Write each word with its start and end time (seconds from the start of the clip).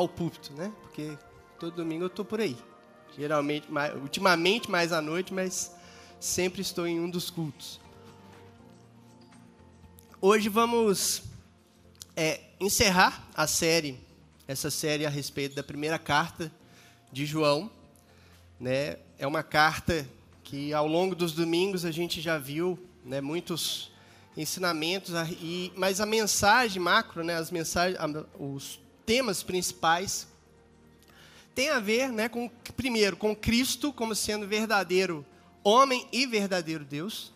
ao 0.00 0.08
púlpito, 0.08 0.52
né? 0.54 0.72
Porque 0.80 1.16
todo 1.58 1.76
domingo 1.76 2.04
eu 2.04 2.08
estou 2.08 2.24
por 2.24 2.40
aí. 2.40 2.56
Geralmente, 3.16 3.70
mais, 3.70 3.94
ultimamente 3.94 4.70
mais 4.70 4.92
à 4.92 5.02
noite, 5.02 5.32
mas 5.34 5.74
sempre 6.18 6.62
estou 6.62 6.86
em 6.86 6.98
um 6.98 7.10
dos 7.10 7.28
cultos. 7.28 7.78
Hoje 10.18 10.48
vamos 10.48 11.22
é, 12.16 12.40
encerrar 12.58 13.28
a 13.34 13.46
série, 13.46 14.00
essa 14.48 14.70
série 14.70 15.04
a 15.04 15.10
respeito 15.10 15.54
da 15.54 15.62
primeira 15.62 15.98
carta 15.98 16.50
de 17.12 17.26
João. 17.26 17.70
Né? 18.58 18.96
É 19.18 19.26
uma 19.26 19.42
carta 19.42 20.08
que 20.42 20.72
ao 20.72 20.86
longo 20.86 21.14
dos 21.14 21.32
domingos 21.32 21.84
a 21.84 21.90
gente 21.90 22.22
já 22.22 22.38
viu 22.38 22.78
né, 23.04 23.20
muitos 23.20 23.92
ensinamentos, 24.34 25.12
e, 25.42 25.70
mas 25.76 26.00
a 26.00 26.06
mensagem 26.06 26.80
macro, 26.80 27.22
né, 27.22 27.36
as 27.36 27.50
mensagens, 27.50 27.98
os 28.38 28.80
temas 29.04 29.42
principais, 29.42 30.28
tem 31.54 31.70
a 31.70 31.80
ver, 31.80 32.10
né, 32.10 32.28
com, 32.28 32.48
primeiro, 32.76 33.16
com 33.16 33.34
Cristo 33.34 33.92
como 33.92 34.14
sendo 34.14 34.46
verdadeiro 34.46 35.26
homem 35.62 36.06
e 36.12 36.26
verdadeiro 36.26 36.84
Deus. 36.84 37.32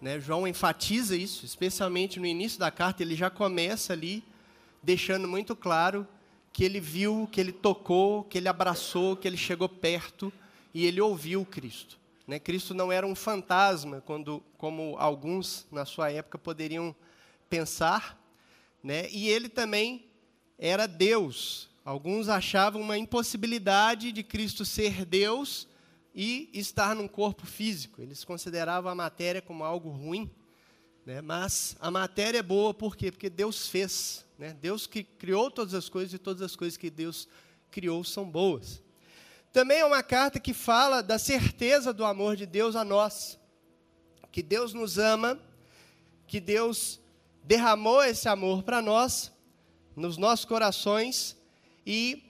Né? 0.00 0.20
João 0.20 0.46
enfatiza 0.46 1.16
isso, 1.16 1.44
especialmente 1.44 2.20
no 2.20 2.26
início 2.26 2.58
da 2.58 2.70
carta, 2.70 3.02
ele 3.02 3.14
já 3.14 3.28
começa 3.28 3.92
ali 3.92 4.22
deixando 4.82 5.26
muito 5.26 5.56
claro 5.56 6.06
que 6.52 6.64
ele 6.64 6.80
viu, 6.80 7.28
que 7.30 7.40
ele 7.40 7.52
tocou, 7.52 8.24
que 8.24 8.38
ele 8.38 8.48
abraçou, 8.48 9.16
que 9.16 9.28
ele 9.28 9.36
chegou 9.36 9.68
perto 9.68 10.32
e 10.72 10.86
ele 10.86 11.00
ouviu 11.00 11.44
Cristo. 11.44 11.98
Né? 12.26 12.38
Cristo 12.38 12.74
não 12.74 12.92
era 12.92 13.06
um 13.06 13.14
fantasma, 13.14 14.02
quando, 14.04 14.42
como 14.56 14.96
alguns 14.98 15.66
na 15.70 15.84
sua 15.84 16.10
época 16.10 16.38
poderiam 16.38 16.94
pensar, 17.48 18.18
né? 18.82 19.08
e 19.10 19.28
ele 19.28 19.48
também 19.48 20.07
era 20.58 20.88
Deus. 20.88 21.68
Alguns 21.84 22.28
achavam 22.28 22.82
uma 22.82 22.98
impossibilidade 22.98 24.12
de 24.12 24.22
Cristo 24.22 24.64
ser 24.64 25.06
Deus 25.06 25.68
e 26.14 26.50
estar 26.52 26.94
num 26.94 27.06
corpo 27.06 27.46
físico. 27.46 28.02
Eles 28.02 28.24
consideravam 28.24 28.90
a 28.90 28.94
matéria 28.94 29.40
como 29.40 29.64
algo 29.64 29.88
ruim, 29.88 30.30
né? 31.06 31.20
mas 31.20 31.76
a 31.80 31.90
matéria 31.90 32.38
é 32.38 32.42
boa 32.42 32.74
por 32.74 32.96
quê? 32.96 33.10
Porque 33.10 33.30
Deus 33.30 33.68
fez. 33.68 34.26
Né? 34.36 34.56
Deus 34.60 34.86
que 34.86 35.04
criou 35.04 35.50
todas 35.50 35.74
as 35.74 35.88
coisas 35.88 36.12
e 36.12 36.18
todas 36.18 36.42
as 36.42 36.56
coisas 36.56 36.76
que 36.76 36.90
Deus 36.90 37.28
criou 37.70 38.02
são 38.02 38.28
boas. 38.28 38.82
Também 39.52 39.78
é 39.78 39.84
uma 39.84 40.02
carta 40.02 40.38
que 40.38 40.52
fala 40.52 41.02
da 41.02 41.18
certeza 41.18 41.92
do 41.92 42.04
amor 42.04 42.36
de 42.36 42.44
Deus 42.44 42.76
a 42.76 42.84
nós. 42.84 43.38
Que 44.30 44.42
Deus 44.42 44.74
nos 44.74 44.98
ama, 44.98 45.40
que 46.26 46.38
Deus 46.38 47.00
derramou 47.42 48.02
esse 48.04 48.28
amor 48.28 48.62
para 48.62 48.82
nós, 48.82 49.32
nos 49.98 50.16
nossos 50.16 50.44
corações, 50.44 51.36
e 51.84 52.24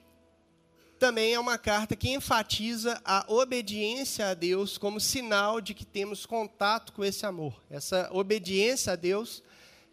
também 0.99 1.35
é 1.35 1.39
uma 1.39 1.57
carta 1.57 1.95
que 1.95 2.11
enfatiza 2.11 3.01
a 3.05 3.25
obediência 3.29 4.29
a 4.29 4.35
Deus 4.35 4.77
como 4.77 5.01
sinal 5.01 5.61
de 5.61 5.75
que 5.75 5.85
temos 5.85 6.27
contato 6.27 6.93
com 6.93 7.05
esse 7.05 7.25
amor. 7.25 7.63
Essa 7.71 8.09
obediência 8.13 8.95
a 8.95 8.97
Deus, 8.97 9.43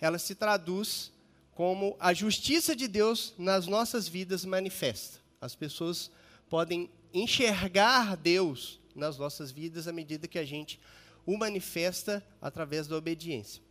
ela 0.02 0.18
se 0.18 0.34
traduz 0.34 1.12
como 1.54 1.96
a 2.00 2.14
justiça 2.14 2.76
de 2.76 2.88
Deus 2.88 3.34
nas 3.38 3.68
nossas 3.68 4.08
vidas 4.08 4.44
manifesta. 4.44 5.20
As 5.40 5.54
pessoas 5.54 6.10
podem 6.50 6.90
enxergar 7.14 8.18
Deus 8.18 8.80
nas 8.96 9.18
nossas 9.18 9.52
vidas 9.52 9.88
à 9.88 9.94
medida 9.94 10.28
que 10.28 10.40
a 10.40 10.46
gente 10.46 10.80
o 11.26 11.38
manifesta 11.38 12.26
através 12.42 12.88
da 12.88 12.96
obediência. 12.96 13.62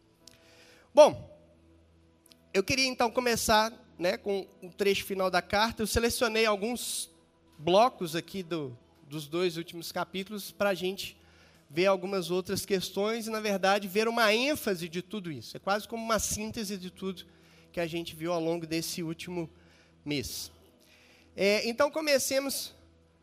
Bom, 0.95 1.31
eu 2.53 2.62
queria 2.62 2.87
então 2.87 3.11
começar 3.11 3.73
né, 3.99 4.16
com 4.16 4.47
o 4.62 4.71
trecho 4.71 5.05
final 5.05 5.31
da 5.31 5.43
carta. 5.43 5.82
Eu 5.82 5.87
selecionei 5.87 6.47
alguns 6.47 7.10
blocos 7.59 8.16
aqui 8.16 8.43
do, 8.43 8.77
dos 9.09 9.27
dois 9.28 9.56
últimos 9.56 9.93
capítulos 9.93 10.50
para 10.50 10.71
a 10.71 10.75
gente 10.75 11.16
ver 11.71 11.87
algumas 11.87 12.31
outras 12.31 12.65
questões 12.65 13.27
e, 13.27 13.31
na 13.31 13.41
verdade, 13.41 13.88
ver 13.88 14.06
uma 14.06 14.33
ênfase 14.33 14.88
de 14.88 15.03
tudo 15.03 15.31
isso. 15.31 15.56
É 15.56 15.60
quase 15.60 15.88
como 15.88 16.04
uma 16.04 16.19
síntese 16.19 16.77
de 16.77 16.91
tudo 16.91 17.25
que 17.72 17.81
a 17.81 17.87
gente 17.87 18.15
viu 18.15 18.33
ao 18.33 18.41
longo 18.41 18.66
desse 18.66 19.03
último 19.03 19.50
mês. 20.04 20.53
É, 21.37 21.69
então, 21.69 21.91
comecemos 21.91 22.72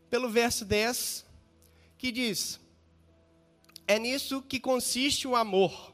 pelo 0.09 0.29
verso 0.29 0.65
10, 0.65 1.25
que 1.97 2.11
diz: 2.11 2.59
É 3.87 3.97
nisso 3.97 4.41
que 4.41 4.59
consiste 4.59 5.27
o 5.27 5.35
amor. 5.35 5.93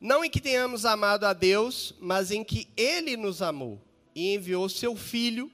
Não 0.00 0.24
em 0.24 0.30
que 0.30 0.40
tenhamos 0.40 0.84
amado 0.84 1.24
a 1.24 1.32
Deus, 1.32 1.94
mas 2.00 2.30
em 2.30 2.44
que 2.44 2.68
Ele 2.76 3.16
nos 3.16 3.42
amou 3.42 3.80
e 4.14 4.34
enviou 4.34 4.68
seu 4.68 4.94
Filho 4.94 5.50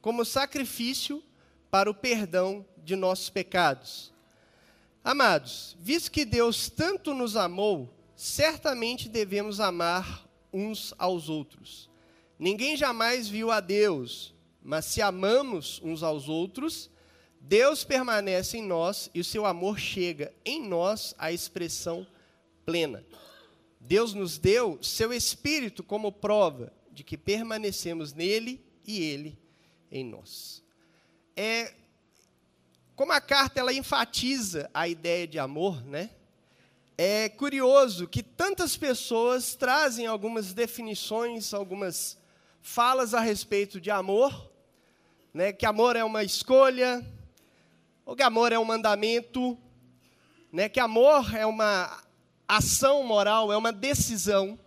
como 0.00 0.24
sacrifício 0.24 1.22
para 1.70 1.90
o 1.90 1.94
perdão 1.94 2.64
de 2.76 2.94
nossos 2.94 3.30
pecados. 3.30 4.12
Amados, 5.02 5.76
visto 5.80 6.10
que 6.10 6.24
Deus 6.24 6.68
tanto 6.68 7.14
nos 7.14 7.36
amou, 7.36 7.88
certamente 8.14 9.08
devemos 9.08 9.60
amar 9.60 10.26
uns 10.52 10.94
aos 10.98 11.28
outros. 11.28 11.88
Ninguém 12.38 12.76
jamais 12.76 13.28
viu 13.28 13.50
a 13.50 13.60
Deus, 13.60 14.34
mas 14.62 14.84
se 14.84 15.00
amamos 15.00 15.80
uns 15.82 16.02
aos 16.02 16.28
outros, 16.28 16.90
Deus 17.40 17.84
permanece 17.84 18.58
em 18.58 18.62
nós 18.62 19.08
e 19.14 19.20
o 19.20 19.24
seu 19.24 19.46
amor 19.46 19.78
chega 19.78 20.34
em 20.44 20.66
nós 20.66 21.14
à 21.16 21.32
expressão 21.32 22.06
plena. 22.64 23.04
Deus 23.80 24.14
nos 24.14 24.38
deu 24.38 24.78
seu 24.82 25.12
Espírito 25.12 25.82
como 25.82 26.10
prova 26.10 26.72
de 26.90 27.04
que 27.04 27.16
permanecemos 27.16 28.12
nele 28.12 28.64
e 28.86 29.02
ele 29.02 29.38
em 29.90 30.04
nós. 30.04 30.62
É, 31.36 31.74
como 32.94 33.12
a 33.12 33.20
carta 33.20 33.60
ela 33.60 33.72
enfatiza 33.72 34.70
a 34.72 34.88
ideia 34.88 35.26
de 35.26 35.38
amor, 35.38 35.84
né? 35.84 36.10
É 36.96 37.28
curioso 37.28 38.08
que 38.08 38.22
tantas 38.22 38.74
pessoas 38.74 39.54
trazem 39.54 40.06
algumas 40.06 40.54
definições, 40.54 41.52
algumas 41.52 42.16
falas 42.62 43.12
a 43.12 43.20
respeito 43.20 43.78
de 43.78 43.90
amor, 43.90 44.50
né? 45.34 45.52
Que 45.52 45.66
amor 45.66 45.94
é 45.94 46.02
uma 46.02 46.24
escolha, 46.24 47.06
ou 48.06 48.16
que 48.16 48.22
amor 48.22 48.50
é 48.50 48.58
um 48.58 48.64
mandamento, 48.64 49.58
né? 50.50 50.70
Que 50.70 50.80
amor 50.80 51.34
é 51.34 51.44
uma 51.44 52.02
ação 52.48 53.02
moral, 53.02 53.52
é 53.52 53.56
uma 53.56 53.72
decisão. 53.72 54.58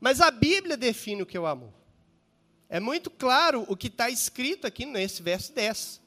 Mas 0.00 0.20
a 0.20 0.30
Bíblia 0.30 0.76
define 0.76 1.22
o 1.22 1.26
que 1.26 1.36
é 1.36 1.40
o 1.40 1.46
amor. 1.46 1.72
É 2.68 2.80
muito 2.80 3.10
claro 3.10 3.64
o 3.68 3.76
que 3.76 3.86
está 3.86 4.10
escrito 4.10 4.66
aqui 4.66 4.84
nesse 4.84 5.22
verso 5.22 5.52
10. 5.52 6.00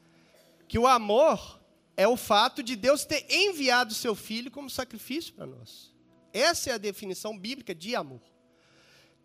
Que 0.67 0.77
o 0.77 0.87
amor 0.87 1.59
é 1.95 2.07
o 2.07 2.17
fato 2.17 2.61
de 2.61 2.75
Deus 2.75 3.05
ter 3.05 3.25
enviado 3.29 3.93
seu 3.93 4.13
filho 4.15 4.51
como 4.51 4.69
sacrifício 4.69 5.33
para 5.33 5.45
nós. 5.45 5.93
Essa 6.31 6.69
é 6.69 6.73
a 6.73 6.77
definição 6.77 7.37
bíblica 7.37 7.73
de 7.73 7.95
amor. 7.95 8.21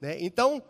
Né? 0.00 0.16
Então, 0.20 0.62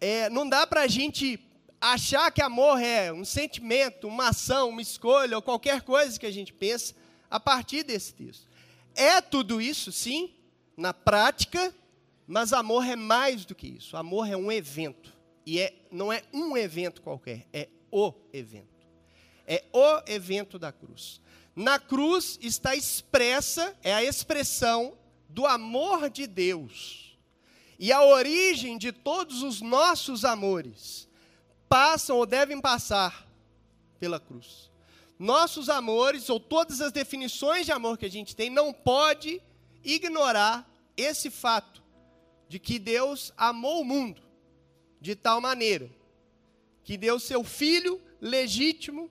é, 0.00 0.28
não 0.30 0.48
dá 0.48 0.66
para 0.66 0.82
a 0.82 0.88
gente 0.88 1.38
achar 1.80 2.30
que 2.30 2.40
amor 2.40 2.80
é 2.80 3.12
um 3.12 3.24
sentimento, 3.24 4.08
uma 4.08 4.28
ação, 4.28 4.70
uma 4.70 4.80
escolha 4.80 5.36
ou 5.36 5.42
qualquer 5.42 5.82
coisa 5.82 6.18
que 6.18 6.26
a 6.26 6.30
gente 6.30 6.52
pensa 6.52 6.94
a 7.30 7.38
partir 7.38 7.82
desse 7.82 8.14
texto. 8.14 8.48
É 8.94 9.20
tudo 9.20 9.60
isso, 9.60 9.90
sim, 9.90 10.32
na 10.76 10.94
prática, 10.94 11.74
mas 12.26 12.52
amor 12.52 12.86
é 12.86 12.96
mais 12.96 13.44
do 13.44 13.54
que 13.54 13.66
isso. 13.66 13.96
Amor 13.96 14.28
é 14.28 14.36
um 14.36 14.50
evento. 14.50 15.12
E 15.46 15.60
é, 15.60 15.74
não 15.90 16.12
é 16.12 16.22
um 16.32 16.56
evento 16.56 17.02
qualquer, 17.02 17.46
é 17.52 17.68
o 17.90 18.12
evento. 18.32 18.86
É 19.46 19.64
o 19.72 20.02
evento 20.06 20.58
da 20.58 20.72
cruz. 20.72 21.20
Na 21.54 21.78
cruz 21.78 22.38
está 22.40 22.74
expressa, 22.74 23.76
é 23.82 23.92
a 23.92 24.02
expressão 24.02 24.96
do 25.28 25.46
amor 25.46 26.08
de 26.08 26.26
Deus. 26.26 27.18
E 27.78 27.92
a 27.92 28.02
origem 28.02 28.78
de 28.78 28.90
todos 28.90 29.42
os 29.42 29.60
nossos 29.60 30.24
amores 30.24 31.08
passam 31.68 32.16
ou 32.16 32.24
devem 32.24 32.60
passar 32.60 33.28
pela 33.98 34.18
cruz. 34.18 34.70
Nossos 35.18 35.68
amores, 35.68 36.28
ou 36.28 36.40
todas 36.40 36.80
as 36.80 36.92
definições 36.92 37.66
de 37.66 37.72
amor 37.72 37.96
que 37.96 38.06
a 38.06 38.10
gente 38.10 38.34
tem, 38.34 38.50
não 38.50 38.72
pode 38.72 39.40
ignorar 39.82 40.68
esse 40.96 41.30
fato 41.30 41.82
de 42.48 42.58
que 42.58 42.78
Deus 42.78 43.32
amou 43.36 43.80
o 43.80 43.84
mundo 43.84 44.22
de 45.00 45.14
tal 45.14 45.40
maneira 45.40 45.90
que 46.82 46.96
deu 46.96 47.18
seu 47.18 47.42
filho 47.42 48.00
legítimo 48.20 49.10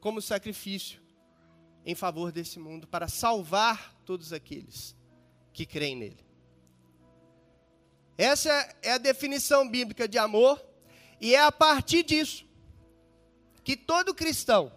como 0.00 0.20
sacrifício 0.20 1.00
em 1.86 1.94
favor 1.94 2.30
desse 2.30 2.58
mundo 2.58 2.86
para 2.86 3.08
salvar 3.08 3.94
todos 4.04 4.32
aqueles 4.32 4.94
que 5.52 5.64
creem 5.64 5.96
nele. 5.96 6.24
Essa 8.16 8.50
é 8.82 8.92
a 8.92 8.98
definição 8.98 9.68
bíblica 9.68 10.06
de 10.06 10.18
amor, 10.18 10.62
e 11.20 11.34
é 11.34 11.40
a 11.40 11.50
partir 11.50 12.02
disso 12.02 12.46
que 13.64 13.76
todo 13.76 14.14
cristão 14.14 14.70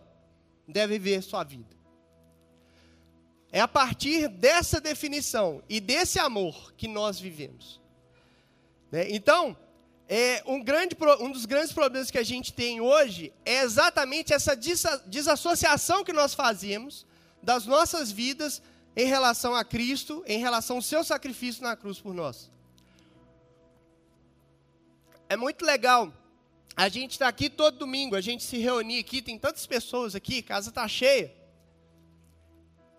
deve 0.67 0.97
ver 0.97 1.21
sua 1.21 1.43
vida. 1.43 1.75
É 3.51 3.59
a 3.59 3.67
partir 3.67 4.27
dessa 4.27 4.81
definição 4.81 5.61
e 5.69 5.79
desse 5.79 6.19
amor 6.19 6.73
que 6.73 6.87
nós 6.87 7.19
vivemos. 7.19 7.79
Né? 8.91 9.09
Então, 9.09 9.55
é, 10.07 10.41
um, 10.45 10.63
grande, 10.63 10.95
um 11.19 11.31
dos 11.31 11.45
grandes 11.45 11.73
problemas 11.73 12.09
que 12.09 12.17
a 12.17 12.23
gente 12.23 12.53
tem 12.53 12.79
hoje 12.79 13.33
é 13.45 13.61
exatamente 13.61 14.33
essa 14.33 14.55
desassociação 14.55 16.03
que 16.03 16.13
nós 16.13 16.33
fazemos 16.33 17.05
das 17.43 17.65
nossas 17.65 18.11
vidas 18.11 18.61
em 18.95 19.05
relação 19.05 19.53
a 19.53 19.63
Cristo, 19.63 20.23
em 20.25 20.39
relação 20.39 20.77
ao 20.77 20.81
seu 20.81 21.03
sacrifício 21.03 21.61
na 21.61 21.75
cruz 21.75 21.99
por 21.99 22.13
nós. 22.13 22.49
É 25.29 25.35
muito 25.35 25.65
legal. 25.65 26.11
A 26.77 26.89
gente 26.89 27.13
está 27.13 27.27
aqui 27.27 27.49
todo 27.49 27.79
domingo, 27.79 28.15
a 28.15 28.21
gente 28.21 28.43
se 28.43 28.59
reunir 28.59 28.99
aqui, 28.99 29.19
tem 29.19 29.39
tantas 29.39 29.65
pessoas 29.65 30.13
aqui, 30.13 30.43
casa 30.43 30.69
está 30.69 30.87
cheia. 30.87 31.33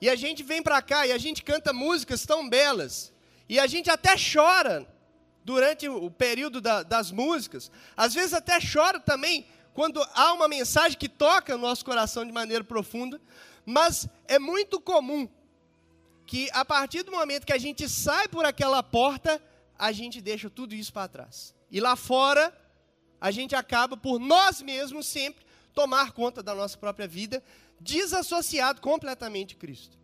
E 0.01 0.11
a 0.11 0.17
gente 0.17 0.43
vem 0.43 0.61
para 0.61 0.83
cá 0.83 1.07
e 1.07 1.13
a 1.13 1.19
gente 1.19 1.45
canta 1.45 1.73
músicas 1.73 2.27
tão 2.27 2.49
belas. 2.49 3.13
E 3.49 3.57
a 3.57 3.69
gente 3.69 3.89
até 3.89 4.17
chora 4.17 4.85
durante 5.45 5.89
o 5.89 6.11
período 6.11 6.61
da, 6.61 6.83
das 6.83 7.13
músicas. 7.13 7.71
Às 7.97 8.15
vezes 8.15 8.35
até 8.35 8.59
chora 8.61 8.99
também 8.99 9.47
quando 9.73 10.05
há 10.13 10.33
uma 10.33 10.49
mensagem 10.49 10.99
que 10.99 11.09
toca 11.09 11.55
o 11.55 11.59
nosso 11.59 11.85
coração 11.85 12.25
de 12.27 12.33
maneira 12.33 12.65
profunda. 12.65 13.21
Mas 13.65 14.09
é 14.27 14.41
muito 14.41 14.81
comum 14.81 15.29
que 16.27 16.51
a 16.53 16.65
partir 16.65 17.05
do 17.05 17.13
momento 17.13 17.47
que 17.47 17.53
a 17.53 17.59
gente 17.59 17.89
sai 17.89 18.27
por 18.27 18.45
aquela 18.45 18.83
porta, 18.83 19.41
a 19.79 19.93
gente 19.93 20.21
deixa 20.21 20.51
tudo 20.51 20.75
isso 20.75 20.93
para 20.93 21.07
trás. 21.07 21.55
E 21.71 21.79
lá 21.81 21.95
fora, 21.95 22.53
a 23.21 23.31
gente 23.31 23.55
acaba 23.55 23.97
por 23.97 24.19
nós 24.19 24.63
mesmos 24.63 25.07
sempre 25.07 25.45
tomar 25.75 26.13
conta 26.13 26.43
da 26.43 26.55
nossa 26.55 26.77
própria 26.77 27.07
vida, 27.07 27.43
desassociado 27.81 28.81
completamente 28.81 29.51
de 29.51 29.57
Cristo. 29.57 29.97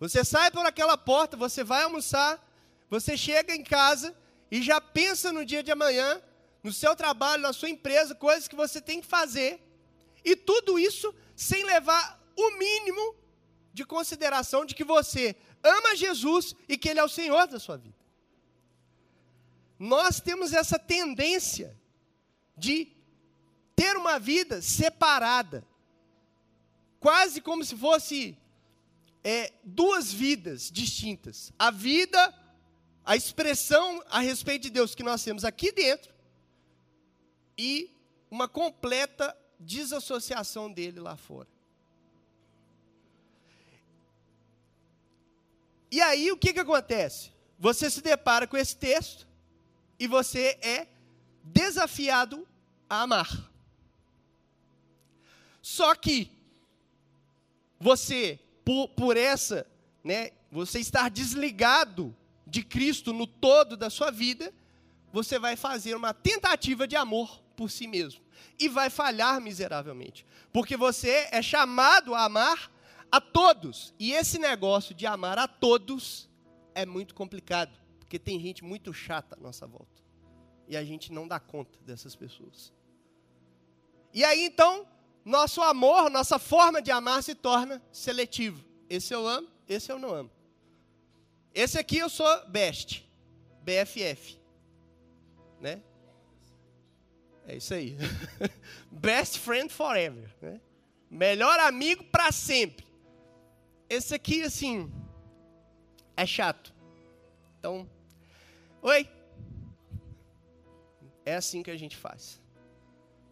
Você 0.00 0.24
sai 0.24 0.50
por 0.50 0.64
aquela 0.66 0.96
porta, 0.96 1.36
você 1.36 1.62
vai 1.62 1.82
almoçar, 1.82 2.42
você 2.90 3.16
chega 3.16 3.54
em 3.54 3.62
casa 3.62 4.14
e 4.50 4.62
já 4.62 4.80
pensa 4.80 5.32
no 5.32 5.44
dia 5.44 5.62
de 5.62 5.70
amanhã, 5.70 6.20
no 6.62 6.72
seu 6.72 6.96
trabalho, 6.96 7.42
na 7.42 7.52
sua 7.52 7.68
empresa, 7.68 8.14
coisas 8.14 8.48
que 8.48 8.56
você 8.56 8.80
tem 8.80 9.00
que 9.00 9.06
fazer. 9.06 9.60
E 10.24 10.34
tudo 10.34 10.78
isso 10.78 11.14
sem 11.36 11.64
levar 11.64 12.20
o 12.36 12.58
mínimo 12.58 13.14
de 13.72 13.84
consideração 13.84 14.64
de 14.64 14.74
que 14.74 14.84
você 14.84 15.36
ama 15.62 15.96
Jesus 15.96 16.54
e 16.68 16.76
que 16.76 16.88
Ele 16.88 17.00
é 17.00 17.04
o 17.04 17.08
Senhor 17.08 17.46
da 17.46 17.58
sua 17.58 17.76
vida. 17.76 17.96
Nós 19.78 20.20
temos 20.20 20.52
essa 20.52 20.78
tendência 20.78 21.76
de 22.56 22.88
ter 23.74 23.96
uma 23.96 24.18
vida 24.18 24.62
separada, 24.62 25.66
quase 27.00 27.40
como 27.40 27.64
se 27.64 27.76
fosse 27.76 28.36
é, 29.22 29.52
duas 29.64 30.12
vidas 30.12 30.70
distintas. 30.70 31.52
A 31.58 31.70
vida, 31.70 32.34
a 33.04 33.16
expressão 33.16 34.02
a 34.08 34.20
respeito 34.20 34.62
de 34.62 34.70
Deus 34.70 34.94
que 34.94 35.02
nós 35.02 35.22
temos 35.24 35.44
aqui 35.44 35.72
dentro, 35.72 36.14
e 37.56 37.90
uma 38.30 38.48
completa 38.48 39.36
desassociação 39.58 40.70
dele 40.72 41.00
lá 41.00 41.16
fora. 41.16 41.48
E 45.90 46.00
aí 46.00 46.32
o 46.32 46.36
que, 46.36 46.52
que 46.52 46.58
acontece? 46.58 47.30
Você 47.58 47.88
se 47.88 48.00
depara 48.00 48.46
com 48.46 48.56
esse 48.56 48.76
texto 48.76 49.28
e 49.96 50.08
você 50.08 50.58
é 50.60 50.88
desafiado 51.44 52.48
a 52.88 53.02
amar. 53.02 53.50
Só 55.60 55.94
que 55.94 56.30
você, 57.78 58.38
por, 58.64 58.88
por 58.88 59.16
essa, 59.16 59.66
né, 60.02 60.30
você 60.50 60.80
estar 60.80 61.10
desligado 61.10 62.16
de 62.46 62.62
Cristo 62.62 63.12
no 63.12 63.26
todo 63.26 63.76
da 63.76 63.90
sua 63.90 64.10
vida, 64.10 64.52
você 65.12 65.38
vai 65.38 65.56
fazer 65.56 65.94
uma 65.94 66.14
tentativa 66.14 66.88
de 66.88 66.96
amor 66.96 67.40
por 67.56 67.70
si 67.70 67.86
mesmo 67.86 68.22
e 68.58 68.68
vai 68.68 68.90
falhar 68.90 69.40
miseravelmente, 69.40 70.26
porque 70.52 70.76
você 70.76 71.28
é 71.30 71.42
chamado 71.42 72.14
a 72.14 72.24
amar 72.24 72.70
a 73.10 73.20
todos, 73.20 73.94
e 73.98 74.12
esse 74.12 74.38
negócio 74.38 74.94
de 74.94 75.06
amar 75.06 75.38
a 75.38 75.46
todos 75.46 76.28
é 76.74 76.84
muito 76.84 77.14
complicado, 77.14 77.78
porque 78.00 78.18
tem 78.18 78.40
gente 78.40 78.64
muito 78.64 78.92
chata 78.92 79.36
à 79.36 79.40
nossa 79.40 79.66
volta 79.66 79.93
e 80.68 80.76
a 80.76 80.84
gente 80.84 81.12
não 81.12 81.26
dá 81.26 81.38
conta 81.38 81.78
dessas 81.80 82.14
pessoas. 82.14 82.72
E 84.12 84.24
aí 84.24 84.44
então, 84.44 84.86
nosso 85.24 85.62
amor, 85.62 86.10
nossa 86.10 86.38
forma 86.38 86.80
de 86.80 86.90
amar 86.90 87.22
se 87.22 87.34
torna 87.34 87.82
seletivo. 87.90 88.64
Esse 88.88 89.14
eu 89.14 89.26
amo, 89.26 89.48
esse 89.68 89.90
eu 89.90 89.98
não 89.98 90.14
amo. 90.14 90.30
Esse 91.54 91.78
aqui 91.78 91.98
eu 91.98 92.08
sou 92.08 92.46
best, 92.48 93.08
BFF, 93.62 94.38
né? 95.60 95.82
É 97.46 97.56
isso 97.56 97.74
aí. 97.74 97.96
Best 98.90 99.38
friend 99.38 99.72
forever, 99.72 100.34
né? 100.40 100.60
Melhor 101.10 101.60
amigo 101.60 102.02
para 102.04 102.32
sempre. 102.32 102.86
Esse 103.88 104.14
aqui 104.14 104.42
assim 104.42 104.90
é 106.16 106.26
chato. 106.26 106.74
Então, 107.58 107.88
oi, 108.82 109.08
é 111.24 111.34
assim 111.36 111.62
que 111.62 111.70
a 111.70 111.76
gente 111.76 111.96
faz. 111.96 112.40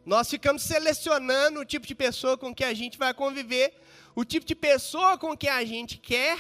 Nós 0.05 0.29
ficamos 0.29 0.62
selecionando 0.62 1.61
o 1.61 1.65
tipo 1.65 1.87
de 1.87 1.94
pessoa 1.94 2.37
com 2.37 2.55
que 2.55 2.65
a 2.65 2.75
gente 2.75 2.99
vai 2.99 3.15
conviver, 3.15 3.75
o 4.15 4.25
tipo 4.25 4.44
de 4.44 4.55
pessoa 4.55 5.17
com 5.17 5.37
que 5.37 5.49
a 5.49 5.65
gente 5.65 5.97
quer 5.99 6.39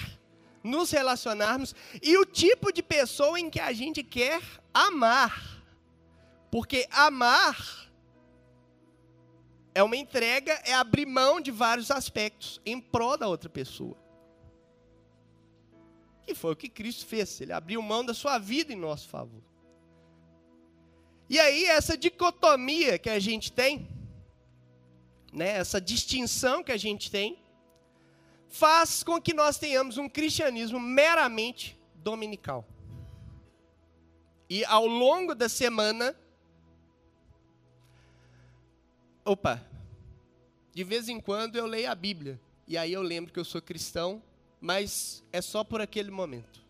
nos 0.62 0.90
relacionarmos 0.90 1.74
e 2.02 2.16
o 2.16 2.24
tipo 2.24 2.72
de 2.72 2.82
pessoa 2.82 3.38
em 3.38 3.50
que 3.50 3.60
a 3.60 3.72
gente 3.72 4.02
quer 4.02 4.42
amar. 4.72 5.62
Porque 6.50 6.86
amar 6.90 7.90
é 9.74 9.82
uma 9.82 9.96
entrega, 9.96 10.52
é 10.64 10.74
abrir 10.74 11.06
mão 11.06 11.40
de 11.40 11.50
vários 11.50 11.90
aspectos 11.90 12.60
em 12.66 12.80
prol 12.80 13.16
da 13.16 13.28
outra 13.28 13.48
pessoa. 13.48 13.96
E 16.26 16.34
foi 16.34 16.52
o 16.52 16.56
que 16.56 16.68
Cristo 16.68 17.06
fez, 17.06 17.40
ele 17.40 17.52
abriu 17.52 17.80
mão 17.82 18.04
da 18.04 18.14
sua 18.14 18.38
vida 18.38 18.72
em 18.72 18.76
nosso 18.76 19.08
favor. 19.08 19.51
E 21.32 21.40
aí, 21.40 21.64
essa 21.64 21.96
dicotomia 21.96 22.98
que 22.98 23.08
a 23.08 23.18
gente 23.18 23.50
tem, 23.50 23.88
né, 25.32 25.48
essa 25.56 25.80
distinção 25.80 26.62
que 26.62 26.70
a 26.70 26.76
gente 26.76 27.10
tem, 27.10 27.38
faz 28.50 29.02
com 29.02 29.18
que 29.18 29.32
nós 29.32 29.56
tenhamos 29.56 29.96
um 29.96 30.10
cristianismo 30.10 30.78
meramente 30.78 31.74
dominical. 31.94 32.68
E 34.46 34.62
ao 34.66 34.86
longo 34.86 35.34
da 35.34 35.48
semana, 35.48 36.14
opa, 39.24 39.58
de 40.74 40.84
vez 40.84 41.08
em 41.08 41.18
quando 41.18 41.56
eu 41.56 41.64
leio 41.64 41.90
a 41.90 41.94
Bíblia, 41.94 42.38
e 42.68 42.76
aí 42.76 42.92
eu 42.92 43.00
lembro 43.00 43.32
que 43.32 43.40
eu 43.40 43.44
sou 43.46 43.62
cristão, 43.62 44.22
mas 44.60 45.24
é 45.32 45.40
só 45.40 45.64
por 45.64 45.80
aquele 45.80 46.10
momento. 46.10 46.61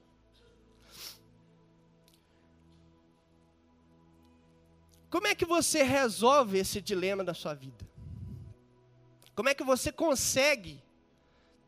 Como 5.12 5.26
é 5.26 5.35
que 5.35 5.45
você 5.45 5.83
resolve 5.83 6.57
esse 6.57 6.81
dilema 6.81 7.23
da 7.23 7.35
sua 7.35 7.52
vida? 7.52 7.87
Como 9.35 9.47
é 9.47 9.54
que 9.54 9.62
você 9.62 9.92
consegue 9.92 10.83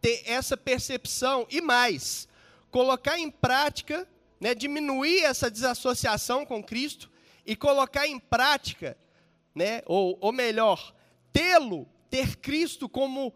ter 0.01 0.23
essa 0.25 0.57
percepção 0.57 1.47
e 1.51 1.61
mais, 1.61 2.27
colocar 2.71 3.19
em 3.19 3.31
prática, 3.31 4.09
né, 4.41 4.55
diminuir 4.55 5.25
essa 5.25 5.51
desassociação 5.51 6.47
com 6.47 6.65
Cristo 6.65 7.11
e 7.45 7.55
colocar 7.55 8.09
em 8.09 8.19
prática, 8.19 8.97
né, 9.55 9.83
ou, 9.85 10.17
ou 10.23 10.33
melhor, 10.33 10.95
tê-lo, 11.31 11.87
ter 12.09 12.37
Cristo 12.37 12.89
como 12.89 13.31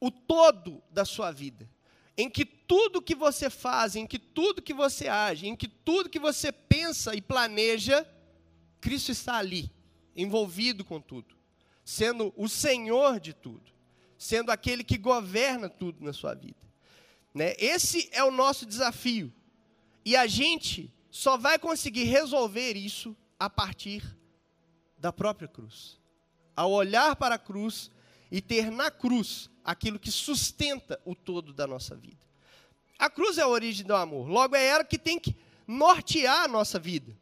o 0.00 0.10
todo 0.10 0.82
da 0.90 1.04
sua 1.04 1.30
vida, 1.30 1.70
em 2.18 2.28
que 2.28 2.44
tudo 2.44 3.00
que 3.00 3.14
você 3.14 3.48
faz, 3.48 3.94
em 3.94 4.04
que 4.04 4.18
tudo 4.18 4.60
que 4.60 4.74
você 4.74 5.06
age, 5.06 5.46
em 5.46 5.54
que 5.54 5.68
tudo 5.68 6.10
que 6.10 6.18
você 6.18 6.50
pensa 6.50 7.14
e 7.14 7.22
planeja, 7.22 8.04
Cristo 8.82 9.12
está 9.12 9.36
ali, 9.36 9.70
envolvido 10.14 10.84
com 10.84 11.00
tudo, 11.00 11.36
sendo 11.84 12.34
o 12.36 12.48
Senhor 12.48 13.20
de 13.20 13.32
tudo, 13.32 13.70
sendo 14.18 14.50
aquele 14.50 14.82
que 14.82 14.98
governa 14.98 15.68
tudo 15.68 16.04
na 16.04 16.12
sua 16.12 16.34
vida. 16.34 16.60
Né? 17.32 17.54
Esse 17.58 18.10
é 18.12 18.24
o 18.24 18.32
nosso 18.32 18.66
desafio. 18.66 19.32
E 20.04 20.16
a 20.16 20.26
gente 20.26 20.92
só 21.10 21.36
vai 21.36 21.60
conseguir 21.60 22.04
resolver 22.04 22.76
isso 22.76 23.16
a 23.38 23.48
partir 23.48 24.02
da 24.98 25.12
própria 25.12 25.46
cruz. 25.46 26.00
Ao 26.56 26.70
olhar 26.72 27.14
para 27.14 27.36
a 27.36 27.38
cruz 27.38 27.88
e 28.32 28.42
ter 28.42 28.68
na 28.68 28.90
cruz 28.90 29.48
aquilo 29.64 29.98
que 29.98 30.10
sustenta 30.10 31.00
o 31.04 31.14
todo 31.14 31.52
da 31.52 31.68
nossa 31.68 31.94
vida. 31.94 32.26
A 32.98 33.08
cruz 33.08 33.38
é 33.38 33.42
a 33.42 33.48
origem 33.48 33.86
do 33.86 33.94
amor, 33.94 34.28
logo 34.28 34.56
é 34.56 34.66
ela 34.66 34.84
que 34.84 34.98
tem 34.98 35.20
que 35.20 35.36
nortear 35.68 36.42
a 36.42 36.48
nossa 36.48 36.80
vida. 36.80 37.16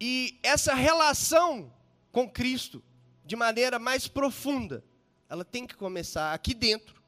E 0.00 0.38
essa 0.42 0.74
relação 0.74 1.72
com 2.12 2.28
Cristo, 2.28 2.82
de 3.24 3.36
maneira 3.36 3.78
mais 3.78 4.06
profunda, 4.06 4.84
ela 5.28 5.44
tem 5.44 5.66
que 5.66 5.76
começar 5.76 6.32
aqui 6.32 6.54
dentro 6.54 7.02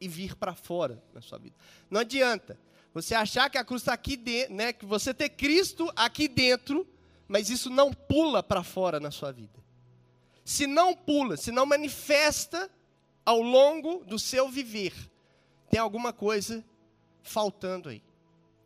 e 0.00 0.08
vir 0.08 0.34
para 0.34 0.54
fora 0.54 1.02
na 1.12 1.20
sua 1.20 1.38
vida. 1.38 1.54
Não 1.90 2.00
adianta 2.00 2.58
Você 2.94 3.14
achar 3.14 3.48
que 3.48 3.56
a 3.56 3.64
cruz 3.64 3.82
está 3.82 3.94
aqui 3.94 4.16
dentro, 4.16 4.54
né? 4.54 4.72
Que 4.72 4.84
você 4.84 5.14
ter 5.14 5.30
Cristo 5.30 5.90
aqui 5.96 6.28
dentro, 6.28 6.86
mas 7.26 7.48
isso 7.48 7.70
não 7.70 7.92
pula 7.92 8.42
para 8.42 8.62
fora 8.62 9.00
na 9.00 9.10
sua 9.10 9.32
vida. 9.32 9.58
Se 10.44 10.66
não 10.66 10.94
pula, 10.94 11.36
se 11.36 11.50
não 11.50 11.64
manifesta 11.64 12.70
ao 13.24 13.40
longo 13.40 14.04
do 14.04 14.18
seu 14.18 14.50
viver, 14.50 14.92
tem 15.70 15.80
alguma 15.80 16.12
coisa 16.12 16.62
faltando 17.22 17.88
aí. 17.88 18.02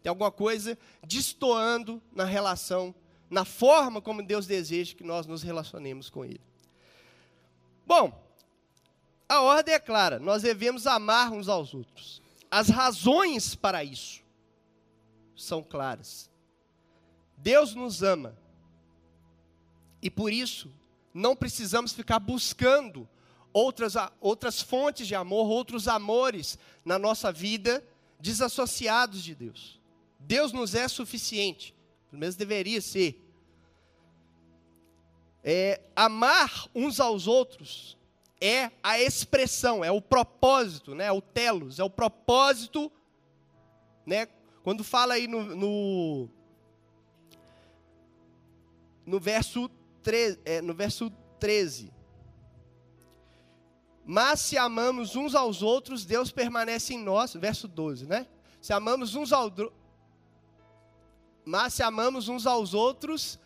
Tem 0.07 0.11
alguma 0.11 0.31
coisa 0.31 0.79
destoando 1.05 2.01
na 2.13 2.25
relação, 2.25 2.95
na 3.29 3.45
forma 3.45 4.01
como 4.01 4.23
Deus 4.23 4.47
deseja 4.47 4.95
que 4.95 5.03
nós 5.03 5.27
nos 5.27 5.43
relacionemos 5.43 6.09
com 6.09 6.25
Ele. 6.25 6.41
Bom, 7.85 8.17
a 9.29 9.41
ordem 9.41 9.75
é 9.75 9.81
clara: 9.81 10.21
nós 10.21 10.43
devemos 10.43 10.87
amar 10.87 11.33
uns 11.33 11.49
aos 11.49 11.75
outros. 11.75 12.23
As 12.49 12.69
razões 12.69 13.57
para 13.57 13.83
isso 13.83 14.23
são 15.35 15.61
claras. 15.61 16.31
Deus 17.37 17.75
nos 17.75 18.01
ama. 18.05 18.39
E 20.01 20.09
por 20.09 20.33
isso, 20.33 20.71
não 21.13 21.35
precisamos 21.35 21.93
ficar 21.93 22.21
buscando 22.21 23.09
outras, 23.53 23.95
outras 24.21 24.63
fontes 24.63 25.09
de 25.09 25.17
amor, 25.17 25.49
outros 25.49 25.89
amores 25.89 26.57
na 26.85 26.97
nossa 26.97 27.33
vida, 27.33 27.85
desassociados 28.21 29.21
de 29.21 29.35
Deus. 29.35 29.76
Deus 30.27 30.53
nos 30.53 30.75
é 30.75 30.89
suficiente, 30.89 31.73
pelo 32.11 32.19
menos 32.19 32.35
deveria 32.35 32.81
ser. 32.81 33.23
É, 35.45 35.81
amar 35.95 36.69
uns 36.75 36.99
aos 36.99 37.29
outros 37.29 37.97
é 38.41 38.73
a 38.83 39.01
expressão, 39.01 39.85
é 39.85 39.91
o 39.91 40.03
propósito, 40.03 40.97
né? 40.97 41.13
o 41.13 41.21
telos, 41.23 41.79
é 41.79 41.85
o 41.85 41.91
propósito, 41.91 42.91
né? 44.05 44.27
Quando 44.65 44.83
fala 44.83 45.15
aí 45.15 45.29
no, 45.29 45.55
no, 45.55 46.29
no 49.07 49.21
verso, 49.21 49.71
tre, 50.03 50.37
é, 50.45 50.61
no 50.61 50.75
verso 50.75 51.09
13. 51.39 51.93
Mas 54.05 54.41
se 54.41 54.59
amamos 54.59 55.15
uns 55.15 55.37
aos 55.37 55.63
outros, 55.63 56.05
Deus 56.05 56.33
permanece 56.33 56.95
em 56.95 56.99
nós, 56.99 57.35
verso 57.35 57.69
12, 57.69 58.07
né? 58.07 58.27
Se 58.61 58.73
amamos 58.73 59.15
uns 59.15 59.33
aos 59.33 59.53
Mas 61.47 61.75
se 61.75 61.83
amamos 61.85 62.29
uns 62.29 62.45
aos 62.45 62.75
outros, 62.75 63.39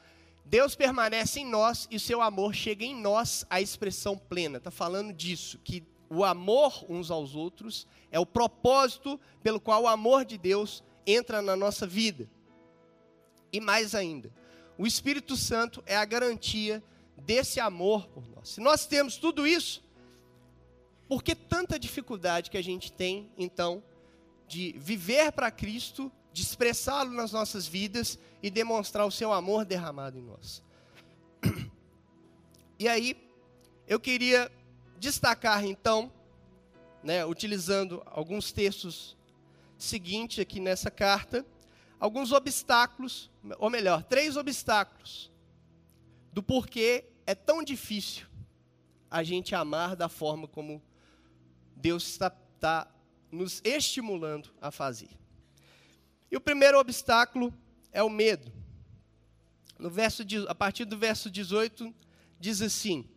Deus 0.43 0.75
permanece 0.75 1.41
em 1.41 1.47
nós 1.47 1.87
e 1.91 1.97
o 1.97 2.01
seu 2.01 2.23
amor 2.23 2.55
chega 2.55 2.83
em 2.83 2.97
nós 2.97 3.45
à 3.51 3.61
expressão 3.61 4.17
plena. 4.17 4.57
Está 4.57 4.71
falando 4.71 5.13
disso, 5.13 5.61
que 5.63 5.85
o 6.09 6.25
amor 6.25 6.87
uns 6.89 7.11
aos 7.11 7.35
outros 7.35 7.87
é 8.11 8.19
o 8.19 8.25
propósito 8.25 9.21
pelo 9.43 9.61
qual 9.61 9.83
o 9.83 9.87
amor 9.87 10.25
de 10.25 10.39
Deus 10.39 10.83
entra 11.07 11.43
na 11.43 11.55
nossa 11.55 11.87
vida. 11.87 12.27
E 13.53 13.61
mais 13.61 13.95
ainda, 13.95 14.33
o 14.79 14.87
Espírito 14.87 15.37
Santo 15.37 15.83
é 15.85 15.95
a 15.95 16.05
garantia 16.07 16.83
desse 17.19 17.61
amor 17.61 18.09
por 18.09 18.27
nós. 18.29 18.49
Se 18.49 18.61
nós 18.63 18.87
temos 18.87 19.19
tudo 19.19 19.47
isso, 19.47 19.85
por 21.07 21.23
que 21.23 21.35
tanta 21.35 21.79
dificuldade 21.79 22.51
que 22.51 22.57
a 22.57 22.63
gente 22.63 22.91
tem, 22.91 23.31
então, 23.37 23.83
de 24.49 24.75
viver 24.79 25.33
para 25.33 25.51
Cristo 25.51 26.11
de 26.33 26.43
expressá-lo 26.43 27.11
nas 27.11 27.33
nossas 27.33 27.67
vidas 27.67 28.19
e 28.43 28.51
demonstrar 28.51 29.07
o 29.07 29.11
seu 29.11 29.33
amor 29.33 29.65
derramado 29.65 30.19
em 30.19 30.23
nós. 30.23 30.63
E 32.79 32.89
aí, 32.89 33.15
eu 33.87 34.01
queria 34.01 34.51
destacar 34.99 35.65
então, 35.67 36.11
né, 37.03 37.27
utilizando 37.27 38.03
alguns 38.07 38.53
textos 38.53 39.17
seguintes 39.77 40.39
aqui 40.39 40.61
nessa 40.61 40.91
carta, 40.91 41.45
alguns 41.99 42.33
obstáculos, 42.33 43.31
ou 43.59 43.69
melhor, 43.69 44.03
três 44.05 44.37
obstáculos 44.37 45.31
do 46.33 46.43
porquê 46.43 47.05
é 47.27 47.35
tão 47.35 47.63
difícil 47.63 48.27
a 49.11 49.23
gente 49.23 49.55
amar 49.55 49.95
da 49.95 50.09
forma 50.09 50.49
como 50.49 50.83
Deus 51.77 52.07
está, 52.07 52.35
está 52.55 52.91
nos 53.31 53.61
estimulando 53.65 54.51
a 54.61 54.71
fazer. 54.71 55.20
E 56.31 56.37
o 56.37 56.41
primeiro 56.41 56.79
obstáculo 56.79 57.53
é 57.93 58.03
o 58.03 58.11
medo. 58.11 58.53
No 59.79 59.91
verso, 59.91 60.23
a 60.49 60.55
partir 60.55 60.85
do 60.85 60.97
verso 60.97 61.31
18, 61.31 61.93
diz 62.39 62.63
assim: 62.63 63.09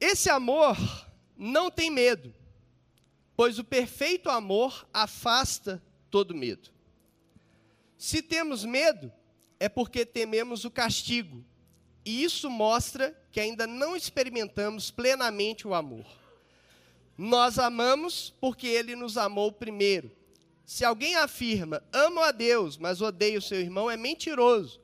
Esse 0.00 0.30
amor 0.30 0.76
não 1.36 1.70
tem 1.70 1.90
medo, 1.90 2.34
pois 3.36 3.58
o 3.58 3.64
perfeito 3.64 4.30
amor 4.30 4.88
afasta 4.92 5.82
todo 6.10 6.34
medo. 6.34 6.70
Se 7.98 8.22
temos 8.22 8.64
medo, 8.64 9.12
é 9.58 9.68
porque 9.68 10.06
tememos 10.06 10.64
o 10.64 10.70
castigo, 10.70 11.44
e 12.04 12.22
isso 12.22 12.48
mostra 12.48 13.18
que 13.32 13.40
ainda 13.40 13.66
não 13.66 13.96
experimentamos 13.96 14.90
plenamente 14.90 15.66
o 15.66 15.74
amor. 15.74 16.06
Nós 17.18 17.58
amamos 17.58 18.32
porque 18.40 18.66
ele 18.66 18.94
nos 18.94 19.16
amou 19.16 19.50
primeiro. 19.50 20.10
Se 20.66 20.84
alguém 20.84 21.14
afirma, 21.14 21.80
amo 21.92 22.20
a 22.20 22.32
Deus, 22.32 22.76
mas 22.76 23.00
odeia 23.00 23.38
o 23.38 23.42
seu 23.42 23.60
irmão, 23.60 23.88
é 23.88 23.96
mentiroso. 23.96 24.80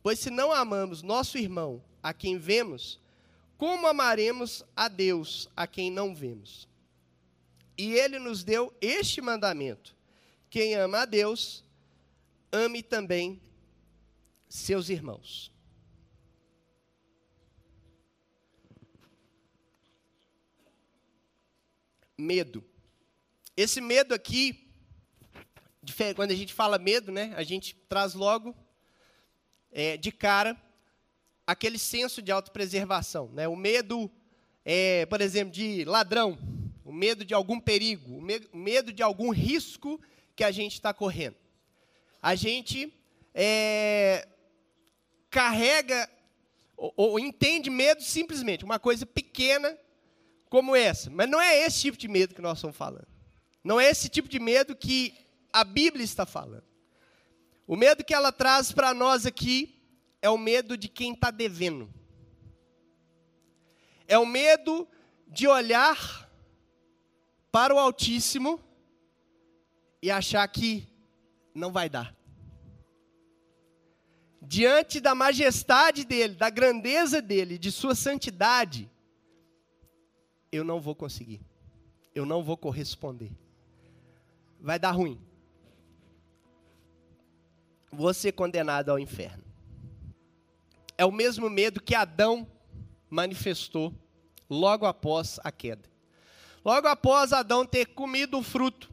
Pois 0.00 0.20
se 0.20 0.30
não 0.30 0.52
amamos 0.52 1.02
nosso 1.02 1.36
irmão, 1.36 1.82
a 2.00 2.14
quem 2.14 2.38
vemos, 2.38 3.00
como 3.58 3.88
amaremos 3.88 4.64
a 4.76 4.86
Deus, 4.86 5.50
a 5.56 5.66
quem 5.66 5.90
não 5.90 6.14
vemos? 6.14 6.68
E 7.76 7.94
ele 7.94 8.20
nos 8.20 8.44
deu 8.44 8.72
este 8.80 9.20
mandamento: 9.20 9.96
quem 10.48 10.76
ama 10.76 11.00
a 11.00 11.04
Deus, 11.04 11.64
ame 12.52 12.80
também 12.80 13.42
seus 14.48 14.88
irmãos. 14.88 15.50
Medo. 22.16 22.62
Esse 23.56 23.80
medo 23.80 24.14
aqui 24.14 24.63
quando 26.14 26.30
a 26.30 26.34
gente 26.34 26.52
fala 26.52 26.78
medo, 26.78 27.10
né, 27.10 27.32
a 27.36 27.42
gente 27.42 27.74
traz 27.88 28.14
logo 28.14 28.54
é, 29.72 29.96
de 29.96 30.12
cara 30.12 30.56
aquele 31.46 31.78
senso 31.78 32.22
de 32.22 32.32
autopreservação. 32.32 33.28
Né? 33.32 33.46
O 33.48 33.56
medo, 33.56 34.10
é, 34.64 35.04
por 35.06 35.20
exemplo, 35.20 35.52
de 35.52 35.84
ladrão, 35.84 36.38
o 36.84 36.92
medo 36.92 37.24
de 37.24 37.34
algum 37.34 37.60
perigo, 37.60 38.16
o 38.52 38.56
medo 38.56 38.92
de 38.92 39.02
algum 39.02 39.30
risco 39.30 40.00
que 40.36 40.44
a 40.44 40.50
gente 40.50 40.74
está 40.74 40.94
correndo. 40.94 41.36
A 42.22 42.34
gente 42.34 42.92
é, 43.34 44.26
carrega 45.30 46.08
ou, 46.76 46.92
ou 46.96 47.18
entende 47.18 47.70
medo 47.70 48.02
simplesmente, 48.02 48.64
uma 48.64 48.78
coisa 48.78 49.04
pequena 49.04 49.76
como 50.48 50.76
essa. 50.76 51.10
Mas 51.10 51.28
não 51.28 51.40
é 51.40 51.58
esse 51.58 51.82
tipo 51.82 51.98
de 51.98 52.08
medo 52.08 52.34
que 52.34 52.42
nós 52.42 52.58
estamos 52.58 52.76
falando. 52.76 53.08
Não 53.62 53.80
é 53.80 53.88
esse 53.90 54.08
tipo 54.08 54.28
de 54.28 54.38
medo 54.38 54.76
que 54.76 55.14
a 55.54 55.62
Bíblia 55.62 56.04
está 56.04 56.26
falando. 56.26 56.64
O 57.64 57.76
medo 57.76 58.04
que 58.04 58.12
ela 58.12 58.32
traz 58.32 58.72
para 58.72 58.92
nós 58.92 59.24
aqui 59.24 59.80
é 60.20 60.28
o 60.28 60.36
medo 60.36 60.76
de 60.76 60.88
quem 60.88 61.14
está 61.14 61.30
devendo. 61.30 61.88
É 64.08 64.18
o 64.18 64.26
medo 64.26 64.88
de 65.28 65.46
olhar 65.46 66.28
para 67.52 67.72
o 67.72 67.78
Altíssimo 67.78 68.60
e 70.02 70.10
achar 70.10 70.46
que 70.48 70.88
não 71.54 71.70
vai 71.70 71.88
dar. 71.88 72.16
Diante 74.42 75.00
da 75.00 75.14
majestade 75.14 76.04
dele, 76.04 76.34
da 76.34 76.50
grandeza 76.50 77.22
dele, 77.22 77.58
de 77.58 77.70
sua 77.70 77.94
santidade, 77.94 78.90
eu 80.50 80.64
não 80.64 80.80
vou 80.80 80.96
conseguir. 80.96 81.40
Eu 82.12 82.26
não 82.26 82.42
vou 82.42 82.56
corresponder. 82.56 83.30
Vai 84.60 84.80
dar 84.80 84.90
ruim 84.90 85.24
você 87.94 88.32
condenado 88.32 88.90
ao 88.90 88.98
inferno. 88.98 89.44
É 90.96 91.04
o 91.04 91.12
mesmo 91.12 91.48
medo 91.50 91.80
que 91.80 91.94
Adão 91.94 92.46
manifestou 93.10 93.94
logo 94.48 94.86
após 94.86 95.38
a 95.42 95.50
queda. 95.50 95.88
Logo 96.64 96.86
após 96.88 97.32
Adão 97.32 97.66
ter 97.66 97.86
comido 97.86 98.38
o 98.38 98.42
fruto, 98.42 98.90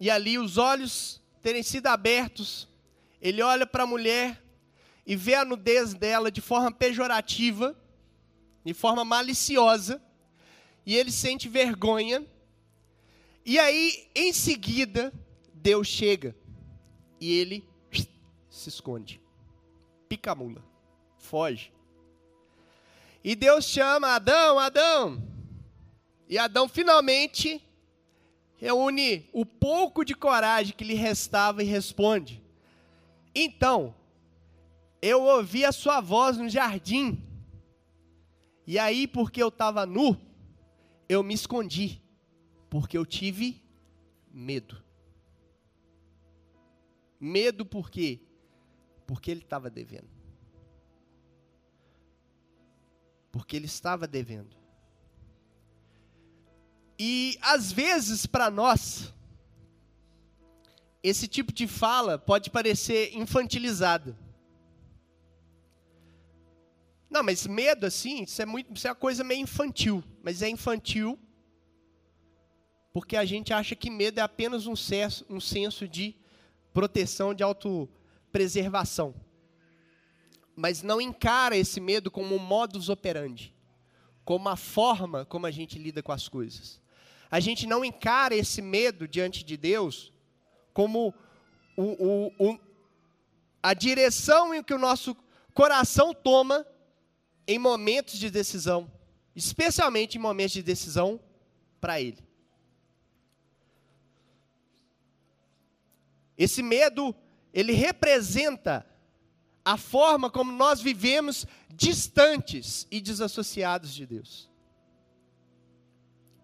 e 0.00 0.10
ali 0.10 0.38
os 0.38 0.56
olhos 0.56 1.20
terem 1.42 1.62
sido 1.62 1.88
abertos, 1.88 2.68
ele 3.20 3.42
olha 3.42 3.66
para 3.66 3.82
a 3.82 3.86
mulher 3.86 4.42
e 5.06 5.16
vê 5.16 5.34
a 5.34 5.44
nudez 5.44 5.94
dela 5.94 6.30
de 6.30 6.40
forma 6.40 6.70
pejorativa, 6.70 7.76
de 8.64 8.72
forma 8.72 9.04
maliciosa, 9.04 10.00
e 10.86 10.94
ele 10.96 11.10
sente 11.10 11.48
vergonha. 11.48 12.24
E 13.44 13.58
aí, 13.58 14.08
em 14.14 14.32
seguida, 14.32 15.12
Deus 15.52 15.88
chega 15.88 16.36
e 17.20 17.32
ele 17.32 17.67
se 18.58 18.68
esconde. 18.68 19.20
Pica 20.08 20.32
a 20.32 20.34
mula. 20.34 20.64
Foge. 21.16 21.72
E 23.22 23.34
Deus 23.34 23.64
chama 23.64 24.08
Adão, 24.14 24.58
Adão. 24.58 25.22
E 26.28 26.38
Adão 26.38 26.68
finalmente 26.68 27.62
reúne 28.56 29.28
o 29.32 29.46
pouco 29.46 30.04
de 30.04 30.14
coragem 30.14 30.74
que 30.76 30.84
lhe 30.84 30.94
restava 30.94 31.62
e 31.62 31.66
responde: 31.66 32.42
Então, 33.34 33.94
eu 35.00 35.22
ouvi 35.22 35.64
a 35.64 35.72
sua 35.72 36.00
voz 36.00 36.36
no 36.36 36.48
jardim, 36.48 37.22
e 38.66 38.78
aí, 38.78 39.06
porque 39.06 39.42
eu 39.42 39.48
estava 39.48 39.86
nu, 39.86 40.20
eu 41.08 41.22
me 41.22 41.32
escondi, 41.32 42.02
porque 42.68 42.98
eu 42.98 43.06
tive 43.06 43.62
medo. 44.30 44.82
Medo 47.18 47.64
por 47.64 47.90
quê? 47.90 48.20
Porque 49.08 49.30
ele 49.30 49.40
estava 49.40 49.70
devendo. 49.70 50.10
Porque 53.32 53.56
ele 53.56 53.64
estava 53.64 54.06
devendo. 54.06 54.54
E 56.98 57.38
às 57.40 57.72
vezes 57.72 58.26
para 58.26 58.50
nós 58.50 59.14
esse 61.02 61.26
tipo 61.26 61.52
de 61.52 61.66
fala 61.66 62.18
pode 62.18 62.50
parecer 62.50 63.16
infantilizada. 63.16 64.14
Não, 67.08 67.22
mas 67.22 67.46
medo 67.46 67.86
assim, 67.86 68.24
isso 68.24 68.42
é 68.42 68.44
muito, 68.44 68.76
isso 68.76 68.86
é 68.86 68.90
uma 68.90 68.96
coisa 68.96 69.24
meio 69.24 69.40
infantil, 69.40 70.04
mas 70.22 70.42
é 70.42 70.50
infantil 70.50 71.18
porque 72.92 73.16
a 73.16 73.24
gente 73.24 73.52
acha 73.54 73.76
que 73.76 73.88
medo 73.88 74.18
é 74.18 74.22
apenas 74.22 74.66
um 74.66 74.74
senso, 74.74 75.24
um 75.30 75.40
senso 75.40 75.86
de 75.86 76.16
proteção, 76.74 77.32
de 77.32 77.42
autopreservação. 78.28 79.14
Mas 80.54 80.82
não 80.82 81.00
encara 81.00 81.56
esse 81.56 81.80
medo 81.80 82.10
como 82.10 82.34
um 82.34 82.38
modus 82.38 82.88
operandi, 82.88 83.54
como 84.24 84.48
a 84.48 84.56
forma 84.56 85.24
como 85.24 85.46
a 85.46 85.50
gente 85.50 85.78
lida 85.78 86.02
com 86.02 86.12
as 86.12 86.28
coisas. 86.28 86.80
A 87.30 87.40
gente 87.40 87.66
não 87.66 87.84
encara 87.84 88.34
esse 88.34 88.60
medo 88.60 89.06
diante 89.06 89.44
de 89.44 89.56
Deus 89.56 90.12
como 90.72 91.14
o, 91.76 91.82
o, 91.82 92.32
o, 92.38 92.60
a 93.62 93.74
direção 93.74 94.54
em 94.54 94.62
que 94.62 94.74
o 94.74 94.78
nosso 94.78 95.16
coração 95.54 96.14
toma 96.14 96.66
em 97.46 97.58
momentos 97.58 98.18
de 98.18 98.30
decisão, 98.30 98.90
especialmente 99.34 100.16
em 100.16 100.20
momentos 100.20 100.52
de 100.52 100.62
decisão 100.62 101.20
para 101.80 102.00
Ele. 102.00 102.18
Esse 106.36 106.62
medo, 106.62 107.14
ele 107.52 107.72
representa 107.72 108.86
a 109.64 109.76
forma 109.76 110.30
como 110.30 110.50
nós 110.50 110.80
vivemos 110.80 111.46
distantes 111.70 112.86
e 112.90 113.00
desassociados 113.00 113.94
de 113.94 114.06
Deus. 114.06 114.50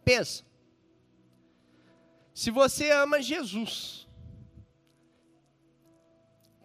Pensa. 0.05 0.45
Se 2.35 2.51
você 2.51 2.91
ama 2.91 3.23
Jesus, 3.23 4.07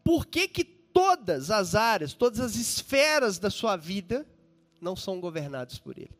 por 0.04 0.26
que 0.26 0.48
que 0.48 0.64
todas 0.64 1.52
as 1.52 1.76
áreas, 1.76 2.14
todas 2.14 2.40
as 2.40 2.56
esferas 2.56 3.38
da 3.40 3.50
sua 3.50 3.78
vida 3.78 4.28
não 4.82 4.96
são 4.96 5.22
governadas 5.22 5.78
por 5.78 5.98
ele? 5.98 6.19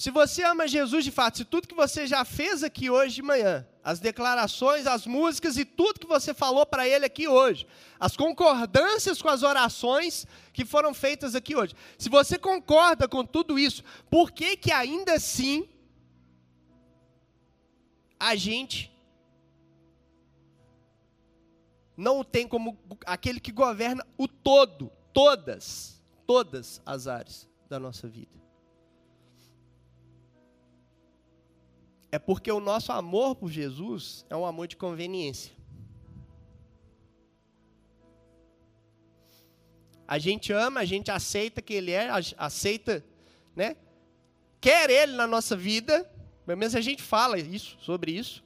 Se 0.00 0.10
você 0.10 0.42
ama 0.42 0.66
Jesus 0.66 1.04
de 1.04 1.10
fato, 1.10 1.36
se 1.36 1.44
tudo 1.44 1.68
que 1.68 1.74
você 1.74 2.06
já 2.06 2.24
fez 2.24 2.64
aqui 2.64 2.88
hoje 2.88 3.16
de 3.16 3.20
manhã, 3.20 3.68
as 3.84 4.00
declarações, 4.00 4.86
as 4.86 5.06
músicas 5.06 5.58
e 5.58 5.64
tudo 5.66 6.00
que 6.00 6.06
você 6.06 6.32
falou 6.32 6.64
para 6.64 6.88
ele 6.88 7.04
aqui 7.04 7.28
hoje, 7.28 7.66
as 7.98 8.16
concordâncias 8.16 9.20
com 9.20 9.28
as 9.28 9.42
orações 9.42 10.26
que 10.54 10.64
foram 10.64 10.94
feitas 10.94 11.34
aqui 11.34 11.54
hoje, 11.54 11.74
se 11.98 12.08
você 12.08 12.38
concorda 12.38 13.06
com 13.06 13.22
tudo 13.26 13.58
isso, 13.58 13.84
por 14.08 14.32
que 14.32 14.56
que 14.56 14.72
ainda 14.72 15.12
assim 15.12 15.68
a 18.18 18.34
gente 18.34 18.90
não 21.94 22.24
tem 22.24 22.48
como 22.48 22.78
aquele 23.04 23.38
que 23.38 23.52
governa 23.52 24.02
o 24.16 24.26
todo, 24.26 24.90
todas, 25.12 26.02
todas 26.26 26.80
as 26.86 27.06
áreas 27.06 27.46
da 27.68 27.78
nossa 27.78 28.08
vida? 28.08 28.39
É 32.12 32.18
porque 32.18 32.50
o 32.50 32.60
nosso 32.60 32.90
amor 32.92 33.36
por 33.36 33.50
Jesus 33.50 34.26
é 34.28 34.36
um 34.36 34.44
amor 34.44 34.66
de 34.66 34.76
conveniência. 34.76 35.52
A 40.06 40.18
gente 40.18 40.52
ama, 40.52 40.80
a 40.80 40.84
gente 40.84 41.08
aceita 41.08 41.62
que 41.62 41.72
Ele 41.72 41.92
é, 41.92 42.08
aceita, 42.36 43.04
né? 43.54 43.76
Quer 44.60 44.90
Ele 44.90 45.12
na 45.12 45.26
nossa 45.26 45.56
vida, 45.56 46.04
pelo 46.44 46.58
menos 46.58 46.74
a 46.74 46.80
gente 46.80 47.00
fala 47.00 47.38
isso, 47.38 47.78
sobre 47.80 48.10
isso. 48.10 48.42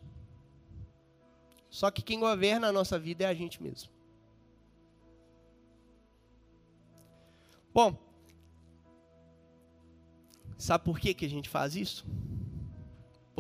Só 1.70 1.90
que 1.90 2.02
quem 2.02 2.20
governa 2.20 2.68
a 2.68 2.72
nossa 2.72 2.98
vida 2.98 3.24
é 3.24 3.28
a 3.28 3.34
gente 3.34 3.62
mesmo. 3.62 3.90
Bom, 7.72 7.98
sabe 10.58 10.84
por 10.84 11.00
que, 11.00 11.14
que 11.14 11.24
a 11.24 11.30
gente 11.30 11.48
faz 11.48 11.74
isso? 11.74 12.06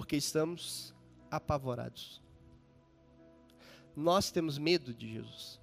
Porque 0.04 0.16
estamos 0.16 0.94
apavorados. 1.30 2.20
Nós 3.96 4.30
temos 4.30 4.58
medo 4.58 4.92
de 4.92 5.10
Jesus. 5.10 5.58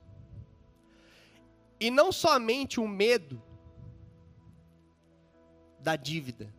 E 1.79 1.91
não 1.91 2.11
somente 2.11 2.79
o 2.79 2.87
medo 2.87 3.39
da 5.79 5.95
dívida. 5.95 6.51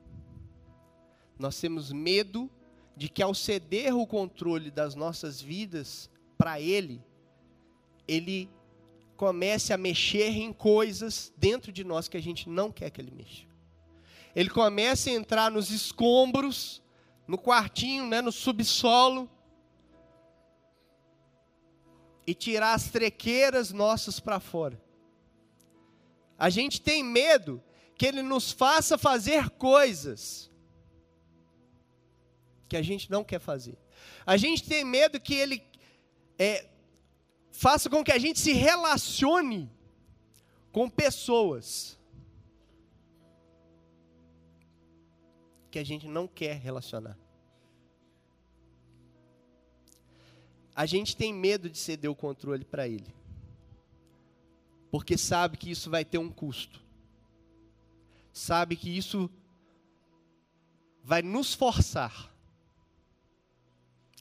Nós 1.37 1.61
temos 1.61 1.91
medo 1.91 2.49
de 2.97 3.09
que 3.09 3.21
ao 3.21 3.35
ceder 3.35 3.97
o 3.97 4.07
controle 4.07 4.71
das 4.71 4.95
nossas 4.95 5.41
vidas 5.41 6.09
para 6.39 6.61
Ele, 6.61 7.03
Ele 8.07 8.49
comece 9.17 9.73
a 9.73 9.77
mexer 9.77 10.29
em 10.29 10.53
coisas 10.53 11.33
dentro 11.37 11.73
de 11.73 11.83
nós 11.83 12.07
que 12.07 12.17
a 12.17 12.23
gente 12.23 12.49
não 12.49 12.71
quer 12.71 12.91
que 12.91 13.01
Ele 13.01 13.11
mexa. 13.11 13.45
Ele 14.37 14.51
comece 14.51 15.11
a 15.11 15.15
entrar 15.15 15.51
nos 15.51 15.73
escombros 15.73 16.81
no 17.27 17.39
quartinho, 17.39 18.07
né, 18.07 18.21
no 18.21 18.33
subsolo, 18.33 19.31
e 22.27 22.35
tirar 22.35 22.75
as 22.75 22.91
trequeiras 22.91 23.73
nossas 23.73 24.21
para 24.21 24.39
fora. 24.39 24.81
A 26.39 26.51
gente 26.51 26.81
tem 26.81 27.03
medo 27.03 27.63
que 27.97 28.07
ele 28.07 28.23
nos 28.23 28.53
faça 28.53 28.97
fazer 28.99 29.51
coisas 29.51 30.51
que 32.69 32.77
a 32.77 32.83
gente 32.83 33.11
não 33.11 33.23
quer 33.23 33.39
fazer. 33.39 33.79
A 34.25 34.37
gente 34.37 34.65
tem 34.65 34.85
medo 34.85 35.21
que 35.21 35.35
ele 35.35 35.63
é, 36.39 36.69
faça 37.51 37.91
com 37.91 38.03
que 38.03 38.13
a 38.13 38.19
gente 38.19 38.41
se 38.41 38.53
relacione 38.53 39.71
com 40.73 40.89
pessoas 40.89 41.99
que 45.73 45.79
a 45.79 45.85
gente 45.85 46.07
não 46.07 46.29
quer 46.29 46.59
relacionar. 46.59 47.19
A 50.75 50.85
gente 50.85 51.17
tem 51.17 51.33
medo 51.33 51.69
de 51.71 51.79
ceder 51.79 52.11
o 52.11 52.15
controle 52.15 52.65
para 52.65 52.87
ele. 52.87 53.13
Porque 54.91 55.17
sabe 55.17 55.57
que 55.57 55.71
isso 55.71 55.91
vai 55.91 56.05
ter 56.05 56.19
um 56.19 56.31
custo. 56.31 56.83
Sabe 58.33 58.77
que 58.77 58.95
isso 58.95 59.31
vai 61.03 61.23
nos 61.23 61.55
forçar 61.55 62.31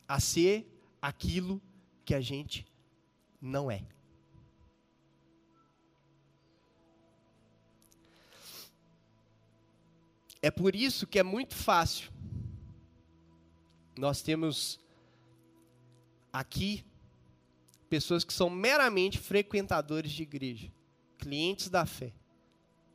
a 0.07 0.19
ser 0.19 0.65
aquilo 1.01 1.61
que 2.05 2.13
a 2.13 2.21
gente 2.21 2.65
não 3.41 3.69
é. 3.69 3.83
É 10.41 10.49
por 10.49 10.75
isso 10.75 11.05
que 11.05 11.19
é 11.19 11.23
muito 11.23 11.53
fácil. 11.53 12.11
Nós 13.97 14.21
temos 14.21 14.79
aqui 16.33 16.83
pessoas 17.87 18.23
que 18.23 18.33
são 18.33 18.49
meramente 18.49 19.19
frequentadores 19.19 20.11
de 20.11 20.23
igreja, 20.23 20.71
clientes 21.17 21.69
da 21.69 21.85
fé, 21.85 22.11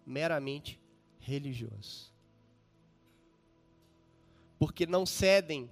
meramente 0.04 0.80
religiosos. 1.20 2.12
Porque 4.58 4.86
não 4.86 5.06
cedem 5.06 5.70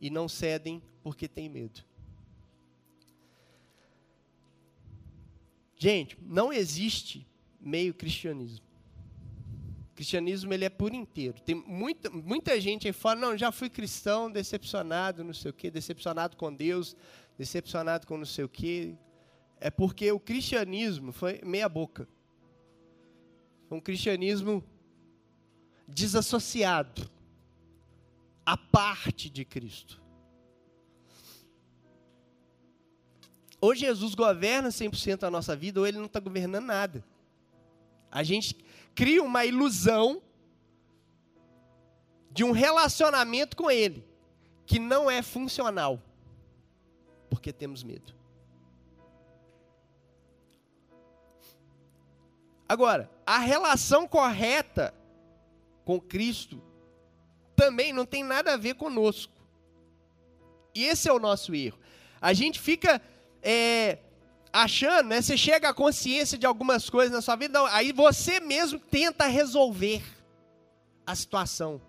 e 0.00 0.08
não 0.08 0.28
cedem 0.28 0.80
porque 1.02 1.26
têm 1.26 1.48
medo. 1.48 1.82
Gente, 5.76 6.16
não 6.22 6.52
existe 6.52 7.26
meio 7.60 7.92
cristianismo 7.92 8.66
cristianismo 9.96 10.52
ele 10.52 10.66
é 10.66 10.68
por 10.68 10.92
inteiro. 10.92 11.40
Tem 11.40 11.54
muita, 11.54 12.10
muita 12.10 12.60
gente 12.60 12.86
aí 12.86 12.92
fora, 12.92 13.18
não, 13.18 13.36
já 13.36 13.50
fui 13.50 13.70
cristão, 13.70 14.30
decepcionado, 14.30 15.24
não 15.24 15.32
sei 15.32 15.50
o 15.50 15.54
quê, 15.54 15.70
decepcionado 15.70 16.36
com 16.36 16.54
Deus, 16.54 16.94
decepcionado 17.38 18.06
com 18.06 18.18
não 18.18 18.26
sei 18.26 18.44
o 18.44 18.48
quê. 18.48 18.94
É 19.58 19.70
porque 19.70 20.12
o 20.12 20.20
cristianismo 20.20 21.12
foi 21.12 21.40
meia 21.42 21.68
boca. 21.68 22.06
Um 23.70 23.80
cristianismo 23.80 24.62
desassociado, 25.88 27.10
a 28.44 28.56
parte 28.56 29.30
de 29.30 29.44
Cristo. 29.44 30.00
Ou 33.58 33.74
Jesus 33.74 34.14
governa 34.14 34.68
100% 34.68 35.24
a 35.24 35.30
nossa 35.30 35.56
vida, 35.56 35.80
ou 35.80 35.86
ele 35.86 35.96
não 35.96 36.04
está 36.04 36.20
governando 36.20 36.66
nada. 36.66 37.02
A 38.10 38.22
gente 38.22 38.54
cria 38.96 39.22
uma 39.22 39.44
ilusão 39.44 40.22
de 42.32 42.42
um 42.42 42.50
relacionamento 42.50 43.56
com 43.56 43.70
ele 43.70 44.04
que 44.66 44.78
não 44.78 45.08
é 45.08 45.22
funcional, 45.22 46.02
porque 47.30 47.52
temos 47.52 47.84
medo. 47.84 48.16
Agora, 52.68 53.08
a 53.24 53.38
relação 53.38 54.08
correta 54.08 54.92
com 55.84 56.00
Cristo 56.00 56.60
também 57.54 57.92
não 57.92 58.04
tem 58.04 58.24
nada 58.24 58.54
a 58.54 58.56
ver 58.56 58.74
conosco. 58.74 59.32
E 60.74 60.84
esse 60.84 61.08
é 61.08 61.12
o 61.12 61.20
nosso 61.20 61.54
erro. 61.54 61.78
A 62.20 62.32
gente 62.32 62.58
fica 62.58 63.00
é, 63.40 63.98
achando, 64.62 65.08
né? 65.08 65.20
Você 65.20 65.36
chega 65.36 65.68
à 65.68 65.74
consciência 65.74 66.38
de 66.38 66.46
algumas 66.46 66.88
coisas 66.88 67.12
na 67.12 67.20
sua 67.20 67.36
vida, 67.36 67.60
aí 67.72 67.92
você 67.92 68.40
mesmo 68.40 68.78
tenta 68.78 69.26
resolver 69.26 70.02
a 71.06 71.14
situação. 71.14 71.80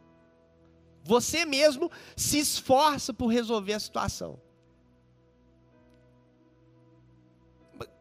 Você 1.04 1.46
mesmo 1.46 1.90
se 2.16 2.38
esforça 2.38 3.14
por 3.14 3.28
resolver 3.28 3.74
a 3.74 3.80
situação. 3.80 4.40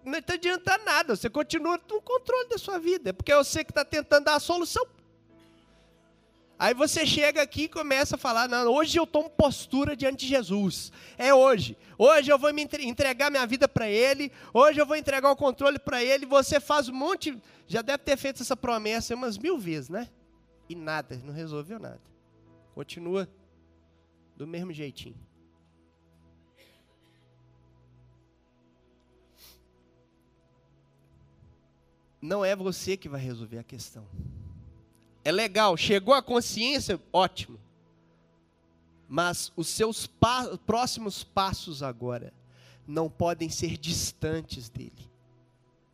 Não 0.05 0.19
está 0.19 0.35
adiantando 0.35 0.85
nada, 0.85 1.17
você 1.17 1.31
continua 1.31 1.81
no 1.89 2.01
controle 2.01 2.49
da 2.49 2.59
sua 2.59 2.79
vida, 2.79 3.11
é 3.11 3.13
porque 3.13 3.33
é 3.33 3.37
você 3.37 3.65
que 3.65 3.71
está 3.71 3.85
tentando 3.85 4.25
dar 4.25 4.37
a 4.37 4.41
solução. 4.41 4.87
Aí 6.59 6.73
você 6.73 7.05
chega 7.05 7.43
aqui 7.43 7.65
e 7.65 7.69
começa 7.69 8.17
a 8.17 8.19
falar: 8.19 8.49
não, 8.49 8.73
hoje 8.73 8.99
eu 8.99 9.07
tomo 9.07 9.29
postura 9.29 9.95
diante 9.95 10.21
de 10.21 10.29
Jesus. 10.29 10.91
É 11.19 11.35
hoje. 11.35 11.77
Hoje 11.99 12.33
eu 12.33 12.39
vou 12.39 12.53
me 12.53 12.67
entregar 12.81 13.31
minha 13.31 13.47
vida 13.47 13.69
para 13.69 13.89
Ele. 13.89 14.33
Hoje 14.55 14.81
eu 14.81 14.87
vou 14.87 14.97
entregar 14.97 15.31
o 15.31 15.37
controle 15.37 15.79
para 15.79 16.03
Ele. 16.03 16.25
Você 16.25 16.59
faz 16.59 16.89
um 16.89 16.95
monte. 16.95 17.39
Já 17.67 17.83
deve 17.83 17.99
ter 17.99 18.17
feito 18.17 18.43
essa 18.43 18.57
promessa 18.57 19.15
umas 19.15 19.37
mil 19.37 19.59
vezes, 19.59 19.91
né? 19.91 20.09
E 20.69 20.75
nada, 20.75 21.21
não 21.25 21.33
resolveu 21.33 21.79
nada. 21.79 22.01
Continua 22.75 23.29
do 24.35 24.47
mesmo 24.47 24.73
jeitinho. 24.73 25.17
Não 32.21 32.45
é 32.45 32.57
você 32.57 32.97
que 32.97 33.09
vai 33.09 33.21
resolver 33.21 33.59
a 33.59 33.63
questão. 33.63 34.07
É 35.27 35.33
legal, 35.33 35.77
chegou 35.77 36.15
a 36.15 36.23
consciência, 36.23 37.01
ótimo. 37.13 37.59
Mas 39.09 39.53
os 39.57 39.69
seus 39.69 40.07
pa 40.07 40.57
próximos 40.59 41.25
passos 41.25 41.83
agora 41.83 42.33
não 42.87 43.09
podem 43.09 43.49
ser 43.49 43.77
distantes 43.77 44.69
dele. 44.69 45.11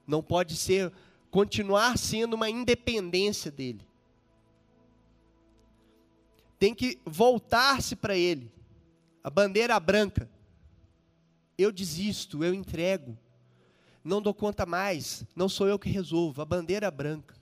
Não 0.07 0.23
pode 0.23 0.57
ser 0.57 0.93
continuar 1.31 1.97
sendo 1.97 2.35
uma 2.35 2.51
independência 2.51 3.51
dele 3.51 3.87
tem 6.63 6.73
que 6.73 6.97
voltar-se 7.05 7.97
para 7.97 8.17
Ele. 8.17 8.49
A 9.25 9.29
bandeira 9.29 9.81
branca. 9.81 10.31
Eu 11.59 11.73
desisto, 11.73 12.45
eu 12.45 12.55
entrego. 12.55 13.19
Não 14.05 14.23
dou 14.23 14.33
conta 14.33 14.65
mais. 14.65 15.25
Não 15.35 15.49
sou 15.49 15.67
eu 15.67 15.77
que 15.77 15.91
resolvo. 15.91 16.41
A 16.41 16.45
bandeira 16.45 16.89
branca. 16.89 17.35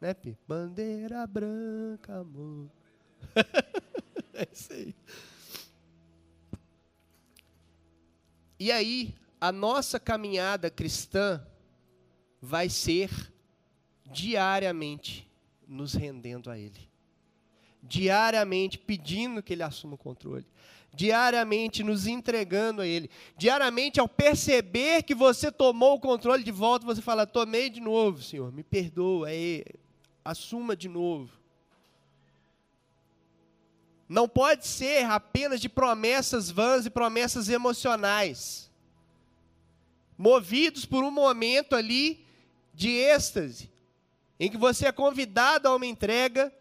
Né, 0.00 0.14
Pi? 0.14 0.36
Bandeira 0.48 1.26
branca, 1.26 2.20
amor. 2.20 2.70
é 4.34 4.48
isso 4.52 4.72
aí. 4.72 4.94
E 8.58 8.72
aí, 8.72 9.14
a 9.40 9.52
nossa 9.52 10.00
caminhada 10.00 10.70
cristã 10.70 11.44
vai 12.40 12.68
ser 12.68 13.10
diariamente 14.06 15.30
nos 15.66 15.94
rendendo 15.94 16.50
a 16.50 16.58
Ele 16.58 16.90
diariamente 17.82 18.78
pedindo 18.78 19.42
que 19.42 19.52
Ele 19.52 19.62
assuma 19.62 19.94
o 19.94 19.98
controle, 19.98 20.46
diariamente 20.92 21.82
nos 21.82 22.06
entregando 22.06 22.82
a 22.82 22.86
Ele, 22.86 23.10
diariamente 23.36 24.00
ao 24.00 24.08
perceber 24.08 25.02
que 25.02 25.14
você 25.14 25.50
tomou 25.50 25.94
o 25.94 26.00
controle 26.00 26.42
de 26.42 26.52
volta, 26.52 26.84
você 26.84 27.00
fala: 27.00 27.26
tomei 27.26 27.70
de 27.70 27.80
novo, 27.80 28.22
Senhor, 28.22 28.52
me 28.52 28.62
perdoa, 28.62 29.28
aí, 29.28 29.64
assuma 30.24 30.76
de 30.76 30.88
novo. 30.88 31.30
Não 34.08 34.28
pode 34.28 34.66
ser 34.66 35.04
apenas 35.04 35.60
de 35.60 35.68
promessas 35.68 36.50
vãs 36.50 36.84
e 36.84 36.90
promessas 36.90 37.48
emocionais, 37.48 38.70
movidos 40.18 40.84
por 40.84 41.04
um 41.04 41.10
momento 41.10 41.76
ali 41.76 42.26
de 42.74 42.90
êxtase, 42.90 43.70
em 44.38 44.50
que 44.50 44.56
você 44.56 44.86
é 44.86 44.92
convidado 44.92 45.68
a 45.68 45.76
uma 45.76 45.86
entrega 45.86 46.52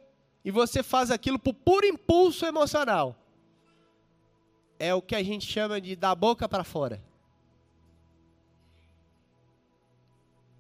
e 0.44 0.52
você 0.52 0.84
faz 0.84 1.10
aquilo 1.10 1.40
por 1.40 1.54
puro 1.54 1.86
impulso 1.86 2.46
emocional. 2.46 3.16
É 4.78 4.94
o 4.94 5.02
que 5.02 5.16
a 5.16 5.24
gente 5.24 5.46
chama 5.46 5.82
de 5.82 5.96
da 5.96 6.14
boca 6.14 6.48
para 6.48 6.64
fora. 6.64 7.02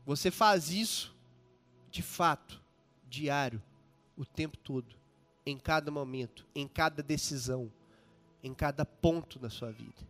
Você 0.05 0.31
faz 0.31 0.71
isso 0.71 1.15
de 1.91 2.01
fato, 2.01 2.58
diário, 3.09 3.61
o 4.15 4.25
tempo 4.25 4.57
todo, 4.57 4.95
em 5.45 5.57
cada 5.57 5.89
momento, 5.89 6.45
em 6.53 6.67
cada 6.67 7.01
decisão, 7.01 7.71
em 8.43 8.53
cada 8.53 8.85
ponto 8.85 9.39
da 9.39 9.49
sua 9.49 9.71
vida. 9.71 10.07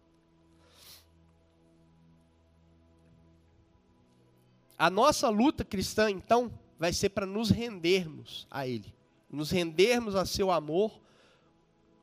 A 4.78 4.90
nossa 4.90 5.30
luta 5.30 5.66
cristã, 5.66 6.10
então, 6.10 6.52
vai 6.78 6.94
ser 6.94 7.10
para 7.10 7.26
nos 7.26 7.50
rendermos 7.50 8.48
a 8.50 8.68
Ele 8.68 8.94
nos 9.30 9.52
rendermos 9.52 10.16
a 10.16 10.26
seu 10.26 10.52
amor 10.52 11.00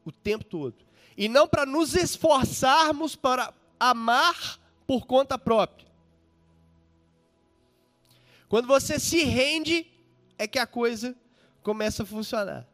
o 0.05 0.13
tempo 0.13 0.45
todo. 0.45 0.77
E 1.17 1.29
não 1.29 1.49
para 1.49 1.67
nos 1.67 1.95
esforçarmos 1.95 3.17
para 3.17 3.53
amar 3.81 4.61
por 4.87 5.07
conta 5.07 5.39
própria. 5.39 5.87
Quando 8.49 8.69
você 8.69 8.99
se 8.99 9.25
rende, 9.25 9.87
é 10.39 10.47
que 10.47 10.59
a 10.59 10.67
coisa 10.67 11.17
começa 11.63 12.03
a 12.03 12.07
funcionar. 12.07 12.67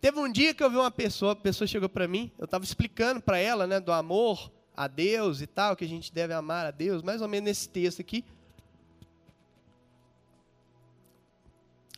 Teve 0.00 0.18
um 0.18 0.30
dia 0.30 0.54
que 0.54 0.62
eu 0.62 0.70
vi 0.70 0.76
uma 0.76 0.90
pessoa, 0.90 1.32
a 1.32 1.36
pessoa 1.36 1.66
chegou 1.66 1.88
para 1.88 2.06
mim, 2.06 2.30
eu 2.38 2.44
estava 2.44 2.64
explicando 2.64 3.20
para 3.20 3.38
ela, 3.38 3.66
né, 3.66 3.80
do 3.80 3.92
amor 3.92 4.50
a 4.76 4.86
Deus 4.86 5.40
e 5.40 5.46
tal, 5.46 5.74
que 5.74 5.84
a 5.84 5.88
gente 5.88 6.12
deve 6.12 6.32
amar 6.32 6.66
a 6.66 6.70
Deus, 6.70 7.02
mais 7.02 7.20
ou 7.20 7.26
menos 7.26 7.48
nesse 7.48 7.68
texto 7.68 8.00
aqui. 8.00 8.24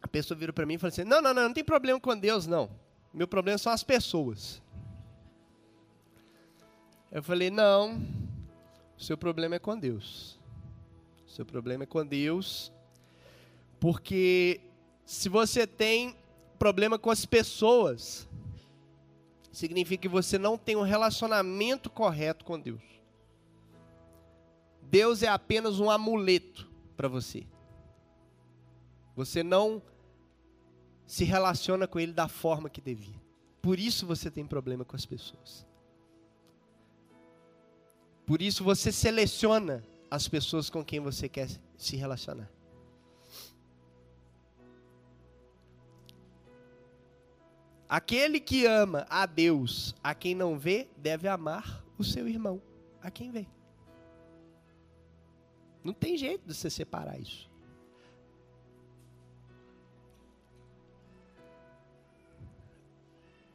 A 0.03 0.09
pessoa 0.09 0.37
virou 0.37 0.55
para 0.55 0.65
mim 0.65 0.75
e 0.75 0.79
falou 0.79 0.89
assim: 0.89 1.05
não, 1.05 1.21
não, 1.21 1.35
não, 1.35 1.43
não 1.43 1.53
tem 1.53 1.63
problema 1.63 2.01
com 2.01 2.17
Deus, 2.17 2.47
não. 2.47 2.71
Meu 3.13 3.29
problema 3.29 3.59
são 3.59 3.71
as 3.71 3.85
pessoas. 3.85 4.63
Eu 7.13 7.23
falei: 7.23 7.51
não, 7.51 8.01
o 8.97 9.03
seu 9.03 9.19
problema 9.19 9.57
é 9.57 9.59
com 9.59 9.79
Deus. 9.79 10.39
O 11.27 11.31
seu 11.31 11.45
problema 11.45 11.85
é 11.85 11.87
com 11.87 12.05
Deus, 12.05 12.73
porque 13.79 14.61
se 15.11 15.29
você 15.29 15.67
tem 15.67 16.17
problema 16.57 16.97
com 16.97 17.11
as 17.11 17.27
pessoas, 17.27 18.29
significa 19.51 20.03
que 20.03 20.09
você 20.09 20.39
não 20.39 20.57
tem 20.57 20.77
um 20.77 20.83
relacionamento 20.83 21.91
correto 21.91 22.45
com 22.45 22.61
Deus. 22.61 22.81
Deus 24.83 25.25
é 25.25 25.27
apenas 25.27 25.81
um 25.81 25.91
amuleto 25.91 26.71
para 26.97 27.09
você. 27.09 27.45
Você 29.17 29.43
não 29.43 29.83
se 31.05 31.25
relaciona 31.25 31.89
com 31.89 31.99
ele 31.99 32.13
da 32.13 32.29
forma 32.29 32.71
que 32.71 32.81
devia. 32.81 33.21
Por 33.61 33.81
isso 33.81 34.07
você 34.07 34.31
tem 34.31 34.47
problema 34.47 34.85
com 34.85 34.95
as 34.95 35.05
pessoas. 35.05 35.67
Por 38.25 38.41
isso 38.41 38.63
você 38.63 38.93
seleciona 38.93 39.85
as 40.09 40.29
pessoas 40.29 40.71
com 40.71 40.85
quem 40.85 41.01
você 41.01 41.29
quer 41.29 41.49
se 41.77 41.97
relacionar. 41.97 42.60
Aquele 47.91 48.39
que 48.39 48.67
ama 48.67 49.05
a 49.11 49.27
Deus, 49.27 49.97
a 50.01 50.15
quem 50.15 50.33
não 50.33 50.57
vê, 50.57 50.87
deve 50.97 51.27
amar 51.27 51.85
o 51.99 52.05
seu 52.05 52.29
irmão, 52.29 52.63
a 53.03 53.11
quem 53.11 53.33
vê. 53.33 53.49
Não 55.83 55.93
tem 55.93 56.17
jeito 56.17 56.47
de 56.47 56.55
você 56.55 56.71
separar 56.71 57.19
isso. 57.19 57.51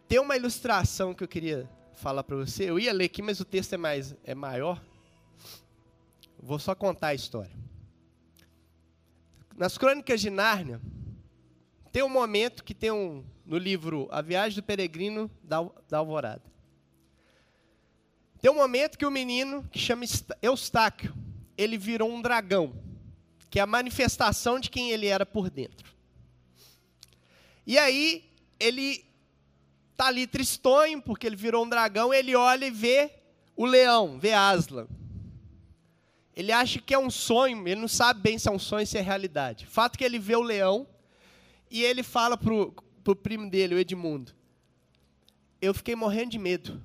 Tem 0.06 0.19
uma 0.19 0.36
ilustração 0.36 1.13
que 1.13 1.24
eu 1.24 1.30
queria 1.30 1.69
falar 1.93 2.21
para 2.21 2.36
você. 2.36 2.69
Eu 2.69 2.78
ia 2.78 2.91
ler 2.91 3.06
aqui, 3.06 3.21
mas 3.21 3.39
o 3.39 3.45
texto 3.45 3.71
é 3.71 3.78
mais 3.78 4.17
é 4.26 4.36
maior. 4.36 4.84
Vou 6.38 6.60
só 6.60 6.76
contar 6.76 7.08
a 7.08 7.15
história. 7.15 7.56
Nas 9.56 9.78
Crônicas 9.78 10.19
de 10.19 10.30
Nárnia 10.30 10.82
tem 11.95 12.03
um 12.03 12.10
momento 12.10 12.62
que 12.62 12.73
tem 12.73 12.91
um 12.91 13.23
no 13.45 13.58
livro 13.58 14.10
A 14.12 14.21
Viagem 14.21 14.58
do 14.58 14.63
Peregrino 14.63 15.31
da, 15.41 15.65
da 15.88 15.99
Alvorada. 15.99 16.43
Tem 18.41 18.51
um 18.51 18.55
momento 18.55 18.97
que 18.97 19.05
o 19.05 19.10
menino, 19.10 19.63
que 19.71 19.79
chama 19.79 20.03
Eustáquio, 20.41 21.15
ele 21.58 21.77
virou 21.77 22.12
um 22.12 22.21
dragão, 22.21 22.73
que 23.49 23.60
é 23.60 23.62
a 23.62 23.65
manifestação 23.65 24.60
de 24.60 24.69
quem 24.69 24.91
ele 24.91 25.08
era 25.08 25.25
por 25.25 25.49
dentro. 25.49 25.95
E 27.65 27.77
aí, 27.77 28.29
ele 28.60 29.05
está 29.93 30.08
ali 30.08 30.27
tristonho, 30.27 31.01
porque 31.01 31.25
ele 31.25 31.38
virou 31.38 31.63
um 31.63 31.69
dragão, 31.69 32.13
ele 32.13 32.36
olha 32.36 32.65
e 32.65 32.71
vê 32.71 33.10
o 33.55 33.65
leão, 33.65 34.19
vê 34.19 34.34
Aslan. 34.34 34.88
Ele 36.36 36.51
acha 36.51 36.77
que 36.81 36.93
é 36.93 36.99
um 36.99 37.10
sonho, 37.10 37.65
ele 37.65 37.79
não 37.79 37.88
sabe 37.88 38.19
bem 38.19 38.38
se 38.38 38.49
é 38.49 38.51
um 38.51 38.60
sonho 38.60 38.86
se 38.86 38.97
é 38.97 39.01
realidade. 39.01 39.65
Fato 39.65 39.97
que 39.97 40.03
ele 40.03 40.19
vê 40.19 40.36
o 40.36 40.41
leão 40.41 40.86
e 41.75 41.83
ele 41.83 42.03
fala 42.03 42.38
pro, 42.38 42.71
pro 43.03 43.17
primo 43.17 43.49
dele, 43.49 43.75
o 43.75 43.77
Edmundo. 43.77 44.33
Eu 45.61 45.73
fiquei 45.73 45.93
morrendo 45.93 46.31
de 46.31 46.39
medo. 46.39 46.81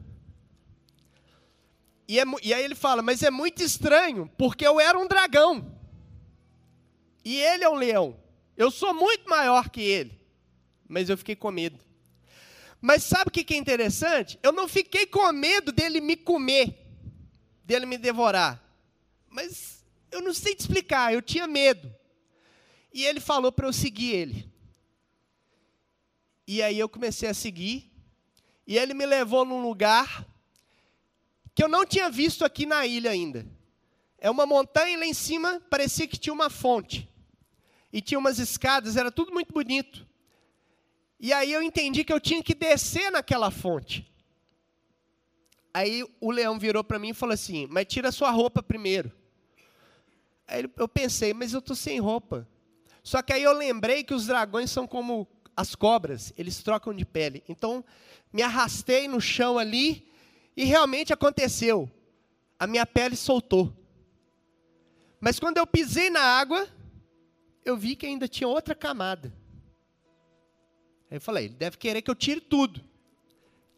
E, 2.08 2.18
é, 2.18 2.24
e 2.42 2.52
aí 2.52 2.64
ele 2.64 2.74
fala, 2.74 3.00
mas 3.00 3.22
é 3.22 3.30
muito 3.30 3.62
estranho, 3.62 4.28
porque 4.36 4.66
eu 4.66 4.80
era 4.80 4.98
um 4.98 5.06
dragão. 5.06 5.78
E 7.24 7.36
ele 7.36 7.62
é 7.62 7.68
um 7.68 7.76
leão. 7.76 8.20
Eu 8.56 8.68
sou 8.68 8.92
muito 8.92 9.30
maior 9.30 9.70
que 9.70 9.80
ele. 9.80 10.20
Mas 10.88 11.08
eu 11.08 11.16
fiquei 11.16 11.36
com 11.36 11.52
medo. 11.52 11.78
Mas 12.80 13.04
sabe 13.04 13.28
o 13.28 13.30
que 13.30 13.54
é 13.54 13.56
interessante? 13.56 14.40
Eu 14.42 14.50
não 14.50 14.66
fiquei 14.66 15.06
com 15.06 15.30
medo 15.32 15.70
dele 15.70 16.00
me 16.00 16.16
comer, 16.16 16.76
dele 17.64 17.86
me 17.86 17.96
devorar. 17.96 18.60
Mas 19.28 19.84
eu 20.10 20.20
não 20.20 20.34
sei 20.34 20.56
te 20.56 20.62
explicar, 20.62 21.14
eu 21.14 21.22
tinha 21.22 21.46
medo. 21.46 21.94
E 22.92 23.06
ele 23.06 23.20
falou 23.20 23.52
para 23.52 23.68
eu 23.68 23.72
seguir 23.72 24.16
ele. 24.16 24.49
E 26.52 26.60
aí 26.64 26.80
eu 26.80 26.88
comecei 26.88 27.28
a 27.28 27.32
seguir. 27.32 27.88
E 28.66 28.76
ele 28.76 28.92
me 28.92 29.06
levou 29.06 29.44
num 29.44 29.62
lugar 29.62 30.26
que 31.54 31.62
eu 31.62 31.68
não 31.68 31.86
tinha 31.86 32.10
visto 32.10 32.44
aqui 32.44 32.66
na 32.66 32.84
ilha 32.84 33.12
ainda. 33.12 33.46
É 34.18 34.28
uma 34.28 34.44
montanha 34.44 34.94
e 34.94 34.96
lá 34.96 35.06
em 35.06 35.14
cima 35.14 35.62
parecia 35.70 36.08
que 36.08 36.18
tinha 36.18 36.32
uma 36.32 36.50
fonte. 36.50 37.08
E 37.92 38.02
tinha 38.02 38.18
umas 38.18 38.40
escadas, 38.40 38.96
era 38.96 39.12
tudo 39.12 39.32
muito 39.32 39.52
bonito. 39.52 40.04
E 41.20 41.32
aí 41.32 41.52
eu 41.52 41.62
entendi 41.62 42.02
que 42.02 42.12
eu 42.12 42.18
tinha 42.18 42.42
que 42.42 42.52
descer 42.52 43.12
naquela 43.12 43.52
fonte. 43.52 44.12
Aí 45.72 46.04
o 46.20 46.32
leão 46.32 46.58
virou 46.58 46.82
para 46.82 46.98
mim 46.98 47.10
e 47.10 47.14
falou 47.14 47.34
assim: 47.34 47.68
Mas 47.70 47.86
tira 47.86 48.10
sua 48.10 48.32
roupa 48.32 48.60
primeiro. 48.60 49.12
Aí 50.48 50.68
eu 50.76 50.88
pensei, 50.88 51.32
mas 51.32 51.52
eu 51.52 51.60
estou 51.60 51.76
sem 51.76 52.00
roupa. 52.00 52.44
Só 53.04 53.22
que 53.22 53.32
aí 53.32 53.44
eu 53.44 53.52
lembrei 53.52 54.02
que 54.02 54.14
os 54.14 54.26
dragões 54.26 54.68
são 54.68 54.84
como 54.84 55.28
as 55.60 55.74
cobras, 55.74 56.32
eles 56.36 56.62
trocam 56.62 56.94
de 56.94 57.04
pele. 57.04 57.44
Então 57.48 57.84
me 58.32 58.42
arrastei 58.42 59.06
no 59.06 59.20
chão 59.20 59.58
ali 59.58 60.08
e 60.56 60.64
realmente 60.64 61.12
aconteceu. 61.12 61.90
A 62.58 62.66
minha 62.66 62.86
pele 62.86 63.16
soltou. 63.16 63.74
Mas 65.20 65.38
quando 65.38 65.58
eu 65.58 65.66
pisei 65.66 66.08
na 66.08 66.22
água, 66.22 66.66
eu 67.64 67.76
vi 67.76 67.94
que 67.94 68.06
ainda 68.06 68.26
tinha 68.26 68.48
outra 68.48 68.74
camada. 68.74 69.32
Aí 71.10 71.16
eu 71.16 71.20
falei, 71.20 71.46
ele 71.46 71.54
deve 71.54 71.76
querer 71.76 72.02
que 72.02 72.10
eu 72.10 72.14
tire 72.14 72.40
tudo. 72.40 72.82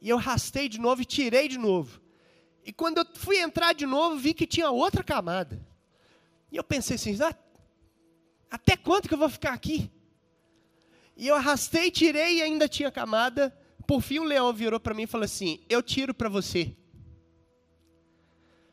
E 0.01 0.09
eu 0.09 0.16
rastei 0.16 0.68
de 0.68 0.79
novo 0.79 1.03
e 1.03 1.05
tirei 1.05 1.49
de 1.49 1.59
novo. 1.59 2.01
E 2.64 2.73
quando 2.73 2.99
eu 2.99 3.07
fui 3.14 3.38
entrar 3.38 3.73
de 3.73 3.87
novo, 3.87 4.16
vi 4.16 4.35
que 4.35 4.47
tinha 4.47 4.71
outra 4.71 5.03
camada. 5.03 5.61
E 6.51 6.57
eu 6.57 6.62
pensei 6.62 6.97
assim, 6.97 7.16
ah, 7.23 7.35
até 8.51 8.77
quanto 8.77 9.09
que 9.09 9.14
eu 9.14 9.18
vou 9.18 9.29
ficar 9.29 9.53
aqui? 9.53 9.90
E 11.16 11.29
eu 11.29 11.37
arrastei, 11.37 11.90
tirei 11.90 12.38
e 12.38 12.42
ainda 12.42 12.68
tinha 12.68 12.90
camada. 12.90 13.57
Por 13.87 14.01
fim 14.01 14.18
o 14.18 14.25
leão 14.25 14.53
virou 14.53 14.81
para 14.81 14.94
mim 14.94 15.03
e 15.03 15.07
falou 15.07 15.25
assim: 15.25 15.64
Eu 15.68 15.83
tiro 15.83 16.14
para 16.14 16.29
você. 16.29 16.77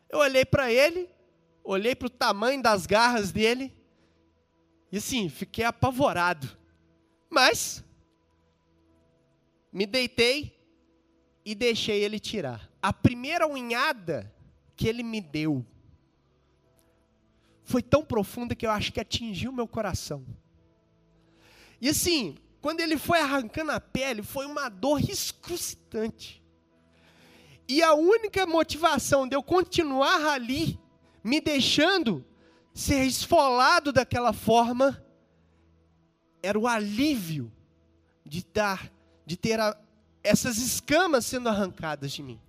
Eu 0.10 0.20
olhei 0.20 0.44
para 0.44 0.72
ele, 0.72 1.08
olhei 1.64 1.96
para 1.96 2.08
o 2.08 2.10
tamanho 2.10 2.62
das 2.64 2.88
garras 2.88 3.32
dele, 3.32 3.72
e 4.92 4.98
assim, 4.98 5.30
fiquei 5.30 5.64
apavorado. 5.64 6.58
Mas 7.30 7.84
me 9.72 9.86
deitei 9.86 10.58
e 11.46 11.54
deixei 11.54 12.04
ele 12.04 12.20
tirar. 12.20 12.70
A 12.82 12.92
primeira 12.92 13.48
unhada 13.48 14.34
que 14.76 14.88
ele 14.88 15.04
me 15.04 15.22
deu 15.22 15.66
foi 17.64 17.84
tão 17.84 18.04
profunda 18.04 18.56
que 18.56 18.66
eu 18.66 18.72
acho 18.72 18.92
que 18.92 19.00
atingiu 19.00 19.52
meu 19.52 19.68
coração. 19.68 20.26
E 21.82 21.90
assim, 21.90 22.36
quando 22.62 22.82
ele 22.82 22.98
foi 22.98 23.20
arrancando 23.20 23.72
a 23.72 23.80
pele, 23.80 24.22
foi 24.22 24.46
uma 24.46 24.70
dor 24.70 25.00
excrucitante. 25.00 26.44
E 27.68 27.82
a 27.82 27.94
única 27.94 28.46
motivação 28.46 29.28
de 29.28 29.36
eu 29.36 29.44
continuar 29.44 30.26
ali, 30.26 30.80
me 31.24 31.40
deixando 31.40 32.26
ser 32.74 33.04
esfolado 33.06 33.92
daquela 33.92 34.34
forma, 34.34 35.04
era 36.42 36.58
o 36.58 36.68
alívio 36.68 37.52
de 38.26 38.44
dar 38.44 38.92
de 39.26 39.38
ter 39.38 39.60
a, 39.60 39.80
essas 40.24 40.58
escamas 40.58 41.24
sendo 41.24 41.50
arrancadas 41.50 42.12
de 42.12 42.24
mim. 42.24 42.42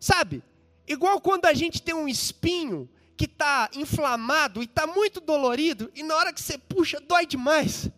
Sabe? 0.00 0.42
Igual 0.88 1.20
quando 1.20 1.44
a 1.44 1.54
gente 1.54 1.80
tem 1.80 1.94
um 1.94 2.08
espinho 2.08 2.90
que 3.18 3.24
está 3.24 3.68
inflamado 3.74 4.62
e 4.62 4.64
está 4.64 4.86
muito 4.86 5.20
dolorido, 5.20 5.90
e 5.92 6.04
na 6.04 6.14
hora 6.14 6.32
que 6.32 6.40
você 6.40 6.56
puxa, 6.56 7.00
dói 7.00 7.26
demais. 7.26 7.90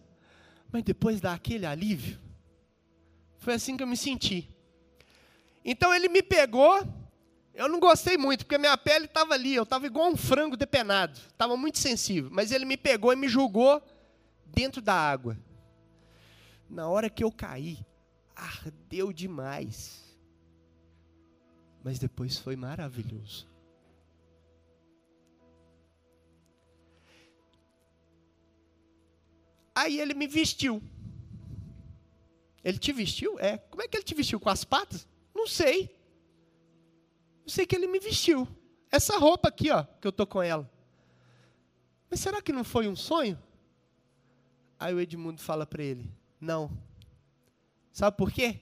Mas 0.72 0.82
depois 0.82 1.20
dá 1.20 1.34
aquele 1.34 1.66
alívio. 1.66 2.18
Foi 3.38 3.52
assim 3.52 3.76
que 3.76 3.82
eu 3.82 3.86
me 3.86 3.98
senti. 3.98 4.48
Então 5.62 5.94
ele 5.94 6.08
me 6.08 6.22
pegou, 6.22 6.82
eu 7.52 7.68
não 7.68 7.78
gostei 7.78 8.16
muito, 8.16 8.46
porque 8.46 8.56
minha 8.56 8.78
pele 8.78 9.04
estava 9.04 9.34
ali, 9.34 9.54
eu 9.54 9.64
estava 9.64 9.84
igual 9.84 10.08
um 10.08 10.16
frango 10.16 10.56
depenado, 10.56 11.20
estava 11.28 11.54
muito 11.54 11.78
sensível. 11.78 12.30
Mas 12.32 12.50
ele 12.50 12.64
me 12.64 12.78
pegou 12.78 13.12
e 13.12 13.16
me 13.16 13.28
julgou 13.28 13.82
dentro 14.46 14.80
da 14.80 14.94
água. 14.94 15.36
Na 16.68 16.88
hora 16.88 17.10
que 17.10 17.22
eu 17.22 17.30
caí, 17.30 17.78
ardeu 18.34 19.12
demais. 19.12 20.02
Mas 21.84 21.98
depois 21.98 22.38
foi 22.38 22.56
maravilhoso. 22.56 23.49
Aí 29.80 29.98
ele 29.98 30.12
me 30.12 30.26
vestiu. 30.26 30.82
Ele 32.62 32.78
te 32.78 32.92
vestiu? 32.92 33.40
É. 33.40 33.56
Como 33.56 33.80
é 33.80 33.88
que 33.88 33.96
ele 33.96 34.04
te 34.04 34.14
vestiu? 34.14 34.38
Com 34.38 34.50
as 34.50 34.62
patas? 34.62 35.08
Não 35.34 35.46
sei. 35.46 35.98
Eu 37.44 37.50
sei 37.50 37.64
que 37.64 37.74
ele 37.76 37.86
me 37.86 37.98
vestiu. 37.98 38.46
Essa 38.90 39.16
roupa 39.16 39.48
aqui, 39.48 39.70
ó, 39.70 39.82
que 39.82 40.06
eu 40.06 40.12
tô 40.12 40.26
com 40.26 40.42
ela. 40.42 40.70
Mas 42.10 42.20
será 42.20 42.42
que 42.42 42.52
não 42.52 42.62
foi 42.62 42.88
um 42.88 42.94
sonho? 42.94 43.42
Aí 44.78 44.92
o 44.92 45.00
Edmundo 45.00 45.40
fala 45.40 45.64
para 45.66 45.82
ele: 45.82 46.12
não. 46.38 46.70
Sabe 47.90 48.18
por 48.18 48.30
quê? 48.30 48.60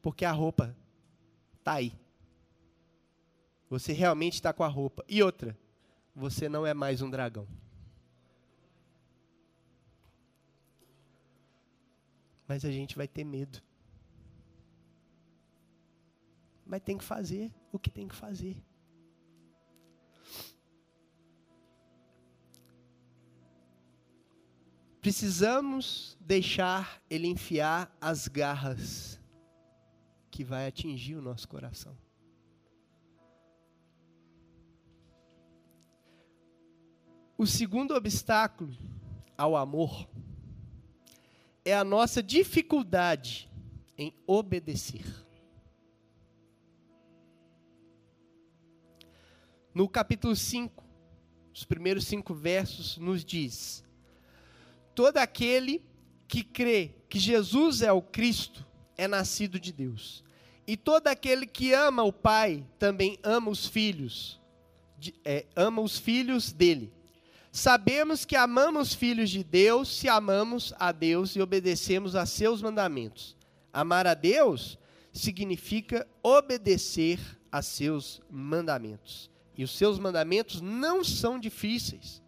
Porque 0.00 0.24
a 0.24 0.32
roupa 0.32 0.74
está 1.58 1.74
aí. 1.74 1.92
Você 3.68 3.92
realmente 3.92 4.34
está 4.34 4.54
com 4.54 4.64
a 4.64 4.68
roupa. 4.68 5.04
E 5.06 5.22
outra, 5.22 5.54
você 6.14 6.48
não 6.48 6.64
é 6.64 6.72
mais 6.72 7.02
um 7.02 7.10
dragão. 7.10 7.46
Mas 12.46 12.64
a 12.64 12.70
gente 12.70 12.96
vai 12.96 13.08
ter 13.08 13.24
medo. 13.24 13.62
Mas 16.64 16.82
tem 16.82 16.98
que 16.98 17.04
fazer 17.04 17.52
o 17.72 17.78
que 17.78 17.90
tem 17.90 18.08
que 18.08 18.14
fazer. 18.14 18.56
Precisamos 25.00 26.18
deixar 26.20 27.00
ele 27.08 27.28
enfiar 27.28 27.96
as 28.00 28.26
garras 28.26 29.20
que 30.32 30.42
vai 30.42 30.66
atingir 30.66 31.14
o 31.14 31.22
nosso 31.22 31.48
coração. 31.48 31.96
O 37.38 37.46
segundo 37.46 37.94
obstáculo 37.94 38.76
ao 39.38 39.54
amor 39.54 40.08
é 41.66 41.74
a 41.74 41.82
nossa 41.82 42.22
dificuldade 42.22 43.50
em 43.98 44.14
obedecer. 44.24 45.04
No 49.74 49.88
capítulo 49.88 50.36
5, 50.36 50.84
os 51.52 51.64
primeiros 51.64 52.06
cinco 52.06 52.32
versos 52.32 52.96
nos 52.98 53.24
diz: 53.24 53.84
todo 54.94 55.16
aquele 55.16 55.84
que 56.28 56.44
crê 56.44 56.94
que 57.08 57.18
Jesus 57.18 57.82
é 57.82 57.90
o 57.90 58.00
Cristo 58.00 58.64
é 58.96 59.08
nascido 59.08 59.58
de 59.58 59.72
Deus. 59.72 60.24
E 60.68 60.76
todo 60.76 61.08
aquele 61.08 61.48
que 61.48 61.72
ama 61.72 62.04
o 62.04 62.12
Pai 62.12 62.64
também 62.78 63.18
ama 63.24 63.50
os 63.50 63.66
filhos, 63.66 64.40
de, 64.96 65.12
é, 65.24 65.46
ama 65.56 65.82
os 65.82 65.98
filhos 65.98 66.52
dele. 66.52 66.92
Sabemos 67.56 68.26
que 68.26 68.36
amamos 68.36 68.92
filhos 68.92 69.30
de 69.30 69.42
Deus 69.42 69.88
se 69.88 70.10
amamos 70.10 70.74
a 70.78 70.92
Deus 70.92 71.34
e 71.34 71.40
obedecemos 71.40 72.14
a 72.14 72.26
seus 72.26 72.60
mandamentos. 72.60 73.34
Amar 73.72 74.06
a 74.06 74.12
Deus 74.12 74.78
significa 75.10 76.06
obedecer 76.22 77.18
a 77.50 77.62
seus 77.62 78.20
mandamentos. 78.30 79.30
E 79.56 79.64
os 79.64 79.70
seus 79.70 79.98
mandamentos 79.98 80.60
não 80.60 81.02
são 81.02 81.40
difíceis, 81.40 82.22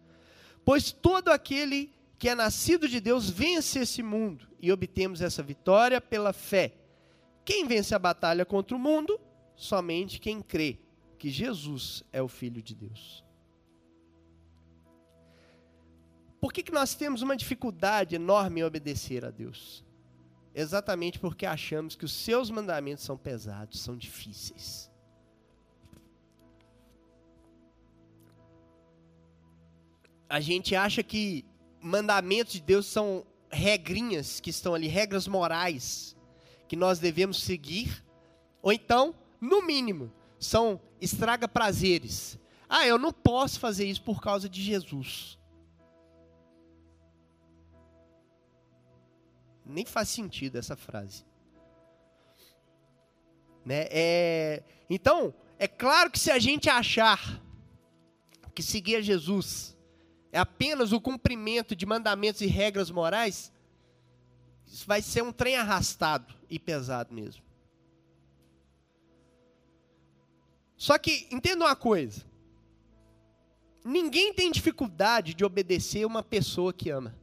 pois 0.65 0.91
todo 0.91 1.29
aquele 1.29 1.93
que 2.17 2.27
é 2.27 2.33
nascido 2.33 2.87
de 2.87 2.99
Deus 2.99 3.29
vence 3.29 3.77
esse 3.77 4.01
mundo 4.01 4.47
e 4.59 4.71
obtemos 4.71 5.21
essa 5.21 5.43
vitória 5.43 6.01
pela 6.01 6.33
fé. 6.33 6.73
Quem 7.45 7.67
vence 7.67 7.93
a 7.93 7.99
batalha 7.99 8.45
contra 8.45 8.75
o 8.75 8.79
mundo? 8.79 9.21
Somente 9.55 10.19
quem 10.19 10.41
crê 10.41 10.79
que 11.19 11.29
Jesus 11.29 12.03
é 12.11 12.19
o 12.19 12.27
Filho 12.27 12.63
de 12.63 12.73
Deus. 12.73 13.28
Por 16.39 16.53
que, 16.53 16.63
que 16.63 16.71
nós 16.71 16.95
temos 16.95 17.21
uma 17.21 17.35
dificuldade 17.35 18.15
enorme 18.15 18.61
em 18.61 18.63
obedecer 18.63 19.25
a 19.25 19.29
Deus? 19.29 19.83
Exatamente 20.53 21.19
porque 21.19 21.45
achamos 21.45 21.95
que 21.95 22.05
os 22.05 22.13
seus 22.13 22.49
mandamentos 22.49 23.03
são 23.03 23.17
pesados, 23.17 23.81
são 23.81 23.95
difíceis. 23.95 24.89
A 30.29 30.39
gente 30.39 30.75
acha 30.75 31.01
que 31.01 31.43
mandamentos 31.81 32.53
de 32.53 32.61
Deus 32.61 32.85
são 32.85 33.25
regrinhas 33.51 34.39
que 34.39 34.49
estão 34.49 34.75
ali, 34.75 34.87
regras 34.87 35.27
morais 35.27 36.15
que 36.67 36.75
nós 36.75 36.99
devemos 36.99 37.41
seguir, 37.41 38.05
ou 38.61 38.71
então, 38.71 39.15
no 39.41 39.65
mínimo, 39.65 40.11
são 40.37 40.79
estraga 41.01 41.47
prazeres. 41.47 42.37
Ah, 42.67 42.85
eu 42.85 42.99
não 42.99 43.11
posso 43.11 43.59
fazer 43.59 43.85
isso 43.85 44.03
por 44.03 44.21
causa 44.21 44.47
de 44.47 44.61
Jesus. 44.61 45.38
Nem 49.69 49.85
faz 49.85 50.09
sentido 50.09 50.57
essa 50.57 50.75
frase. 50.75 51.23
Né? 53.65 53.87
É, 53.91 54.63
então, 54.89 55.33
é 55.57 55.67
claro 55.67 56.09
que 56.09 56.17
se 56.17 56.31
a 56.31 56.39
gente 56.39 56.69
achar 56.69 57.41
que 58.55 58.63
seguir 58.63 58.97
a 58.97 59.01
Jesus 59.01 59.77
é 60.31 60.39
apenas 60.39 60.91
o 60.91 60.99
cumprimento 60.99 61.75
de 61.75 61.85
mandamentos 61.85 62.41
e 62.41 62.47
regras 62.47 62.89
morais, 62.89 63.51
isso 64.65 64.85
vai 64.85 65.01
ser 65.01 65.23
um 65.23 65.31
trem 65.31 65.55
arrastado 65.55 66.33
e 66.49 66.59
pesado 66.59 67.13
mesmo. 67.13 67.43
Só 70.77 70.97
que 70.97 71.27
entenda 71.29 71.65
uma 71.65 71.75
coisa: 71.75 72.25
ninguém 73.83 74.33
tem 74.33 74.51
dificuldade 74.51 75.33
de 75.33 75.43
obedecer 75.43 76.05
uma 76.05 76.23
pessoa 76.23 76.71
que 76.71 76.89
ama, 76.89 77.15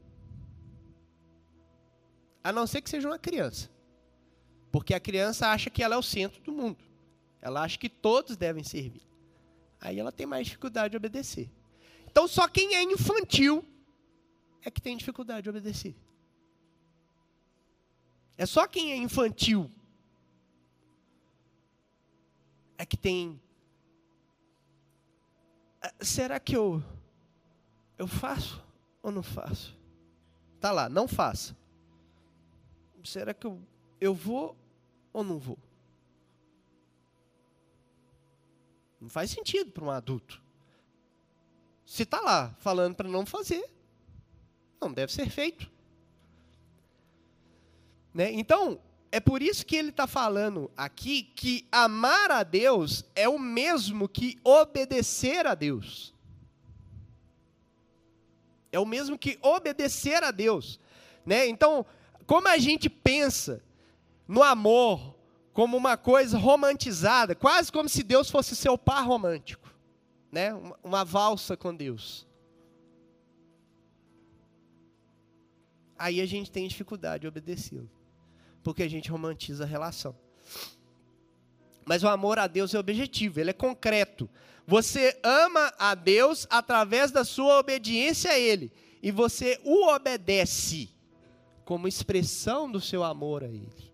a 2.47 2.53
não 2.53 2.65
ser 2.65 2.81
que 2.81 2.89
seja 2.89 3.09
uma 3.09 3.19
criança, 3.19 3.69
porque 4.71 4.95
a 4.95 5.01
criança 5.01 5.49
acha 5.49 5.69
que 5.69 5.83
ela 5.83 5.97
é 5.97 5.99
o 5.99 6.03
centro 6.03 6.41
do 6.43 6.53
mundo, 6.53 6.79
ela 7.43 7.61
acha 7.63 7.77
que 7.77 7.89
todos 7.89 8.37
devem 8.37 8.63
servir, 8.63 9.03
aí 9.81 9.99
ela 9.99 10.13
tem 10.13 10.27
mais 10.27 10.47
dificuldade 10.47 10.93
de 10.93 10.97
obedecer. 10.97 11.51
Então 12.09 12.29
só 12.29 12.47
quem 12.47 12.77
é 12.77 12.83
infantil 12.85 13.65
é 14.63 14.71
que 14.71 14.81
tem 14.81 14.97
dificuldade 14.97 15.43
de 15.43 15.51
obedecer. 15.51 15.97
É 18.39 18.47
só 18.47 18.67
quem 18.69 18.93
é 18.93 18.97
infantil 18.97 19.69
é 22.79 22.87
que 22.87 22.97
tem. 22.97 23.41
Ah, 25.83 25.93
será 26.01 26.39
que 26.39 26.57
eu 26.57 26.83
eu 27.99 28.07
faço 28.07 28.63
ou 29.03 29.11
não 29.11 29.23
faço? 29.23 29.77
Tá 30.61 30.71
lá, 30.71 30.89
não 30.89 31.09
faça. 31.09 31.57
Será 33.07 33.33
que 33.33 33.47
eu, 33.47 33.61
eu 34.01 34.15
vou 34.15 34.57
ou 35.13 35.23
não 35.23 35.39
vou? 35.39 35.59
Não 39.01 39.09
faz 39.09 39.31
sentido 39.31 39.71
para 39.71 39.85
um 39.85 39.91
adulto. 39.91 40.43
Se 41.85 42.03
está 42.03 42.21
lá 42.21 42.55
falando 42.59 42.97
para 42.97 43.09
não 43.09 43.25
fazer, 43.25 43.65
não 44.81 44.93
deve 44.93 45.13
ser 45.13 45.31
feito. 45.31 45.71
Né? 48.13 48.33
Então, 48.33 48.81
é 49.13 49.21
por 49.21 49.41
isso 49.41 49.65
que 49.65 49.77
ele 49.77 49.91
está 49.91 50.07
falando 50.07 50.71
aqui 50.77 51.23
que 51.23 51.67
amar 51.71 52.31
a 52.31 52.43
Deus 52.43 53.05
é 53.15 53.29
o 53.29 53.39
mesmo 53.39 54.09
que 54.09 54.39
obedecer 54.43 55.47
a 55.47 55.55
Deus. 55.55 56.13
É 58.73 58.81
o 58.81 58.85
mesmo 58.85 59.17
que 59.17 59.39
obedecer 59.41 60.25
a 60.25 60.31
Deus. 60.31 60.81
Né? 61.25 61.47
Então, 61.47 61.87
como 62.27 62.49
a 62.49 62.59
gente 62.59 62.89
pensa 62.89 63.63
no 64.27 64.43
amor 64.43 65.15
como 65.53 65.77
uma 65.77 65.97
coisa 65.97 66.37
romantizada, 66.37 67.35
quase 67.35 67.73
como 67.73 67.89
se 67.89 68.03
Deus 68.03 68.31
fosse 68.31 68.55
seu 68.55 68.77
par 68.77 69.07
romântico 69.07 69.67
né, 70.37 70.53
uma, 70.53 70.79
uma 70.83 71.05
valsa 71.05 71.57
com 71.57 71.75
Deus. 71.75 72.27
Aí 75.99 76.21
a 76.21 76.27
gente 76.27 76.51
tem 76.51 76.69
dificuldade 76.69 77.23
de 77.23 77.27
obedecê-lo, 77.27 77.91
porque 78.63 78.83
a 78.83 78.89
gente 78.89 79.11
romantiza 79.11 79.65
a 79.65 79.67
relação. 79.67 80.15
Mas 81.87 82.03
o 82.03 82.09
amor 82.09 82.39
a 82.39 82.47
Deus 82.47 82.75
é 82.75 82.79
objetivo, 82.79 83.41
ele 83.41 83.51
é 83.51 83.55
concreto. 83.55 84.29
Você 84.67 85.19
ama 85.23 85.73
a 85.79 85.95
Deus 85.95 86.47
através 86.51 87.11
da 87.11 87.25
sua 87.25 87.61
obediência 87.61 88.33
a 88.33 88.39
Ele, 88.39 88.71
e 89.03 89.11
você 89.11 89.59
o 89.65 89.89
obedece 89.89 90.91
como 91.67 91.89
expressão 91.89 92.71
do 92.71 92.81
seu 92.81 93.03
amor 93.03 93.43
a 93.43 93.49
Ele. 93.49 93.93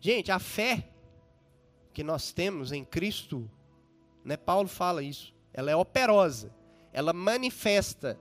Gente, 0.00 0.30
a 0.30 0.38
fé 0.38 0.88
que 1.92 2.04
nós 2.04 2.32
temos 2.32 2.70
em 2.70 2.84
Cristo, 2.84 3.50
né, 4.24 4.36
Paulo 4.36 4.68
fala 4.68 5.02
isso, 5.02 5.34
ela 5.52 5.72
é 5.72 5.76
operosa, 5.76 6.54
ela 6.92 7.12
manifesta, 7.12 8.16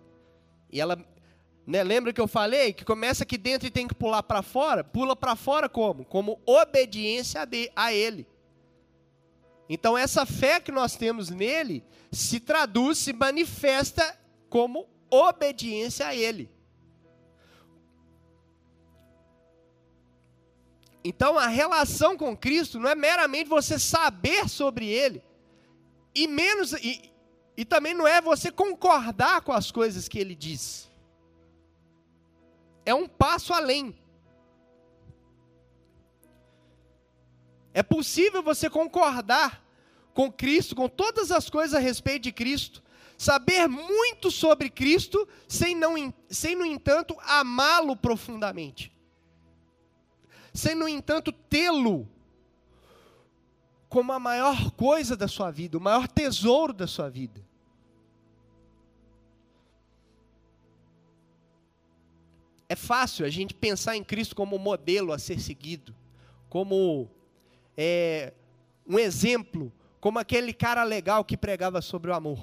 e 0.71 0.81
ela, 0.81 0.97
né, 1.67 1.83
lembra 1.83 2.11
que 2.11 2.19
eu 2.19 2.27
falei 2.27 2.73
que 2.73 2.83
começa 2.83 3.23
aqui 3.23 3.37
dentro 3.37 3.67
e 3.67 3.71
tem 3.71 3.87
que 3.87 3.93
pular 3.93 4.23
para 4.23 4.41
fora? 4.41 4.83
Pula 4.83 5.15
para 5.15 5.35
fora 5.35 5.69
como? 5.69 6.03
Como 6.03 6.41
obediência 6.47 7.47
a, 7.75 7.93
Ele. 7.93 8.27
Então 9.69 9.95
essa 9.95 10.25
fé 10.25 10.59
que 10.59 10.71
nós 10.71 10.95
temos 10.95 11.29
nele 11.29 11.83
se 12.11 12.39
traduz, 12.39 12.97
se 12.97 13.13
manifesta 13.13 14.19
como 14.49 14.90
obediência 15.11 16.07
a 16.07 16.15
Ele. 16.15 16.49
Então 21.03 21.37
a 21.37 21.47
relação 21.47 22.15
com 22.15 22.37
Cristo 22.37 22.79
não 22.79 22.89
é 22.89 22.95
meramente 22.95 23.49
você 23.49 23.77
saber 23.77 24.47
sobre 24.47 24.87
Ele, 24.87 25.21
e 26.13 26.27
menos 26.27 26.73
e, 26.73 27.11
e 27.57 27.65
também 27.65 27.93
não 27.93 28.07
é 28.07 28.21
você 28.21 28.51
concordar 28.51 29.41
com 29.41 29.51
as 29.51 29.71
coisas 29.71 30.07
que 30.07 30.19
Ele 30.19 30.35
diz. 30.35 30.89
É 32.85 32.93
um 32.93 33.07
passo 33.07 33.53
além. 33.53 33.95
É 37.73 37.81
possível 37.81 38.43
você 38.43 38.69
concordar 38.69 39.63
com 40.13 40.31
Cristo, 40.31 40.75
com 40.75 40.89
todas 40.89 41.31
as 41.31 41.49
coisas 41.49 41.73
a 41.73 41.79
respeito 41.79 42.23
de 42.23 42.31
Cristo, 42.31 42.80
saber 43.21 43.67
muito 43.67 44.31
sobre 44.31 44.69
Cristo, 44.69 45.27
sem, 45.47 45.75
não, 45.75 45.93
sem 46.29 46.55
no 46.55 46.65
entanto, 46.65 47.15
amá-lo 47.21 47.95
profundamente 47.95 48.91
sem, 50.53 50.75
no 50.75 50.87
entanto, 50.87 51.31
tê-lo 51.31 52.07
como 53.87 54.11
a 54.11 54.19
maior 54.19 54.71
coisa 54.71 55.15
da 55.15 55.27
sua 55.27 55.51
vida, 55.51 55.77
o 55.77 55.81
maior 55.81 56.07
tesouro 56.07 56.73
da 56.73 56.87
sua 56.87 57.09
vida. 57.09 57.43
É 62.67 62.75
fácil 62.75 63.25
a 63.25 63.29
gente 63.29 63.53
pensar 63.53 63.97
em 63.97 64.03
Cristo 64.03 64.33
como 64.33 64.57
modelo 64.57 65.11
a 65.11 65.19
ser 65.19 65.39
seguido, 65.41 65.93
como 66.47 67.09
é, 67.75 68.33
um 68.87 68.97
exemplo, 68.97 69.71
como 69.99 70.19
aquele 70.19 70.53
cara 70.53 70.83
legal 70.83 71.25
que 71.25 71.35
pregava 71.35 71.81
sobre 71.81 72.11
o 72.11 72.13
amor. 72.13 72.39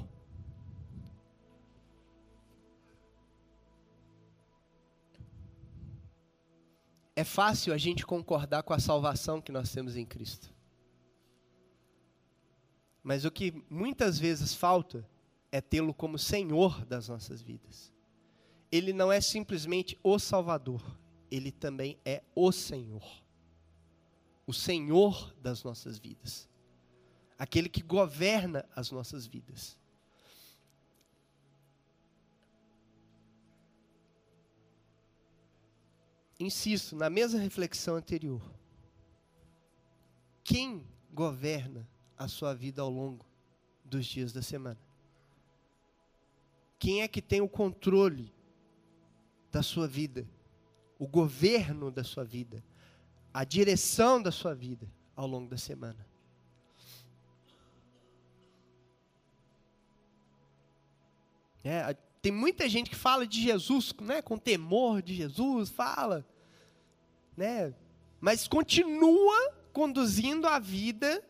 É 7.18 7.24
fácil 7.24 7.74
a 7.74 7.76
gente 7.76 8.06
concordar 8.06 8.62
com 8.62 8.72
a 8.72 8.78
salvação 8.78 9.40
que 9.40 9.50
nós 9.50 9.72
temos 9.72 9.96
em 9.96 10.06
Cristo. 10.06 10.54
Mas 13.02 13.24
o 13.24 13.30
que 13.30 13.64
muitas 13.68 14.20
vezes 14.20 14.54
falta 14.54 15.04
é 15.50 15.60
tê-lo 15.60 15.92
como 15.92 16.16
Senhor 16.16 16.84
das 16.84 17.08
nossas 17.08 17.42
vidas. 17.42 17.92
Ele 18.70 18.92
não 18.92 19.10
é 19.10 19.20
simplesmente 19.20 19.98
o 20.00 20.16
Salvador, 20.20 20.80
ele 21.28 21.50
também 21.50 21.98
é 22.04 22.22
o 22.36 22.52
Senhor. 22.52 23.24
O 24.46 24.52
Senhor 24.52 25.34
das 25.42 25.64
nossas 25.64 25.98
vidas. 25.98 26.48
aquele 27.36 27.68
que 27.68 27.82
governa 27.82 28.64
as 28.76 28.90
nossas 28.90 29.26
vidas. 29.26 29.77
Insisto, 36.39 36.95
na 36.95 37.11
mesma 37.11 37.41
reflexão 37.41 37.97
anterior, 37.97 38.41
quem 40.45 40.86
governa 41.12 41.89
a 42.16 42.28
sua 42.28 42.55
vida 42.55 42.80
ao 42.80 42.89
longo 42.89 43.26
dos 43.84 44.07
dias 44.07 44.32
da 44.32 44.41
semana? 44.41 44.78
Quem 46.78 47.03
é 47.03 47.09
que 47.09 47.20
tem 47.20 47.41
o 47.41 47.49
controle 47.49 48.32
da 49.51 49.62
sua 49.62 49.89
vida, 49.89 50.28
o 50.97 51.09
governo 51.09 51.91
da 51.91 52.05
sua 52.05 52.24
vida, 52.24 52.62
a 53.34 53.43
direção 53.43 54.22
da 54.22 54.30
sua 54.30 54.55
vida 54.55 54.89
ao 55.16 55.26
longo 55.26 55.49
da 55.49 55.57
semana? 55.57 56.07
É, 61.64 61.97
tem 62.20 62.32
muita 62.32 62.68
gente 62.68 62.90
que 62.90 62.96
fala 62.96 63.26
de 63.26 63.40
Jesus, 63.40 63.94
né, 64.00 64.20
com 64.20 64.36
temor 64.36 65.02
de 65.02 65.14
Jesus, 65.14 65.68
fala, 65.70 66.26
né, 67.36 67.74
mas 68.20 68.48
continua 68.48 69.54
conduzindo 69.72 70.46
a 70.46 70.58
vida 70.58 71.24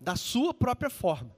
da 0.00 0.16
sua 0.16 0.52
própria 0.52 0.90
forma. 0.90 1.34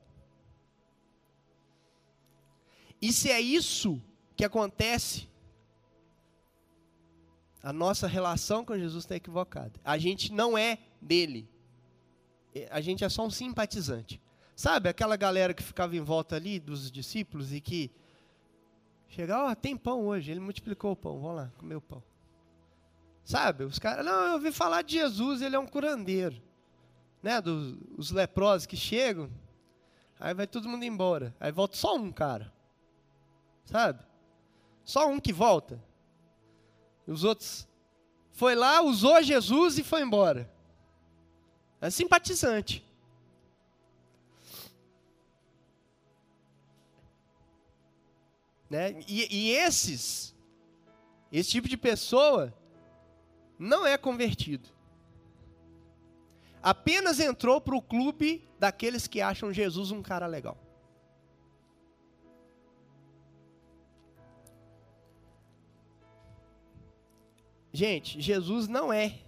E 3.01 3.12
se 3.12 3.30
é 3.30 3.40
isso 3.40 4.01
que 4.36 4.44
acontece, 4.44 5.28
a 7.62 7.72
nossa 7.72 8.07
relação 8.07 8.64
com 8.64 8.76
Jesus 8.76 9.05
está 9.05 9.16
equivocada. 9.16 9.72
A 9.84 9.98
gente 9.98 10.32
não 10.32 10.57
é 10.57 10.78
dele. 11.01 11.48
A 12.70 12.80
gente 12.80 13.05
é 13.05 13.09
só 13.09 13.24
um 13.24 13.30
simpatizante. 13.30 14.20
Sabe 14.61 14.90
aquela 14.90 15.16
galera 15.16 15.54
que 15.54 15.62
ficava 15.62 15.96
em 15.96 16.02
volta 16.02 16.36
ali 16.36 16.61
dos 16.61 16.90
discípulos 16.90 17.50
e 17.50 17.62
que 17.62 17.90
chegava, 19.08 19.48
ó, 19.48 19.52
oh, 19.52 19.56
tem 19.56 19.74
pão 19.74 20.04
hoje, 20.06 20.30
ele 20.30 20.38
multiplicou 20.38 20.92
o 20.92 20.96
pão, 20.96 21.18
vamos 21.18 21.36
lá, 21.36 21.52
comer 21.56 21.76
o 21.76 21.80
pão. 21.80 22.02
Sabe, 23.24 23.64
os 23.64 23.78
caras, 23.78 24.04
não, 24.04 24.26
eu 24.26 24.32
ouvi 24.34 24.52
falar 24.52 24.82
de 24.82 24.96
Jesus, 24.96 25.40
ele 25.40 25.56
é 25.56 25.58
um 25.58 25.66
curandeiro. 25.66 26.42
Né, 27.22 27.40
dos 27.40 27.78
os 27.96 28.11
leprosos 28.11 28.66
que 28.66 28.76
chegam, 28.76 29.30
aí 30.18 30.34
vai 30.34 30.46
todo 30.46 30.68
mundo 30.68 30.84
embora. 30.84 31.34
Aí 31.40 31.50
volta 31.50 31.78
só 31.78 31.96
um 31.96 32.12
cara. 32.12 32.52
Sabe? 33.64 34.04
Só 34.84 35.08
um 35.08 35.18
que 35.18 35.32
volta. 35.32 35.82
Os 37.06 37.24
outros 37.24 37.66
foi 38.30 38.54
lá, 38.54 38.82
usou 38.82 39.22
Jesus 39.22 39.78
e 39.78 39.82
foi 39.82 40.02
embora. 40.02 40.52
É 41.80 41.88
simpatizante. 41.88 42.89
Né? 48.71 49.03
E, 49.09 49.27
e 49.35 49.51
esses, 49.51 50.33
esse 51.33 51.51
tipo 51.51 51.68
de 51.68 51.77
pessoa, 51.77 52.55
não 53.59 53.85
é 53.85 53.99
convertido. 53.99 54.68
Apenas 56.62 57.18
entrou 57.18 57.61
para 57.61 57.75
o 57.75 57.83
clube 57.83 58.49
daqueles 58.59 59.09
que 59.09 59.21
acham 59.21 59.53
Jesus 59.53 59.91
um 59.91 60.03
cara 60.03 60.27
legal. 60.27 60.57
Gente, 67.73 68.21
Jesus 68.21 68.68
não 68.68 68.93
é 68.93 69.18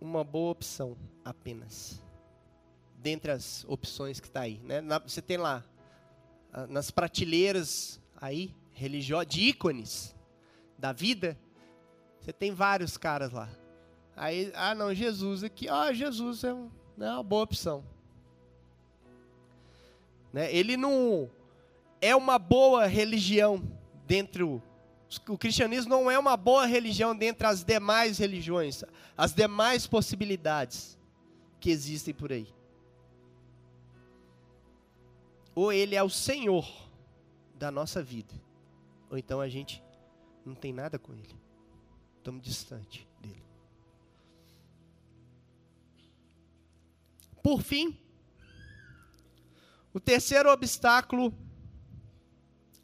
uma 0.00 0.24
boa 0.24 0.52
opção 0.52 0.96
apenas. 1.24 2.00
Dentre 2.96 3.30
as 3.30 3.64
opções 3.68 4.20
que 4.20 4.26
está 4.26 4.40
aí. 4.40 4.58
Né? 4.60 4.80
você 5.04 5.20
tem 5.20 5.36
lá, 5.36 5.64
nas 6.68 6.90
prateleiras 6.90 8.00
aí, 8.16 8.54
de 9.26 9.40
ícones 9.40 10.14
da 10.78 10.92
vida, 10.92 11.38
você 12.20 12.32
tem 12.32 12.52
vários 12.52 12.96
caras 12.96 13.32
lá. 13.32 13.48
Aí, 14.16 14.50
ah 14.54 14.74
não, 14.74 14.94
Jesus 14.94 15.44
aqui, 15.44 15.68
ah, 15.68 15.92
Jesus 15.92 16.44
é, 16.44 16.52
um, 16.52 16.70
é 16.98 17.10
uma 17.10 17.22
boa 17.22 17.42
opção. 17.42 17.84
Né? 20.32 20.54
Ele 20.54 20.76
não 20.76 21.30
é 22.00 22.14
uma 22.14 22.38
boa 22.38 22.86
religião 22.86 23.62
dentro 24.06 24.62
o 25.28 25.36
cristianismo 25.36 25.90
não 25.90 26.10
é 26.10 26.16
uma 26.18 26.36
boa 26.36 26.66
religião 26.66 27.16
dentre 27.16 27.44
as 27.46 27.64
demais 27.64 28.18
religiões, 28.18 28.84
as 29.16 29.34
demais 29.34 29.86
possibilidades 29.86 30.96
que 31.58 31.70
existem 31.70 32.14
por 32.14 32.32
aí. 32.32 32.46
Ou 35.52 35.72
ele 35.72 35.96
é 35.96 36.02
o 36.02 36.08
Senhor 36.08 36.64
da 37.56 37.72
nossa 37.72 38.00
vida, 38.02 38.32
ou 39.10 39.18
então 39.18 39.40
a 39.40 39.48
gente 39.48 39.82
não 40.44 40.54
tem 40.54 40.72
nada 40.72 40.98
com 40.98 41.12
ele. 41.12 41.36
Estamos 42.16 42.40
distante 42.42 43.08
dele. 43.20 43.42
Por 47.42 47.60
fim, 47.62 47.98
o 49.92 49.98
terceiro 49.98 50.50
obstáculo 50.50 51.34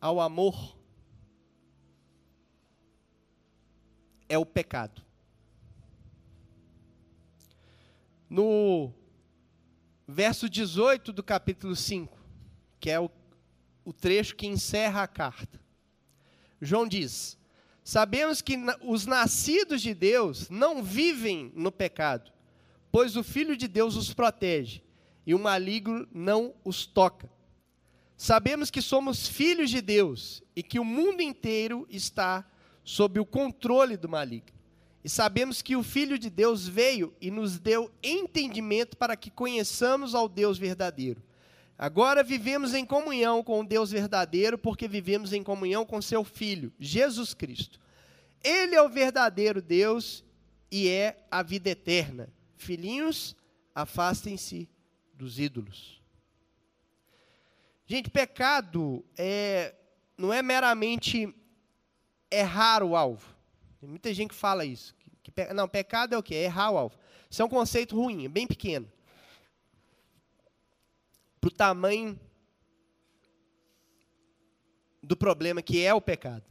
ao 0.01 0.21
amor 0.21 0.77
é 4.29 4.37
o 4.37 4.45
pecado. 4.45 5.03
No 8.29 8.93
verso 10.09 10.49
18 10.49 11.13
do 11.13 11.23
capítulo 11.23 11.77
5, 11.77 12.19
que 12.81 12.91
é 12.91 12.99
o, 12.99 13.09
o 13.85 13.93
trecho 13.93 14.35
que 14.35 14.47
encerra 14.47 15.03
a 15.03 15.09
carta, 15.09 15.61
João 16.61 16.87
diz: 16.87 17.39
Sabemos 17.85 18.41
que 18.41 18.59
os 18.83 19.07
nascidos 19.07 19.81
de 19.81 19.95
Deus 19.95 20.51
não 20.51 20.83
vivem 20.83 21.53
no 21.55 21.71
pecado, 21.71 22.33
pois 22.91 23.17
o 23.17 23.23
Filho 23.23 23.57
de 23.57 23.69
Deus 23.69 23.97
os 23.97 24.13
protege 24.13 24.83
e 25.27 25.35
o 25.35 25.39
maligno 25.39 26.07
não 26.13 26.55
os 26.65 26.87
toca. 26.87 27.31
Sabemos 28.17 28.71
que 28.71 28.81
somos 28.81 29.29
filhos 29.29 29.69
de 29.71 29.83
Deus 29.83 30.43
e 30.55 30.63
que 30.63 30.79
o 30.79 30.85
mundo 30.85 31.21
inteiro 31.21 31.87
está 31.91 32.49
sob 32.83 33.21
o 33.21 33.27
controle 33.27 33.97
do 33.97 34.09
maligno. 34.09 34.57
E 35.05 35.09
sabemos 35.09 35.63
que 35.63 35.77
o 35.77 35.83
Filho 35.83 36.19
de 36.19 36.31
Deus 36.31 36.67
veio 36.67 37.15
e 37.21 37.31
nos 37.31 37.59
deu 37.59 37.91
entendimento 38.03 38.97
para 38.97 39.17
que 39.17 39.31
conheçamos 39.31 40.15
ao 40.15 40.29
Deus 40.29 40.59
verdadeiro. 40.59 41.23
Agora 41.79 42.23
vivemos 42.23 42.73
em 42.73 42.87
comunhão 42.87 43.43
com 43.43 43.61
o 43.61 43.67
Deus 43.67 43.91
verdadeiro, 43.91 44.57
porque 44.57 44.89
vivemos 44.89 45.33
em 45.33 45.43
comunhão 45.43 45.85
com 45.85 46.01
seu 46.01 46.25
Filho, 46.25 46.73
Jesus 46.79 47.35
Cristo. 47.35 47.79
Ele 48.43 48.75
é 48.75 48.83
o 48.83 48.89
verdadeiro 48.89 49.61
Deus 49.61 50.25
e 50.71 50.89
é 50.89 51.23
a 51.31 51.43
vida 51.43 51.69
eterna. 51.69 52.33
Filhinhos, 52.57 53.37
afastem-se 53.75 54.69
dos 55.13 55.39
ídolos. 55.39 56.03
Gente, 57.87 58.09
pecado 58.09 59.05
é, 59.17 59.75
não 60.17 60.33
é 60.33 60.43
meramente 60.43 61.33
errar 62.31 62.83
o 62.83 62.97
alvo. 62.97 63.37
Tem 63.79 63.89
muita 63.89 64.13
gente 64.15 64.31
que 64.31 64.35
fala 64.35 64.65
isso. 64.65 64.95
Que, 65.23 65.31
que, 65.31 65.53
não, 65.53 65.69
pecado 65.69 66.15
é 66.15 66.19
o 66.19 66.23
quê? 66.23 66.37
É 66.37 66.45
errar 66.45 66.71
o 66.71 66.79
alvo. 66.79 66.99
Isso 67.31 67.43
é 67.43 67.45
um 67.45 67.51
conceito 67.51 67.95
ruim, 67.95 68.25
é 68.25 68.29
bem 68.29 68.47
pequeno. 68.47 68.91
Para 71.47 71.53
o 71.53 71.57
tamanho 71.57 72.21
do 75.01 75.17
problema 75.17 75.63
que 75.63 75.81
é 75.81 75.95
o 75.95 76.01
pecado. 76.01 76.45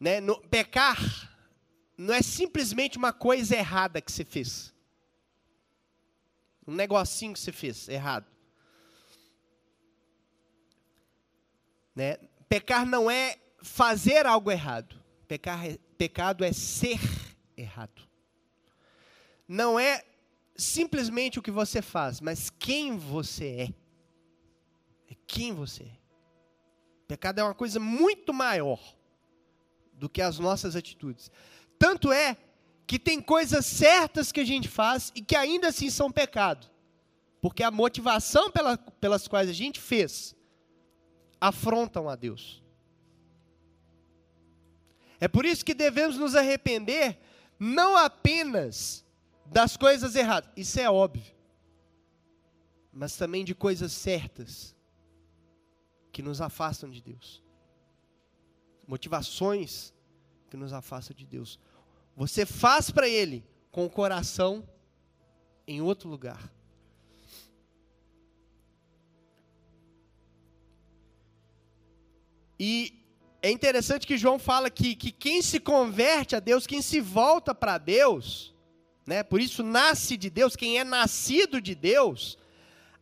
Né? 0.00 0.22
No, 0.22 0.40
pecar 0.48 0.98
não 1.98 2.14
é 2.14 2.22
simplesmente 2.22 2.96
uma 2.96 3.12
coisa 3.12 3.54
errada 3.54 4.00
que 4.00 4.10
você 4.10 4.24
fez. 4.24 4.72
Um 6.66 6.74
negocinho 6.74 7.34
que 7.34 7.40
você 7.40 7.52
fez 7.52 7.88
errado. 7.90 8.26
Né? 11.94 12.16
Pecar 12.48 12.86
não 12.86 13.10
é 13.10 13.38
fazer 13.62 14.24
algo 14.24 14.50
errado. 14.50 14.98
Pecar, 15.28 15.60
pecado 15.98 16.42
é 16.42 16.54
ser 16.54 16.98
errado. 17.54 18.08
Não 19.46 19.78
é 19.78 20.02
simplesmente 20.62 21.38
o 21.38 21.42
que 21.42 21.50
você 21.50 21.82
faz, 21.82 22.20
mas 22.20 22.50
quem 22.50 22.96
você 22.96 23.46
é. 23.46 23.74
É 25.12 25.16
quem 25.26 25.52
você 25.52 25.84
é. 25.84 25.98
Pecado 27.06 27.40
é 27.40 27.44
uma 27.44 27.54
coisa 27.54 27.78
muito 27.78 28.32
maior 28.32 28.80
do 29.92 30.08
que 30.08 30.22
as 30.22 30.38
nossas 30.38 30.74
atitudes. 30.74 31.30
Tanto 31.78 32.12
é 32.12 32.36
que 32.86 32.98
tem 32.98 33.20
coisas 33.20 33.66
certas 33.66 34.32
que 34.32 34.40
a 34.40 34.44
gente 34.44 34.68
faz 34.68 35.12
e 35.14 35.20
que 35.20 35.36
ainda 35.36 35.68
assim 35.68 35.90
são 35.90 36.10
pecado. 36.10 36.70
Porque 37.40 37.62
a 37.62 37.70
motivação 37.70 38.50
pela, 38.50 38.78
pelas 38.78 39.26
quais 39.26 39.48
a 39.48 39.52
gente 39.52 39.80
fez 39.80 40.34
afrontam 41.40 42.08
a 42.08 42.14
Deus. 42.14 42.62
É 45.20 45.28
por 45.28 45.44
isso 45.44 45.64
que 45.64 45.74
devemos 45.74 46.16
nos 46.16 46.34
arrepender 46.34 47.18
não 47.58 47.96
apenas 47.96 49.04
das 49.52 49.76
coisas 49.76 50.16
erradas. 50.16 50.50
Isso 50.56 50.80
é 50.80 50.90
óbvio. 50.90 51.34
Mas 52.92 53.16
também 53.16 53.44
de 53.44 53.54
coisas 53.54 53.92
certas 53.92 54.74
que 56.10 56.22
nos 56.22 56.40
afastam 56.40 56.90
de 56.90 57.02
Deus. 57.02 57.42
Motivações 58.86 59.94
que 60.50 60.56
nos 60.56 60.72
afastam 60.72 61.14
de 61.14 61.26
Deus. 61.26 61.58
Você 62.16 62.44
faz 62.44 62.90
para 62.90 63.08
Ele 63.08 63.44
com 63.70 63.84
o 63.84 63.90
coração 63.90 64.66
em 65.66 65.80
outro 65.80 66.08
lugar. 66.08 66.52
E 72.58 73.02
é 73.42 73.50
interessante 73.50 74.06
que 74.06 74.16
João 74.16 74.38
fala 74.38 74.70
que, 74.70 74.94
que 74.94 75.10
quem 75.10 75.42
se 75.42 75.58
converte 75.58 76.36
a 76.36 76.40
Deus, 76.40 76.66
quem 76.66 76.80
se 76.80 77.00
volta 77.00 77.54
para 77.54 77.76
Deus, 77.76 78.51
né, 79.06 79.22
por 79.22 79.40
isso 79.40 79.62
nasce 79.62 80.16
de 80.16 80.30
Deus, 80.30 80.56
quem 80.56 80.78
é 80.78 80.84
nascido 80.84 81.60
de 81.60 81.74
Deus, 81.74 82.38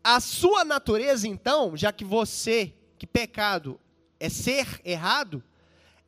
a 0.02 0.18
sua 0.20 0.64
natureza, 0.64 1.28
então, 1.28 1.76
já 1.76 1.92
que 1.92 2.04
você, 2.04 2.72
que 2.98 3.06
pecado 3.06 3.78
é 4.18 4.28
ser 4.28 4.80
errado, 4.84 5.42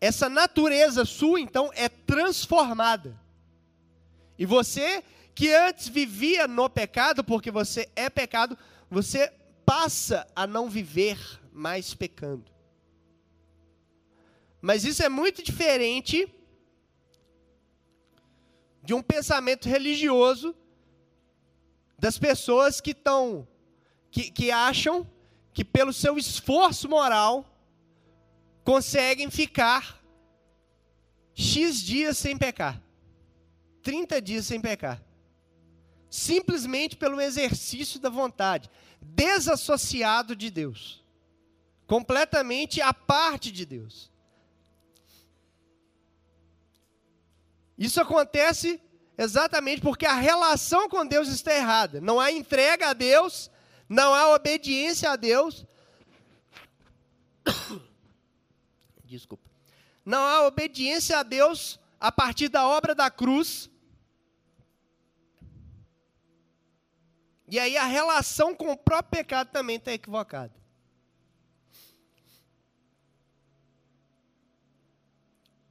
essa 0.00 0.28
natureza 0.28 1.04
sua, 1.04 1.40
então, 1.40 1.70
é 1.74 1.88
transformada. 1.88 3.20
E 4.38 4.46
você, 4.46 5.04
que 5.34 5.54
antes 5.54 5.88
vivia 5.88 6.48
no 6.48 6.68
pecado, 6.68 7.22
porque 7.22 7.50
você 7.50 7.88
é 7.94 8.10
pecado, 8.10 8.56
você 8.90 9.32
passa 9.64 10.26
a 10.34 10.46
não 10.46 10.68
viver 10.68 11.18
mais 11.52 11.94
pecando. 11.94 12.50
Mas 14.60 14.84
isso 14.84 15.02
é 15.02 15.08
muito 15.08 15.42
diferente 15.42 16.32
de 18.82 18.94
um 18.94 19.02
pensamento 19.02 19.68
religioso 19.68 20.54
das 21.98 22.18
pessoas 22.18 22.80
que 22.80 22.90
estão 22.90 23.46
que, 24.10 24.30
que 24.30 24.50
acham 24.50 25.08
que 25.54 25.64
pelo 25.64 25.92
seu 25.92 26.18
esforço 26.18 26.88
moral 26.88 27.46
conseguem 28.64 29.30
ficar 29.30 30.02
X 31.34 31.80
dias 31.80 32.18
sem 32.18 32.36
pecar. 32.36 32.82
30 33.82 34.20
dias 34.20 34.46
sem 34.46 34.60
pecar. 34.60 35.02
Simplesmente 36.10 36.96
pelo 36.96 37.20
exercício 37.20 37.98
da 37.98 38.10
vontade, 38.10 38.70
desassociado 39.00 40.36
de 40.36 40.50
Deus. 40.50 41.02
Completamente 41.86 42.80
à 42.80 42.92
parte 42.92 43.50
de 43.50 43.64
Deus. 43.64 44.11
Isso 47.76 48.00
acontece 48.00 48.80
exatamente 49.16 49.80
porque 49.80 50.06
a 50.06 50.14
relação 50.14 50.88
com 50.88 51.06
Deus 51.06 51.28
está 51.28 51.54
errada. 51.54 52.00
Não 52.00 52.20
há 52.20 52.30
entrega 52.30 52.90
a 52.90 52.92
Deus, 52.92 53.50
não 53.88 54.14
há 54.14 54.34
obediência 54.34 55.10
a 55.10 55.16
Deus. 55.16 55.66
Desculpa. 59.04 59.50
Não 60.04 60.24
há 60.24 60.46
obediência 60.46 61.18
a 61.18 61.22
Deus 61.22 61.78
a 62.00 62.10
partir 62.10 62.48
da 62.48 62.66
obra 62.66 62.94
da 62.94 63.10
cruz. 63.10 63.70
E 67.48 67.58
aí 67.58 67.76
a 67.76 67.84
relação 67.84 68.54
com 68.54 68.72
o 68.72 68.76
próprio 68.76 69.18
pecado 69.18 69.50
também 69.50 69.76
está 69.76 69.92
equivocada. 69.92 70.61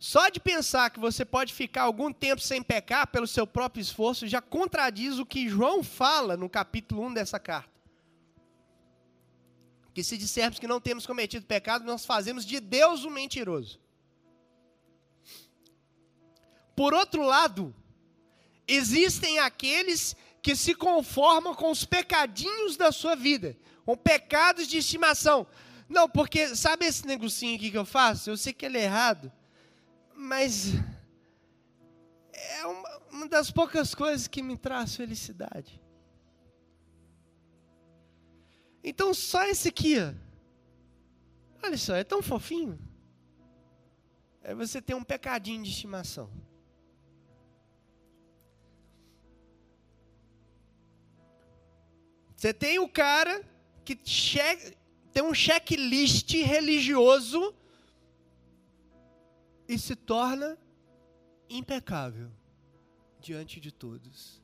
Só 0.01 0.29
de 0.29 0.39
pensar 0.39 0.89
que 0.89 0.99
você 0.99 1.23
pode 1.23 1.53
ficar 1.53 1.83
algum 1.83 2.11
tempo 2.11 2.41
sem 2.41 2.59
pecar 2.59 3.05
pelo 3.05 3.27
seu 3.27 3.45
próprio 3.45 3.83
esforço 3.83 4.27
já 4.27 4.41
contradiz 4.41 5.19
o 5.19 5.25
que 5.27 5.47
João 5.47 5.83
fala 5.83 6.35
no 6.35 6.49
capítulo 6.49 7.05
1 7.05 7.13
dessa 7.13 7.39
carta. 7.39 7.69
Que 9.93 10.03
se 10.03 10.17
dissermos 10.17 10.57
que 10.57 10.65
não 10.65 10.81
temos 10.81 11.05
cometido 11.05 11.45
pecado, 11.45 11.85
nós 11.85 12.03
fazemos 12.03 12.47
de 12.47 12.59
Deus 12.59 13.05
um 13.05 13.11
mentiroso. 13.11 13.79
Por 16.75 16.95
outro 16.95 17.21
lado, 17.21 17.71
existem 18.67 19.37
aqueles 19.37 20.15
que 20.41 20.55
se 20.55 20.73
conformam 20.73 21.53
com 21.53 21.69
os 21.69 21.85
pecadinhos 21.85 22.75
da 22.75 22.91
sua 22.91 23.15
vida, 23.15 23.55
com 23.85 23.95
pecados 23.95 24.67
de 24.67 24.79
estimação. 24.79 25.45
Não, 25.87 26.09
porque 26.09 26.55
sabe 26.55 26.87
esse 26.87 27.05
negocinho 27.05 27.55
aqui 27.55 27.69
que 27.69 27.77
eu 27.77 27.85
faço? 27.85 28.31
Eu 28.31 28.37
sei 28.37 28.51
que 28.51 28.65
ele 28.65 28.79
é 28.79 28.85
errado 28.85 29.31
mas 30.21 30.73
é 32.31 32.65
uma, 32.65 32.97
uma 33.11 33.27
das 33.27 33.49
poucas 33.49 33.95
coisas 33.95 34.27
que 34.27 34.43
me 34.43 34.55
traz 34.55 34.95
felicidade. 34.95 35.81
Então, 38.83 39.13
só 39.13 39.43
esse 39.45 39.69
aqui, 39.69 39.95
ó. 39.99 40.13
olha 41.63 41.77
só, 41.77 41.95
é 41.95 42.03
tão 42.03 42.21
fofinho. 42.21 42.79
É 44.43 44.53
você 44.53 44.81
ter 44.81 44.93
um 44.93 45.03
pecadinho 45.03 45.63
de 45.63 45.71
estimação. 45.71 46.31
Você 52.35 52.53
tem 52.53 52.79
o 52.79 52.87
cara 52.87 53.43
que 53.83 53.95
tem 55.11 55.23
um 55.23 55.33
checklist 55.33 56.31
religioso 56.33 57.55
e 59.71 59.79
se 59.79 59.95
torna 59.95 60.57
impecável 61.49 62.29
diante 63.21 63.57
de 63.57 63.71
todos. 63.71 64.43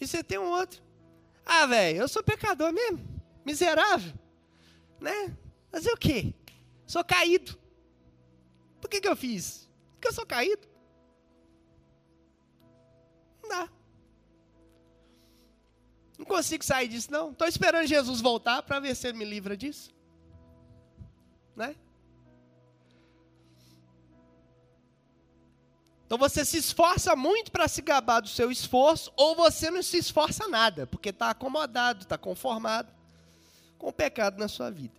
E 0.00 0.06
você 0.06 0.24
tem 0.24 0.38
um 0.38 0.48
outro. 0.48 0.82
Ah, 1.44 1.66
velho, 1.66 1.98
eu 1.98 2.08
sou 2.08 2.22
pecador 2.22 2.72
mesmo, 2.72 3.06
miserável, 3.44 4.14
né? 4.98 5.36
Fazer 5.70 5.92
o 5.92 5.96
quê? 5.98 6.34
Sou 6.86 7.04
caído. 7.04 7.58
Por 8.80 8.88
que, 8.88 8.98
que 8.98 9.08
eu 9.08 9.14
fiz? 9.14 9.68
Porque 9.92 10.08
eu 10.08 10.12
sou 10.14 10.24
caído. 10.24 10.66
Não 13.42 13.48
dá. 13.50 13.68
Não 16.16 16.24
consigo 16.24 16.64
sair 16.64 16.88
disso, 16.88 17.12
não. 17.12 17.32
Estou 17.32 17.46
esperando 17.46 17.86
Jesus 17.86 18.22
voltar 18.22 18.62
para 18.62 18.80
ver 18.80 18.96
se 18.96 19.06
ele 19.06 19.18
me 19.18 19.26
livra 19.26 19.54
disso. 19.54 19.94
Né? 21.54 21.76
Então 26.08 26.16
você 26.16 26.42
se 26.42 26.56
esforça 26.56 27.14
muito 27.14 27.52
para 27.52 27.68
se 27.68 27.82
gabar 27.82 28.20
do 28.20 28.30
seu 28.30 28.50
esforço, 28.50 29.12
ou 29.14 29.36
você 29.36 29.70
não 29.70 29.82
se 29.82 29.98
esforça 29.98 30.48
nada, 30.48 30.86
porque 30.86 31.10
está 31.10 31.28
acomodado, 31.28 32.00
está 32.00 32.16
conformado 32.16 32.90
com 33.76 33.88
o 33.88 33.92
pecado 33.92 34.38
na 34.38 34.48
sua 34.48 34.70
vida. 34.70 34.98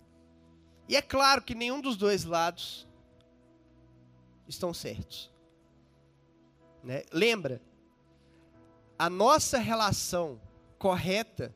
E 0.88 0.95
é 0.95 1.01
claro 1.01 1.41
que 1.41 1.55
nenhum 1.55 1.82
dos 1.82 1.97
dois 1.97 2.26
lados 2.26 2.88
estão 4.47 4.72
certos. 4.72 5.32
Né? 6.84 7.01
Lembra, 7.12 7.60
a 8.95 9.10
nossa 9.10 9.57
relação 9.57 10.39
correta 10.78 11.55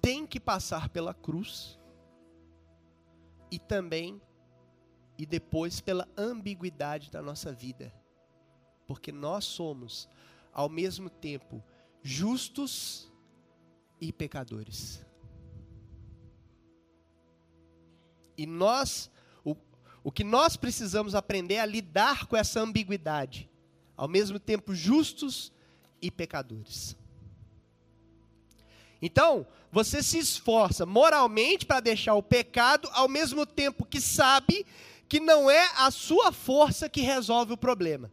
tem 0.00 0.24
que 0.28 0.38
passar 0.38 0.90
pela 0.90 1.12
cruz 1.12 1.76
e 3.50 3.58
também 3.58 4.22
e 5.18 5.26
depois 5.26 5.80
pela 5.80 6.08
ambiguidade 6.16 7.10
da 7.10 7.20
nossa 7.20 7.52
vida 7.52 7.92
porque 8.86 9.12
nós 9.12 9.44
somos, 9.44 10.08
ao 10.52 10.68
mesmo 10.68 11.08
tempo, 11.08 11.62
justos 12.02 13.10
e 14.00 14.12
pecadores. 14.12 15.04
E 18.36 18.46
nós, 18.46 19.10
o, 19.44 19.56
o 20.02 20.10
que 20.10 20.24
nós 20.24 20.56
precisamos 20.56 21.14
aprender 21.14 21.54
é 21.54 21.60
a 21.60 21.66
lidar 21.66 22.26
com 22.26 22.36
essa 22.36 22.60
ambiguidade, 22.60 23.48
ao 23.96 24.08
mesmo 24.08 24.40
tempo 24.40 24.74
justos 24.74 25.52
e 26.00 26.10
pecadores. 26.10 26.96
Então, 29.00 29.46
você 29.70 30.02
se 30.02 30.18
esforça 30.18 30.84
moralmente 30.84 31.66
para 31.66 31.80
deixar 31.80 32.14
o 32.14 32.22
pecado, 32.22 32.88
ao 32.92 33.08
mesmo 33.08 33.46
tempo 33.46 33.84
que 33.84 34.00
sabe 34.00 34.66
que 35.08 35.18
não 35.18 35.50
é 35.50 35.70
a 35.76 35.90
sua 35.90 36.32
força 36.32 36.88
que 36.88 37.00
resolve 37.00 37.52
o 37.52 37.56
problema. 37.56 38.10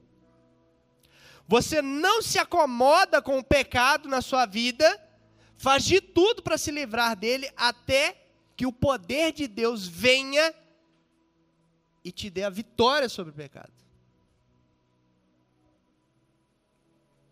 Você 1.49 1.81
não 1.81 2.21
se 2.21 2.37
acomoda 2.37 3.23
com 3.23 3.39
o 3.39 3.43
pecado 3.43 4.07
na 4.07 4.21
sua 4.21 4.45
vida, 4.45 4.85
faz 5.57 5.83
de 5.83 5.99
tudo 5.99 6.43
para 6.43 6.59
se 6.59 6.69
livrar 6.69 7.15
dele, 7.15 7.51
até 7.57 8.23
que 8.55 8.67
o 8.67 8.71
poder 8.71 9.33
de 9.33 9.47
Deus 9.47 9.87
venha 9.87 10.53
e 12.03 12.11
te 12.11 12.29
dê 12.29 12.43
a 12.43 12.51
vitória 12.51 13.09
sobre 13.09 13.31
o 13.31 13.35
pecado. 13.35 13.73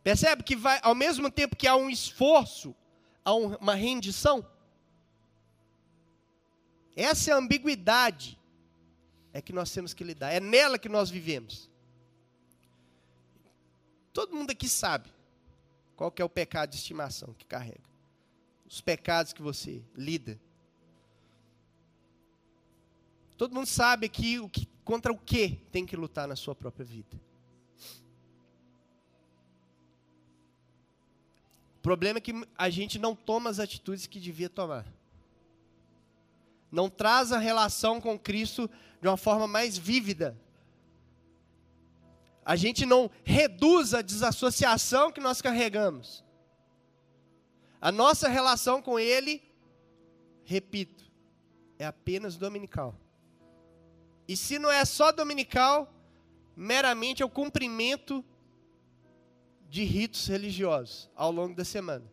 Percebe 0.03 0.41
que 0.41 0.55
vai, 0.55 0.79
ao 0.81 0.95
mesmo 0.95 1.29
tempo 1.29 1.55
que 1.55 1.67
há 1.67 1.75
um 1.75 1.87
esforço, 1.87 2.75
há 3.23 3.35
uma 3.35 3.75
rendição? 3.75 4.43
Essa 6.95 7.29
é 7.29 7.33
a 7.35 7.37
ambiguidade 7.37 8.35
é 9.31 9.39
que 9.43 9.53
nós 9.53 9.69
temos 9.69 9.93
que 9.93 10.03
lidar, 10.03 10.33
é 10.33 10.39
nela 10.39 10.79
que 10.79 10.89
nós 10.89 11.07
vivemos. 11.07 11.66
Todo 14.17 14.35
mundo 14.35 14.49
aqui 14.49 14.67
sabe 14.67 15.13
Qual 15.95 16.11
que 16.11 16.23
é 16.23 16.25
o 16.25 16.29
pecado 16.29 16.71
de 16.71 16.77
estimação 16.77 17.35
que 17.37 17.45
carrega? 17.45 17.87
Os 18.67 18.81
pecados 18.81 19.31
que 19.31 19.43
você 19.43 19.83
lida. 19.95 20.41
Todo 23.37 23.53
mundo 23.53 23.67
sabe 23.67 24.07
aqui 24.07 24.39
o 24.39 24.49
que, 24.49 24.67
contra 24.83 25.13
o 25.13 25.17
que 25.19 25.57
tem 25.71 25.85
que 25.85 25.95
lutar 25.95 26.27
na 26.27 26.35
sua 26.35 26.55
própria 26.55 26.83
vida. 26.83 27.15
O 31.77 31.81
problema 31.83 32.17
é 32.17 32.21
que 32.21 32.33
a 32.57 32.71
gente 32.71 32.97
não 32.97 33.15
toma 33.15 33.51
as 33.51 33.59
atitudes 33.59 34.07
que 34.07 34.19
devia 34.19 34.49
tomar. 34.49 34.87
Não 36.71 36.89
traz 36.89 37.31
a 37.31 37.37
relação 37.37 38.01
com 38.01 38.17
Cristo 38.17 38.67
de 38.99 39.07
uma 39.07 39.15
forma 39.15 39.47
mais 39.47 39.77
vívida 39.77 40.35
a 42.47 42.55
gente 42.55 42.85
não 42.85 43.11
reduz 43.25 43.93
a 43.93 44.01
desassociação 44.01 45.11
que 45.11 45.19
nós 45.19 45.41
carregamos. 45.41 46.23
A 47.81 47.91
nossa 47.91 48.29
relação 48.29 48.81
com 48.81 48.97
Ele, 48.97 49.43
repito, 50.45 51.11
é 51.77 51.85
apenas 51.85 52.37
dominical. 52.37 52.95
E 54.25 54.37
se 54.37 54.57
não 54.57 54.71
é 54.71 54.85
só 54.85 55.11
dominical, 55.11 55.93
meramente 56.55 57.21
é 57.21 57.25
o 57.25 57.29
cumprimento 57.29 58.23
de 59.67 59.83
ritos 59.83 60.25
religiosos 60.27 61.09
ao 61.17 61.33
longo 61.33 61.53
da 61.53 61.65
semana. 61.65 62.09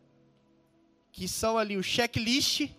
Que 1.13 1.29
são 1.29 1.57
ali 1.57 1.77
o 1.77 1.83
checklist 1.83 2.71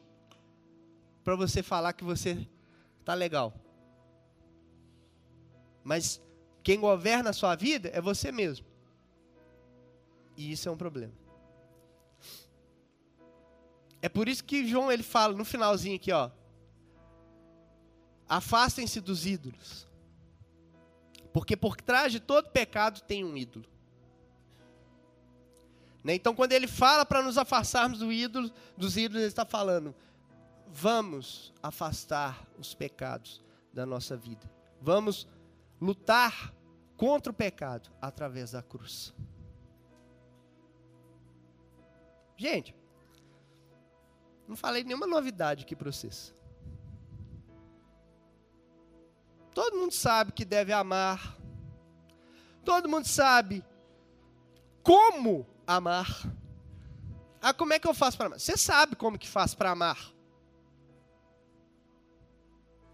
para 1.24 1.34
você 1.34 1.62
falar 1.62 1.94
que 1.94 2.04
você 2.04 2.46
está 3.00 3.14
legal. 3.14 3.54
Mas 5.82 6.20
quem 6.66 6.80
governa 6.80 7.30
a 7.30 7.32
sua 7.32 7.54
vida 7.54 7.92
é 7.94 8.00
você 8.00 8.32
mesmo. 8.32 8.66
E 10.36 10.50
isso 10.50 10.68
é 10.68 10.72
um 10.72 10.76
problema. 10.76 11.12
É 14.02 14.08
por 14.08 14.28
isso 14.28 14.42
que 14.42 14.66
João 14.66 14.90
ele 14.90 15.04
fala 15.04 15.32
no 15.36 15.44
finalzinho 15.44 15.94
aqui, 15.94 16.10
ó. 16.10 16.28
Afastem-se 18.28 19.00
dos 19.00 19.26
ídolos. 19.26 19.86
Porque 21.32 21.56
por 21.56 21.76
trás 21.76 22.10
de 22.10 22.18
todo 22.18 22.50
pecado 22.50 23.00
tem 23.02 23.24
um 23.24 23.36
ídolo. 23.36 23.64
Né? 26.02 26.16
Então, 26.16 26.34
quando 26.34 26.50
ele 26.50 26.66
fala 26.66 27.06
para 27.06 27.22
nos 27.22 27.38
afastarmos 27.38 28.00
do 28.00 28.12
ídolo, 28.12 28.50
dos 28.76 28.96
ídolos, 28.96 29.18
ele 29.22 29.28
está 29.28 29.46
falando: 29.46 29.94
vamos 30.66 31.54
afastar 31.62 32.44
os 32.58 32.74
pecados 32.74 33.40
da 33.72 33.86
nossa 33.86 34.16
vida. 34.16 34.50
Vamos 34.82 35.28
lutar 35.80 36.55
contra 36.96 37.30
o 37.30 37.34
pecado 37.34 37.90
através 38.00 38.52
da 38.52 38.62
cruz. 38.62 39.14
Gente, 42.36 42.74
não 44.46 44.56
falei 44.56 44.84
nenhuma 44.84 45.06
novidade 45.06 45.64
aqui 45.64 45.74
para 45.74 45.90
vocês. 45.90 46.34
Todo 49.54 49.78
mundo 49.78 49.92
sabe 49.92 50.32
que 50.32 50.44
deve 50.44 50.72
amar. 50.72 51.36
Todo 52.64 52.88
mundo 52.88 53.06
sabe 53.06 53.64
como 54.82 55.46
amar. 55.66 56.06
Ah, 57.40 57.54
como 57.54 57.72
é 57.72 57.78
que 57.78 57.88
eu 57.88 57.94
faço 57.94 58.16
para 58.16 58.26
amar? 58.26 58.40
Você 58.40 58.56
sabe 58.56 58.96
como 58.96 59.18
que 59.18 59.28
faz 59.28 59.54
para 59.54 59.70
amar. 59.70 60.12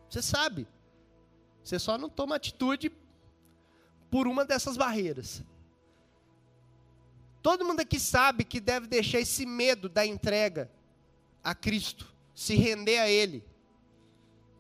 Você 0.09 0.23
sabe. 0.23 0.69
Você 1.65 1.79
só 1.79 1.99
não 1.99 2.09
toma 2.09 2.37
atitude 2.37 2.91
por 4.13 4.29
uma 4.29 4.45
dessas 4.45 4.77
barreiras. 4.77 5.43
Todo 7.41 7.65
mundo 7.65 7.81
aqui 7.81 7.99
sabe 7.99 8.45
que 8.45 8.61
deve 8.61 8.87
deixar 8.87 9.21
esse 9.21 9.47
medo 9.47 9.89
da 9.89 10.05
entrega 10.05 10.71
a 11.43 11.55
Cristo, 11.55 12.13
se 12.35 12.55
render 12.55 12.99
a 12.99 13.09
Ele, 13.09 13.43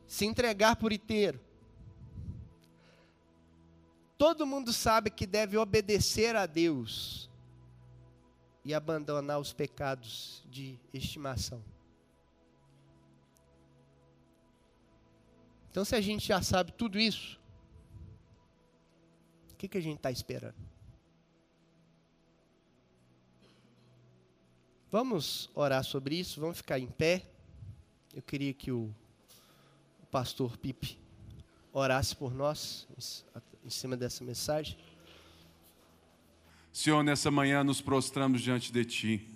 se 0.06 0.24
entregar 0.24 0.76
por 0.76 0.90
inteiro. 0.90 1.38
Todo 4.16 4.46
mundo 4.46 4.72
sabe 4.72 5.10
que 5.10 5.26
deve 5.26 5.58
obedecer 5.58 6.34
a 6.34 6.46
Deus 6.46 7.28
e 8.64 8.72
abandonar 8.72 9.38
os 9.38 9.52
pecados 9.52 10.42
de 10.50 10.78
estimação. 10.94 11.62
Então, 15.70 15.84
se 15.84 15.94
a 15.94 16.00
gente 16.00 16.26
já 16.26 16.40
sabe 16.40 16.72
tudo 16.72 16.98
isso, 16.98 17.41
que, 19.62 19.68
que 19.68 19.78
a 19.78 19.80
gente 19.80 19.98
está 19.98 20.10
esperando? 20.10 20.56
Vamos 24.90 25.48
orar 25.54 25.84
sobre 25.84 26.16
isso, 26.16 26.40
vamos 26.40 26.56
ficar 26.56 26.80
em 26.80 26.88
pé. 26.88 27.30
Eu 28.12 28.22
queria 28.22 28.52
que 28.52 28.72
o, 28.72 28.92
o 30.02 30.06
pastor 30.06 30.56
Pipe 30.56 30.98
orasse 31.72 32.14
por 32.16 32.34
nós 32.34 32.88
em 33.64 33.70
cima 33.70 33.96
dessa 33.96 34.24
mensagem. 34.24 34.76
Senhor, 36.72 37.04
nessa 37.04 37.30
manhã 37.30 37.62
nos 37.62 37.80
prostramos 37.80 38.42
diante 38.42 38.72
de 38.72 38.84
Ti, 38.84 39.28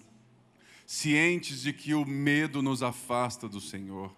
cientes 0.85 1.63
de 1.63 1.73
que 1.73 1.95
o 1.95 2.05
medo 2.05 2.61
nos 2.61 2.83
afasta 2.83 3.49
do 3.49 3.61
Senhor 3.61 4.13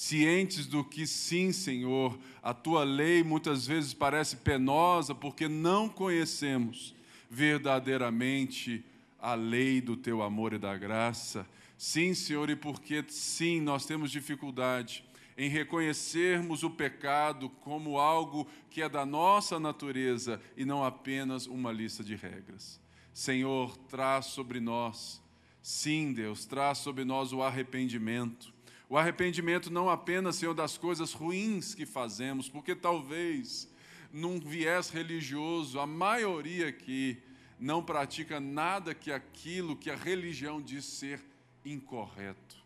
cientes 0.00 0.64
do 0.66 0.82
que, 0.82 1.06
sim, 1.06 1.52
Senhor, 1.52 2.18
a 2.42 2.54
tua 2.54 2.84
lei 2.84 3.22
muitas 3.22 3.66
vezes 3.66 3.92
parece 3.92 4.38
penosa 4.38 5.14
porque 5.14 5.46
não 5.46 5.90
conhecemos 5.90 6.94
verdadeiramente 7.28 8.82
a 9.18 9.34
lei 9.34 9.78
do 9.78 9.94
teu 9.98 10.22
amor 10.22 10.54
e 10.54 10.58
da 10.58 10.74
graça. 10.74 11.46
Sim, 11.76 12.14
Senhor, 12.14 12.48
e 12.48 12.56
porque, 12.56 13.04
sim, 13.08 13.60
nós 13.60 13.84
temos 13.84 14.10
dificuldade 14.10 15.04
em 15.36 15.50
reconhecermos 15.50 16.62
o 16.62 16.70
pecado 16.70 17.50
como 17.60 17.98
algo 17.98 18.48
que 18.70 18.80
é 18.80 18.88
da 18.88 19.04
nossa 19.04 19.60
natureza 19.60 20.40
e 20.56 20.64
não 20.64 20.82
apenas 20.82 21.46
uma 21.46 21.70
lista 21.70 22.02
de 22.02 22.16
regras. 22.16 22.80
Senhor, 23.12 23.76
traz 23.76 24.26
sobre 24.26 24.60
nós, 24.60 25.22
sim, 25.60 26.14
Deus, 26.14 26.46
traz 26.46 26.78
sobre 26.78 27.04
nós 27.04 27.34
o 27.34 27.42
arrependimento 27.42 28.59
o 28.90 28.98
arrependimento 28.98 29.70
não 29.70 29.88
apenas, 29.88 30.34
Senhor, 30.34 30.52
das 30.52 30.76
coisas 30.76 31.12
ruins 31.12 31.76
que 31.76 31.86
fazemos, 31.86 32.48
porque 32.48 32.74
talvez, 32.74 33.72
num 34.12 34.40
viés 34.40 34.90
religioso, 34.90 35.78
a 35.78 35.86
maioria 35.86 36.68
aqui 36.70 37.22
não 37.56 37.84
pratica 37.84 38.40
nada 38.40 38.92
que 38.92 39.12
aquilo 39.12 39.76
que 39.76 39.90
a 39.90 39.96
religião 39.96 40.60
diz 40.60 40.84
ser 40.84 41.24
incorreto, 41.64 42.56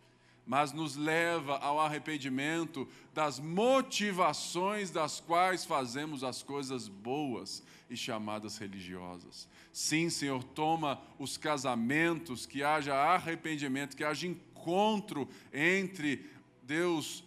mas 0.47 0.73
nos 0.73 0.97
leva 0.97 1.59
ao 1.59 1.79
arrependimento 1.79 2.89
das 3.13 3.39
motivações 3.39 4.91
das 4.91 5.21
quais 5.21 5.67
fazemos 5.67 6.25
as 6.25 6.43
coisas 6.43 6.89
boas 6.89 7.63
e 7.91 7.97
chamadas 7.99 8.57
religiosas. 8.57 9.47
Sim, 9.71 10.09
Senhor, 10.09 10.43
toma 10.43 11.03
os 11.19 11.37
casamentos, 11.37 12.47
que 12.47 12.63
haja 12.63 12.95
arrependimento, 12.95 13.95
que 13.95 14.05
haja 14.05 14.27
entre 15.53 16.25
Deus, 16.63 17.25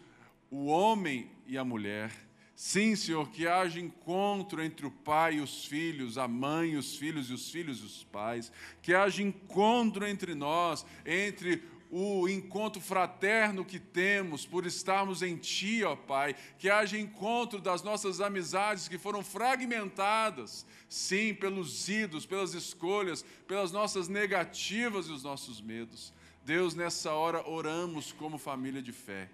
o 0.49 0.67
homem 0.67 1.29
e 1.45 1.57
a 1.57 1.63
mulher. 1.63 2.11
Sim, 2.55 2.95
Senhor, 2.95 3.29
que 3.29 3.47
haja 3.47 3.79
encontro 3.79 4.63
entre 4.63 4.85
o 4.87 4.91
pai 4.91 5.35
e 5.35 5.41
os 5.41 5.65
filhos, 5.65 6.17
a 6.17 6.27
mãe 6.27 6.71
e 6.71 6.75
os 6.75 6.97
filhos 6.97 7.29
e 7.29 7.33
os 7.33 7.51
filhos 7.51 7.81
e 7.81 7.85
os 7.85 8.03
pais. 8.05 8.51
Que 8.81 8.95
haja 8.95 9.21
encontro 9.21 10.07
entre 10.07 10.33
nós, 10.33 10.83
entre 11.05 11.61
o 11.89 12.27
encontro 12.27 12.81
fraterno 12.81 13.63
que 13.63 13.79
temos 13.79 14.45
por 14.45 14.65
estarmos 14.65 15.21
em 15.21 15.37
Ti, 15.37 15.83
ó 15.83 15.95
Pai, 15.95 16.35
que 16.57 16.69
haja 16.69 16.97
encontro 16.97 17.61
das 17.61 17.81
nossas 17.81 18.19
amizades 18.19 18.87
que 18.87 18.97
foram 18.97 19.23
fragmentadas, 19.23 20.65
sim, 20.89 21.33
pelos 21.33 21.87
ídolos, 21.87 22.25
pelas 22.25 22.53
escolhas, 22.53 23.23
pelas 23.47 23.71
nossas 23.71 24.07
negativas 24.07 25.07
e 25.07 25.11
os 25.11 25.23
nossos 25.23 25.61
medos. 25.61 26.13
Deus, 26.47 26.73
nessa 26.73 27.11
hora 27.11 27.45
oramos 27.45 28.13
como 28.13 28.37
família 28.37 28.81
de 28.81 28.93
fé, 28.93 29.29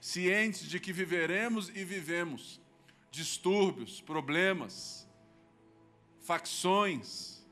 cientes 0.00 0.62
de 0.66 0.80
que 0.80 0.94
viveremos 0.94 1.68
e 1.68 1.84
vivemos 1.84 2.58
distúrbios, 3.10 4.00
problemas, 4.00 5.06
facções. 6.22 7.44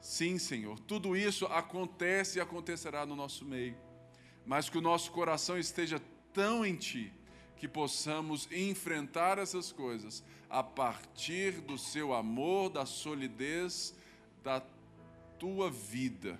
Sim, 0.00 0.36
Senhor, 0.36 0.80
tudo 0.80 1.16
isso 1.16 1.46
acontece 1.46 2.38
e 2.38 2.40
acontecerá 2.40 3.06
no 3.06 3.14
nosso 3.14 3.44
meio, 3.44 3.76
mas 4.44 4.68
que 4.68 4.78
o 4.78 4.82
nosso 4.82 5.12
coração 5.12 5.56
esteja 5.56 6.02
tão 6.32 6.66
em 6.66 6.74
Ti 6.74 7.12
que 7.56 7.68
possamos 7.68 8.48
enfrentar 8.50 9.38
essas 9.38 9.70
coisas 9.70 10.24
a 10.50 10.60
partir 10.60 11.60
do 11.60 11.78
Seu 11.78 12.12
amor, 12.12 12.68
da 12.68 12.84
solidez 12.84 13.94
da 14.42 14.60
Tua 15.38 15.70
vida 15.70 16.36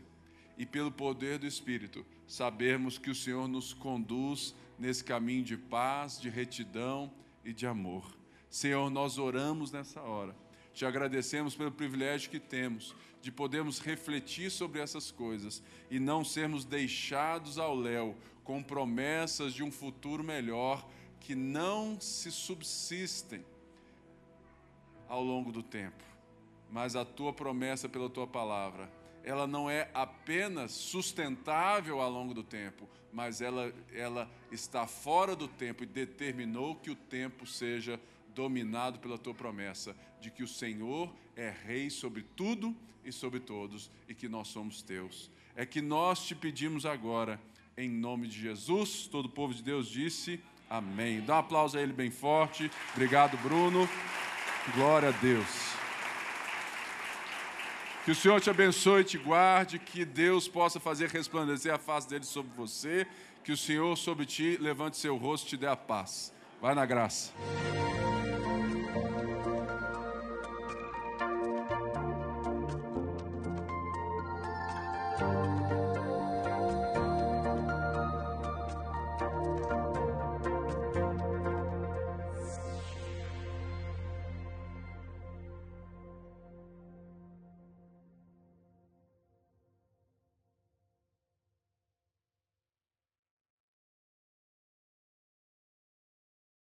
e 0.57 0.65
pelo 0.65 0.91
poder 0.91 1.39
do 1.39 1.47
Espírito, 1.47 2.05
sabermos 2.27 2.99
que 2.99 3.11
o 3.11 3.15
Senhor 3.15 3.47
nos 3.47 3.75
conduz 3.75 4.55
nesse 4.79 5.05
caminho 5.05 5.45
de 5.45 5.57
paz, 5.57 6.21
de 6.21 6.29
retidão 6.29 7.13
e 7.45 7.53
de 7.53 7.67
amor. 7.67 8.17
Senhor, 8.49 8.89
nós 8.91 9.19
oramos 9.19 9.71
nessa 9.71 10.01
hora, 10.01 10.35
Te 10.77 10.85
agradecemos 10.85 11.55
pelo 11.55 11.73
privilégio 11.73 12.31
que 12.31 12.39
temos 12.39 12.95
de 13.23 13.33
podermos 13.33 13.79
refletir 13.79 14.51
sobre 14.51 14.79
essas 14.79 15.11
coisas 15.11 15.63
e 15.91 15.99
não 15.99 16.23
sermos 16.23 16.67
deixados 16.67 17.59
ao 17.59 17.75
léu 17.75 18.15
com 18.45 18.63
promessas 18.63 19.55
de 19.55 19.65
um 19.65 19.73
futuro 19.73 20.23
melhor 20.23 20.87
que 21.19 21.35
não 21.35 21.99
se 21.99 22.31
subsistem 22.31 23.43
ao 25.09 25.25
longo 25.25 25.51
do 25.51 25.63
tempo. 25.63 26.05
Mas 26.71 26.95
a 26.95 27.07
tua 27.07 27.33
promessa 27.33 27.89
pela 27.89 28.11
tua 28.11 28.27
palavra, 28.27 28.93
ela 29.27 29.47
não 29.47 29.69
é 29.69 29.91
apenas 29.93 30.71
sustentável 30.71 32.01
ao 32.01 32.11
longo 32.11 32.33
do 32.33 32.45
tempo, 32.45 32.89
mas 33.13 33.41
ela, 33.41 33.75
ela 33.93 34.31
está 34.53 34.87
fora 34.87 35.35
do 35.35 35.49
tempo 35.49 35.83
e 35.83 35.87
determinou 35.87 36.77
que 36.77 36.91
o 36.91 36.95
tempo 36.95 37.45
seja 37.45 38.01
dominado 38.35 39.01
pela 39.01 39.19
tua 39.19 39.35
promessa 39.35 39.97
de 40.21 40.31
que 40.31 40.45
o 40.45 40.49
Senhor 40.49 41.13
é 41.35 41.53
rei 41.67 41.91
sobre 41.91 42.23
tudo 42.23 42.75
e 43.05 43.11
sobre 43.11 43.41
todos 43.41 43.91
e 44.09 44.15
que 44.15 44.29
nós 44.29 44.47
somos 44.47 44.81
teus. 44.81 45.29
É 45.57 45.67
que 45.67 45.83
nós 45.83 46.25
te 46.25 46.35
pedimos 46.35 46.87
agora, 46.87 47.41
em 47.77 47.91
nome 47.91 48.29
de 48.29 48.41
Jesus, 48.41 49.09
todo 49.09 49.27
o 49.27 49.31
povo 49.31 49.53
de 49.53 49.63
Deus 49.63 49.89
disse 49.89 50.41
amém. 50.71 51.21
Dá 51.21 51.37
um 51.37 51.39
aplauso 51.39 51.77
a 51.77 51.83
ele 51.83 51.93
bem 51.93 52.11
forte. 52.11 52.71
Obrigado, 52.93 53.37
Bruno. 53.39 53.89
Glória 54.75 55.09
a 55.09 55.13
Deus. 55.13 55.86
Que 58.07 58.13
o 58.13 58.15
Senhor 58.15 58.41
te 58.41 58.49
abençoe 58.49 59.01
e 59.01 59.05
te 59.05 59.19
guarde, 59.19 59.81
que 59.81 60.05
Deus 60.05 60.47
possa 60.47 60.79
fazer 60.79 61.09
resplandecer 61.09 61.75
a 61.75 61.77
face 61.77 62.09
dele 62.09 62.25
sobre 62.25 62.53
você, 62.57 63.05
que 63.43 63.51
o 63.51 63.57
Senhor 63.57 63.97
sobre 63.97 64.25
ti 64.25 64.57
levante 64.61 64.97
seu 64.97 65.17
rosto 65.17 65.47
e 65.47 65.49
te 65.49 65.57
dê 65.57 65.67
a 65.67 65.75
paz. 65.75 66.33
Vai 66.63 66.73
na 66.73 66.87
graça. 66.87 67.33